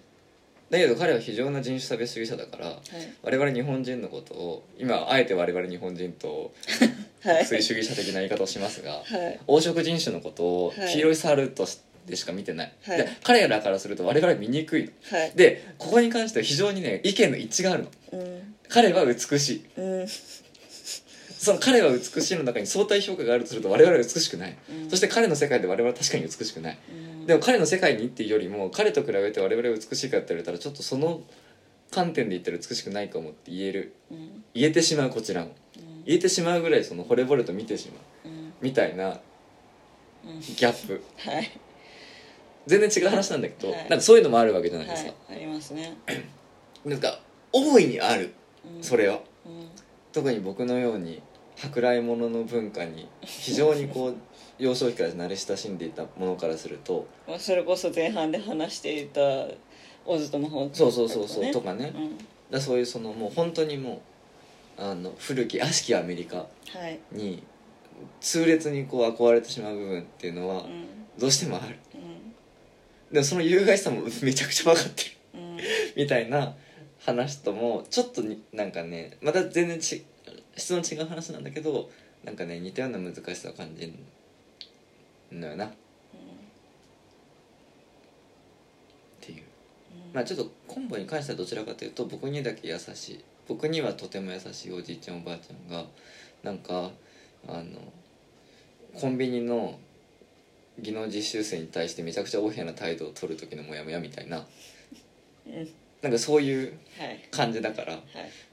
[0.72, 2.78] だけど彼は非常な人種差別主義者だからはい。
[3.22, 6.54] 我々日本人のことを今あえて我々日本人と
[7.22, 7.44] はい。
[7.44, 9.38] そういう主義者的な言い方をしますがはい。
[9.46, 10.92] 黄色人種のことをはい。
[10.94, 11.78] 黄色い猿とし
[12.08, 12.96] てしか見てない、はい。
[12.96, 14.90] で彼らからすると我々見にくいの。
[15.18, 15.32] はい。
[15.36, 17.90] でここに関しては非常にね意見の一致があるの。
[18.12, 18.54] うん。
[18.68, 19.64] 彼は美しい。
[19.76, 20.08] うん
[21.42, 24.88] その彼は美しいの中に相対評価があるとすると我々は美しくない、うん。
[24.88, 26.78] そして彼の世界で我々は確かに美しくない。
[26.88, 26.94] う
[27.24, 27.26] ん。
[27.26, 31.20] でも彼の世界にっていうよりも彼と比べて我々は美しいかって言われたらちょっとその
[31.90, 33.92] 観点で言ったら美しくないかもって言える。
[34.12, 34.44] うん。
[34.54, 35.48] 言えてしまうこちらも。
[35.48, 36.04] うん。
[36.04, 38.28] 言えてしまうぐらいその惚れ惚れと見てしまう。
[38.28, 38.52] うん。
[38.60, 39.18] みたいな
[40.24, 40.38] うん。
[40.38, 41.02] ギャップ。
[41.28, 41.50] はい。
[42.68, 43.80] 全然違う話なんだけど、はい。
[43.80, 45.38] なんかそういうのもあるわけじゃないですか、はい。
[45.38, 45.96] ありますね。
[46.86, 47.18] なんか
[47.50, 48.32] 大いにある。
[48.76, 48.80] うん。
[48.80, 49.18] それは。
[49.44, 49.68] うん。
[50.12, 51.20] 特に僕のように
[51.62, 54.14] 舶来物の文化に非常にこう
[54.58, 59.20] 幼少期から慣れ親しんでいたものからするとまあそれこそ前半で話していた
[60.04, 61.92] オズと魔法そうそうそうそうとかね。
[61.94, 62.18] うん。
[62.50, 64.02] だそういうそのもう本当にも
[64.78, 66.46] うあの古き悪しきアメリカは
[66.88, 66.98] い。
[67.12, 67.42] に
[68.20, 70.86] 痛烈にこう憧れてしまう部分っていうのはうん。
[71.18, 71.78] どうしてもある。
[71.94, 73.12] うん。
[73.12, 75.10] でもその有害さも めちゃくちゃ分かってる。
[75.34, 75.56] うん。
[75.96, 76.56] みたいな
[77.04, 80.04] 話ともちょっとになんかねまた全然ち
[80.56, 81.90] 質の違う話なんだけど
[82.24, 83.92] なんかね似たような難しさを感じる
[85.38, 85.66] のよな。
[85.66, 85.70] っ
[89.20, 89.42] ていう。
[90.12, 93.24] まあちょっとコンボに関してはどちらかというと僕にだけ優しい。
[93.48, 95.84] 僕にはとても優しいおじいちゃんおばあちゃんが
[96.42, 96.90] なんか
[97.48, 97.64] あの
[98.94, 99.78] コンビニの
[100.78, 104.46] 技能実習生に対してめちゃくちゃ横柄な態度を取る時のモヤモヤみたいな。
[105.46, 105.68] うん。
[106.02, 107.20] なんかそういうはい。
[107.30, 107.94] 感じだから。
[107.94, 108.02] はい。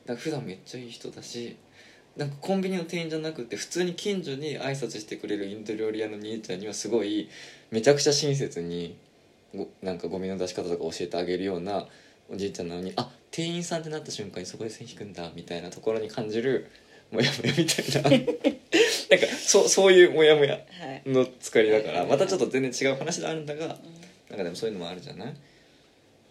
[0.06, 1.56] なんか普段めっちゃいい人だし
[2.20, 7.30] なんかコンビニの店員じゃなくて普通に近所に挨拶してくれるインド料理屋の兄ちゃんにはすごい
[7.72, 8.98] めちゃくちゃ親切に
[9.56, 11.88] ごなんかゴミの出し方とか教えてあげるような
[12.32, 16.70] おじいちゃんなのにあ店員さんってなった瞬間にそこで線引くんだみたいなところに感じる
[17.12, 18.10] モヤモヤみたいな。
[19.10, 20.60] なんかそそういうモヤモヤは
[21.06, 21.10] い。
[21.10, 23.80] の作りだからまたちょっと全然違う話であるんだが
[24.30, 25.34] なんかでもそういうのもあるじゃない？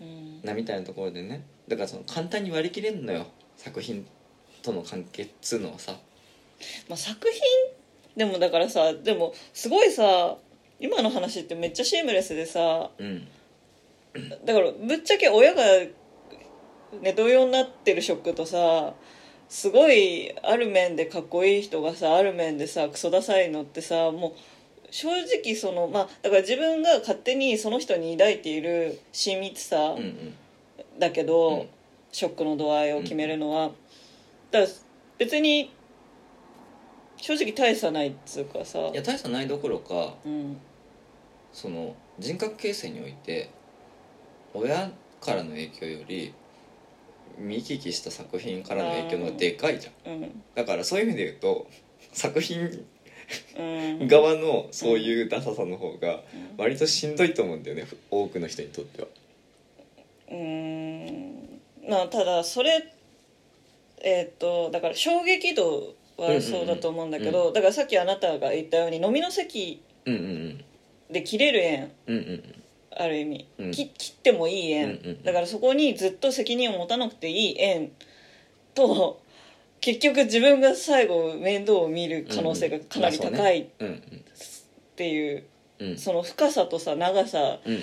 [0.03, 0.41] うん。
[0.45, 1.43] なみたいなところでね。
[1.67, 4.07] だからその簡単に割り切れんのよ作品
[4.69, 5.93] との関係っつうのはさ。
[6.89, 7.41] まあ、作品？
[8.17, 10.37] でもだからさでもすごいさ
[10.81, 13.29] 今の話ってめっちゃシームレスでさうん。
[14.45, 15.63] だからぶっちゃけ親が
[17.01, 18.95] ネトウヨになってるショックとさ
[19.49, 24.33] すごいある面でかっこいい人がさある面でさクソダサいのってさもう
[24.91, 30.35] 正直そのまあだから自分が勝手にその人に抱いている親密さうんうん。
[30.99, 31.69] だけど、うん。
[32.11, 33.71] ショックの度合いを決めるのは、
[34.51, 34.73] だから
[35.19, 35.71] 別に
[37.17, 38.79] 正直大差ないっつうかさ。
[38.79, 40.57] いや大差ないどころかうん。
[41.53, 43.51] その人格形成において
[44.55, 46.33] 親からの影響より
[47.39, 50.13] 見聞きした作品からの影響の方がでかいじゃん。
[50.13, 50.43] うん。
[50.55, 51.67] だからそういう意味で言うと
[52.13, 52.61] 作品
[53.59, 54.09] うん。
[54.09, 56.23] 側のそういうダサさの方が
[56.57, 59.09] 割としんどいと思うんだよね多くの人にとっては。
[60.31, 61.61] うーん。
[61.89, 62.95] まあただそれ
[64.03, 70.65] えっ、とだから衝撃度はそうだと思うんだけど、だからさっきあなたが言ったように飲みの席うんうん
[71.11, 72.43] で切れる縁うんうんうん。
[73.01, 73.71] ある意味、うん。
[73.71, 77.93] き切ってもいい縁、うんうんだからそこにずっと責任を持たなくていい縁
[78.75, 79.21] と
[79.81, 84.03] 結局自分が最後面倒を見る可能性がかなり高いっうんうん。
[84.97, 85.45] ていう
[85.79, 85.97] うん。
[85.97, 87.81] その深さとさ長さうんうん。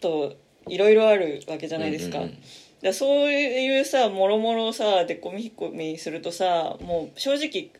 [0.00, 0.34] と
[0.68, 2.38] いろいろあるわけじゃないですか,、うんうんうん
[2.82, 7.70] だそういうさもろもろさでっこみひっこみするとさもう正直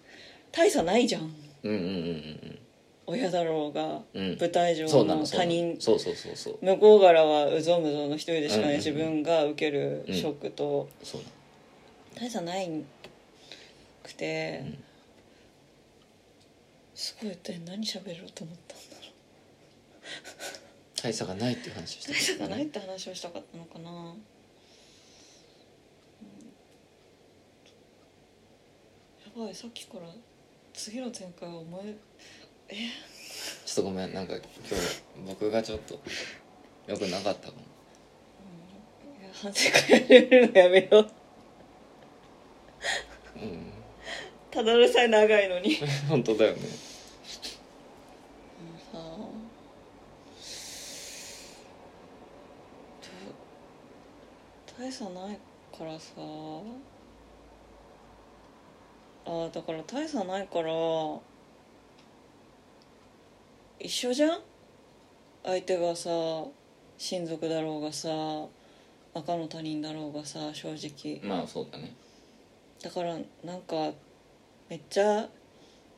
[0.53, 1.35] 大差ないじゃん。
[1.63, 1.89] うんうんうんう
[2.53, 2.59] ん
[3.09, 4.37] 親だろうが、うん。
[4.37, 5.77] 舞台上の他人。
[5.79, 6.59] そうそうそうそう。
[6.61, 8.77] 向こうからはうぞうむぞうの一人でしかない、うんうんうん。
[8.79, 11.33] 自分が受けるショックとそうなの。
[12.27, 12.69] 大差ない
[14.03, 14.85] くて、うん。
[16.97, 19.13] すごい一体何喋ろうと思ったんだろ
[21.01, 22.11] 大差がないっていう話をした。
[22.11, 24.15] う大差がないって話をしたかったのかな、
[29.37, 30.09] うんやばいさっきから
[30.73, 31.97] 次の展開を思い
[33.65, 34.51] ちょっとごめんなんか今日
[35.27, 36.01] 僕がちょっと
[36.87, 37.59] よくなかったかも。
[39.21, 41.07] いや反省会やるのやめよう。
[43.37, 43.73] うん
[44.51, 45.77] ただでさえ長いのに。
[46.09, 46.61] 本当だよね。
[48.93, 48.99] さ
[54.79, 55.39] 大差ない
[55.77, 56.13] からさ
[59.27, 60.73] あだから大差ないから
[63.81, 64.39] 一緒じゃん？
[65.45, 66.11] 相手がさ
[66.99, 68.09] 親族だろうがさ
[69.15, 71.21] 赤の他人だろうがさ正直。
[71.29, 71.95] まあそうだね。
[72.83, 73.93] だからなんか
[74.69, 75.29] めっちゃ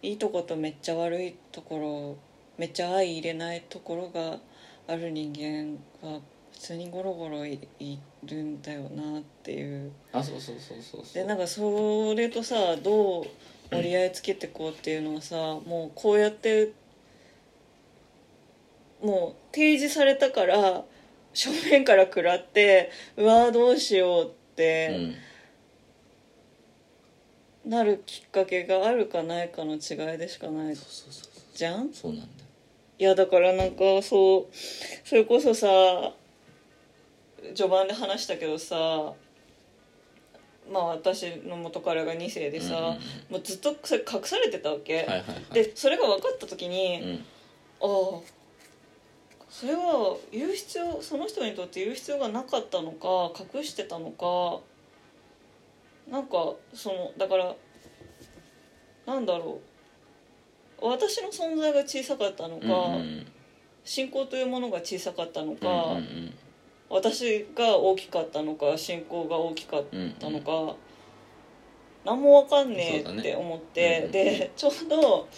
[0.03, 2.17] いいとことめっちゃ悪いところ
[2.57, 4.39] めっちゃ相入れないところが
[4.87, 6.21] ある人間が
[6.59, 9.93] 普通にゴロゴロいいるんだよなっていう。
[10.13, 11.15] あそうそうそうそうそう。
[11.15, 13.27] でなんかそれとさどう
[13.71, 16.73] 折り合いつけてこうっていうのはさもうこうやって
[19.01, 20.83] もう提示されたから
[21.33, 25.15] 正面から食らってうわーどうしようって。
[27.65, 27.71] うん。
[27.71, 30.75] なるきっかけがあるかないかの違いでしかない。
[31.55, 31.93] じゃん？
[31.93, 32.29] そうなんだよ。
[32.99, 34.57] いやだからなんかそう
[35.05, 35.67] それこそさ
[37.55, 39.13] 序盤で話したけどさ
[40.71, 42.97] まあ私の元彼が2世でさ、うんうんうん。
[43.31, 45.55] もうずっとそれ隠されてたわけ、はいはいはい。
[45.55, 47.15] でそれが分かった時に、うん。
[47.81, 48.21] ああ
[49.49, 54.61] それは言う必要その人にとって言う必要がなかったのか隠してたのか
[56.11, 57.55] なんかそのだから
[59.07, 59.69] なんだろう。
[60.81, 63.27] 私の存在が小さかったのか、うんうん
[63.85, 66.35] 信仰というものが小さかったのか、うんうん
[66.91, 69.85] 私が大きかったのか信仰が大きかっ
[70.19, 70.75] たのか、うん
[72.05, 75.29] 何も分かんねえって思って、うんでちょうど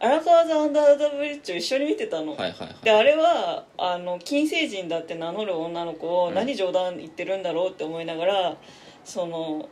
[0.00, 2.76] 荒川ザ・アンダーザ・ブリッジを一緒に見てたの、はいはいはい。
[2.82, 6.34] であれはあの金星人だって名乗る女の子をうん。
[6.34, 8.56] 何冗談言ってるんだろうって思いながら
[9.04, 9.68] その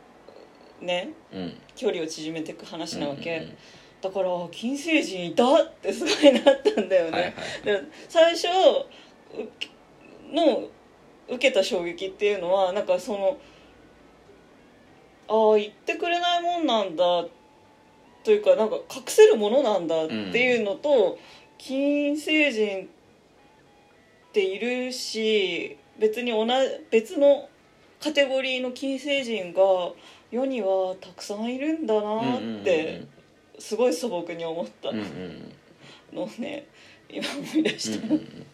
[0.79, 1.53] ねうん。
[1.75, 3.57] 距離を縮めていく話なわけ、うんうんうん。
[3.99, 7.33] だから金星人いたってすごいなったんだよね、はいはい。
[7.65, 10.69] で最初うの
[11.31, 13.37] 受けた衝撃っていうのはなんかその
[15.27, 17.25] ああ言ってくれないもんなんだ
[18.23, 21.17] というかなんか隠せるものなんだっていうのと、
[21.57, 22.87] 金星人っ
[24.31, 26.51] ているし別に同じ
[26.91, 27.49] 別の
[28.01, 29.61] カテゴリーの金星人が
[30.31, 33.07] 世にはたくさんいるんだなって
[33.57, 35.53] すごい素朴に思ったうんうんうん。
[36.13, 36.67] のをね
[37.09, 38.05] 今思い出した。
[38.05, 38.45] うんうんうん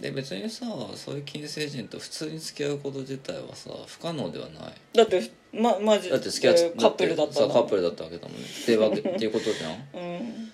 [0.00, 4.74] で別にさそういう金星人と普通に付き合うこと自体はさ不可能ではない。
[4.94, 8.44] だってまマジだって付き合ってカップルだったさカップルだだったわけだもんね。
[8.44, 9.88] っていうわけ っていうことじゃん。
[9.94, 10.52] うん。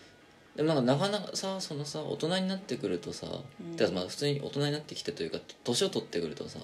[0.57, 3.27] でもなんかなかなかさそのさ大人になってくるとさ、
[3.61, 3.77] うん。
[3.77, 6.59] てかまあ普通に大人になってきてというか年を取ってくるとさ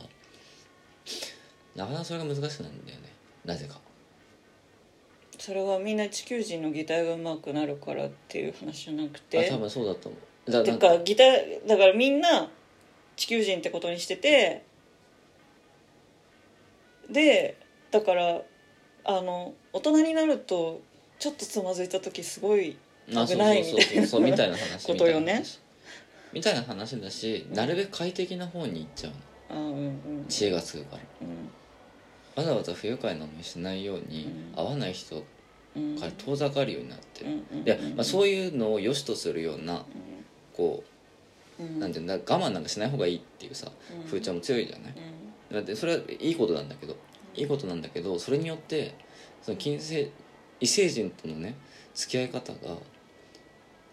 [1.77, 3.09] なかなかそれが難しくなるんだよね。
[3.45, 3.79] なぜか。
[5.39, 10.51] それはみんな地球人の擬態が上手くなるからっていう話じゃなくあて多分そうだと思う。
[10.51, 10.97] だか。
[10.97, 12.51] か擬態だからみんな
[13.21, 14.65] 地球人ってことにしてて
[17.11, 17.59] で
[17.91, 18.41] だから
[19.05, 20.81] あの大人になると
[21.19, 22.79] ちょっとつまずいた時すごい
[23.15, 25.45] あ危ないそうそうそうそうみたいな話 ことよね。
[26.33, 26.99] みたいな話。
[26.99, 29.11] だしなるべく快適な方に行っちゃ
[29.51, 29.61] うの。
[29.61, 29.81] あうんう
[30.23, 30.27] ん。
[30.29, 31.03] 知恵がつくから。
[31.21, 31.51] うん。
[32.37, 34.55] わざわざ不愉快な思いしないように、うん。
[34.57, 35.23] 会わない人
[35.77, 35.99] うん。
[35.99, 39.85] から遠ざかるようになってる、で、まあ、そういうのを良しとするような
[40.57, 40.79] こうん。
[40.79, 40.85] う
[41.79, 44.05] なんていうんだ我慢なんかしない方がいいっていうさうん。
[44.05, 44.95] 風潮も強いじゃない？
[45.51, 45.55] うん。
[45.55, 46.97] だってそれはいいことなんだけど
[47.35, 48.95] いいことなんだけどそれによって
[49.43, 50.11] その金星
[50.61, 51.55] 異星人とのね
[51.95, 52.77] 付き合い方が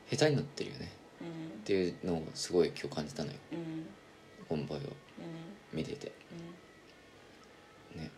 [0.09, 0.91] 下手になってるよね。
[1.21, 3.37] うんっていうのをすごい今日感じたのよ。
[3.51, 3.85] うん。
[4.47, 4.87] コンボイをうん。
[5.73, 6.11] 見てて。
[7.95, 8.09] ね。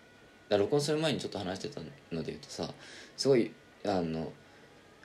[0.50, 1.82] だ録音する前にちょっと話してた
[2.12, 2.70] ので言うとさ
[3.18, 3.52] すごい
[3.86, 4.32] あの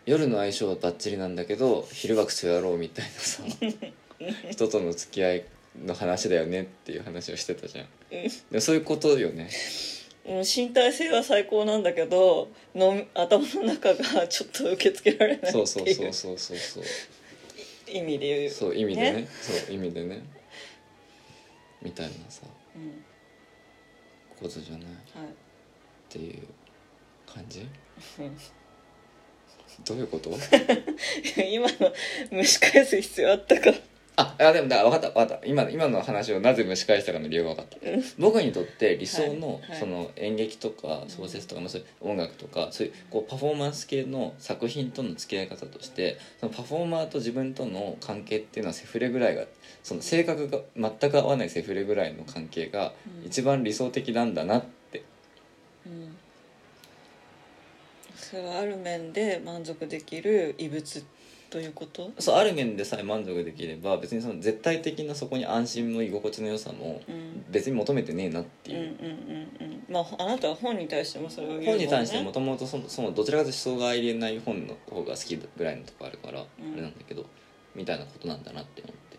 [0.06, 3.42] 夜の相性はバッチリなんだけど昼はクソ野郎みたいなさ
[4.50, 5.44] 人との付き合い
[5.84, 7.86] の話だよねっていう話をしてたじゃん。
[8.50, 9.48] でそういうことよね。
[10.26, 15.88] うん身体性は最高なんだけどの頭の中がちょっと受け付けられないってそう。
[15.88, 16.84] いそうそうそうそうそう。
[17.86, 19.12] 意味で言うそう意味でね。
[19.12, 20.22] ねそう意味でね。
[21.82, 22.42] みたいなさ。
[22.74, 23.04] うん
[24.40, 24.80] ことじゃない。
[24.82, 24.90] っは
[25.24, 26.12] い。
[26.12, 26.38] ていう
[27.26, 27.66] 感じ？
[28.18, 28.38] うん。
[29.84, 30.30] どういうこと？
[31.50, 31.92] 今の
[32.32, 33.72] 蒸し返す必要あったか
[34.16, 35.44] ああでもだ分かった分かった。
[35.44, 37.76] 今今の話をなぜ蒸し返したかの理由が分かった。
[38.18, 39.70] 僕にとって理想の,、はい。
[39.70, 39.80] はい。
[39.80, 49.44] その演劇とか小説とか、まあ、そういう音楽とかそういうこうパフォーマンス系の作品との付き合い方としてそのパフォーマーと自分との関係っていうのはセフレぐらいが
[49.82, 53.26] その性格が全く合わないセフレぐらいの関係がうん。
[53.26, 55.02] 一番理想的なんだなって、
[55.86, 56.16] うん。
[58.14, 61.04] それはある面で満足できる異物
[61.54, 62.10] ということ？
[62.18, 67.44] そうある面でさえ満足できれば別にその絶対的なそこに安心の居心地の良さもうん。
[67.48, 68.74] 別に求めてねえなってう。
[68.74, 68.96] んうんいう。
[69.60, 69.84] うんうん。
[69.88, 71.70] まああなたは本に対してもそれを言うもんね。
[71.76, 76.42] 本に対してもともとそのそのどちらかというと思想が入れない本の方が好きぐらいのとこあるから、ん。
[76.42, 77.24] あれなんだけど
[77.76, 79.18] みたいなことなんだなって思って。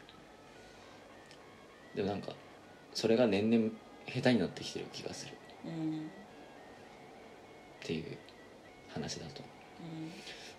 [1.96, 2.34] でもなんか
[2.94, 3.72] それが年々
[4.14, 5.32] 下手になってきてる気がする。
[5.64, 6.00] うん。
[6.00, 8.18] っていう
[8.94, 9.42] 話だと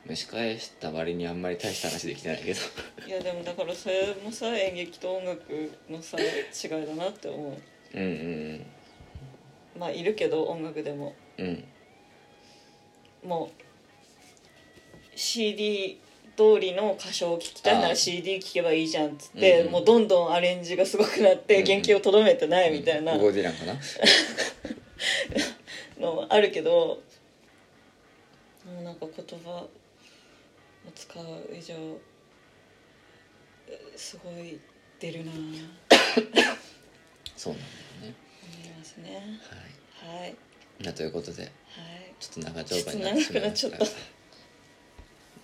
[0.09, 2.61] 蒸し返した割にあんまり大した話できてないけど。
[3.07, 7.53] いやでもだからそれもさ演劇と音楽のさ違いだなって思う。
[7.95, 8.05] うんう
[8.55, 8.67] ん
[9.79, 11.15] まあいるけど音楽でも。
[11.39, 11.47] うん。
[11.47, 11.65] うん
[13.25, 13.63] もう
[15.17, 15.99] CD
[16.37, 19.73] 通りの歌唱を聴きたいなら CD 聴けばいいじゃんっつって、うんうん。
[19.73, 21.61] もうどんどんアレンジがすごくなってうん。
[21.61, 23.19] うん原型をとどめてないみたいな。
[23.19, 23.75] ゴーディランかな
[25.99, 27.03] のもあるけど
[28.65, 28.95] もうなん。
[28.97, 29.67] か言葉
[30.87, 31.75] を使う以上
[33.69, 34.59] えすごい
[35.01, 35.33] 出るな
[37.37, 38.27] そうなんだよね。
[38.79, 39.41] ますね。
[40.01, 40.21] はい。
[40.21, 40.37] はい。
[40.83, 41.53] まあということではい。
[42.21, 43.79] ちょっと長丁場になってしまいました。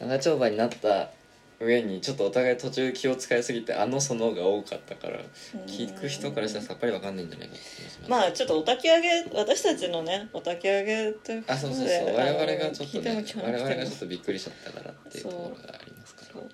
[0.00, 1.10] 長丁場になった
[1.64, 5.20] 上にちょっとお互い途中気を使いすぎてあのそのが多かったから
[5.66, 12.14] 聞く人からしたらさっぱりわかんないんじゃないかってまあちょっとお焚き上げ私たちのねお焚き上げということであそうそうそう。
[12.14, 16.40] 我々がちょっとね我々がちょっとびっくりしちゃったからっていうところがありますから。
[16.40, 16.50] びっ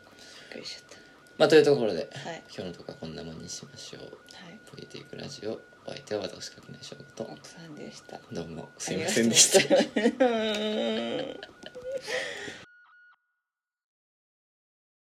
[0.53, 0.99] くりしちゃっ
[1.39, 2.43] まあというところで、はい。
[2.53, 4.01] 今日のとこはこんなもんにしましょう。
[4.33, 4.59] たはい。
[4.67, 8.19] ポエティックラジオお相手は私かけない翔吾と奥さんでした。
[8.33, 9.61] どうもすいませんでした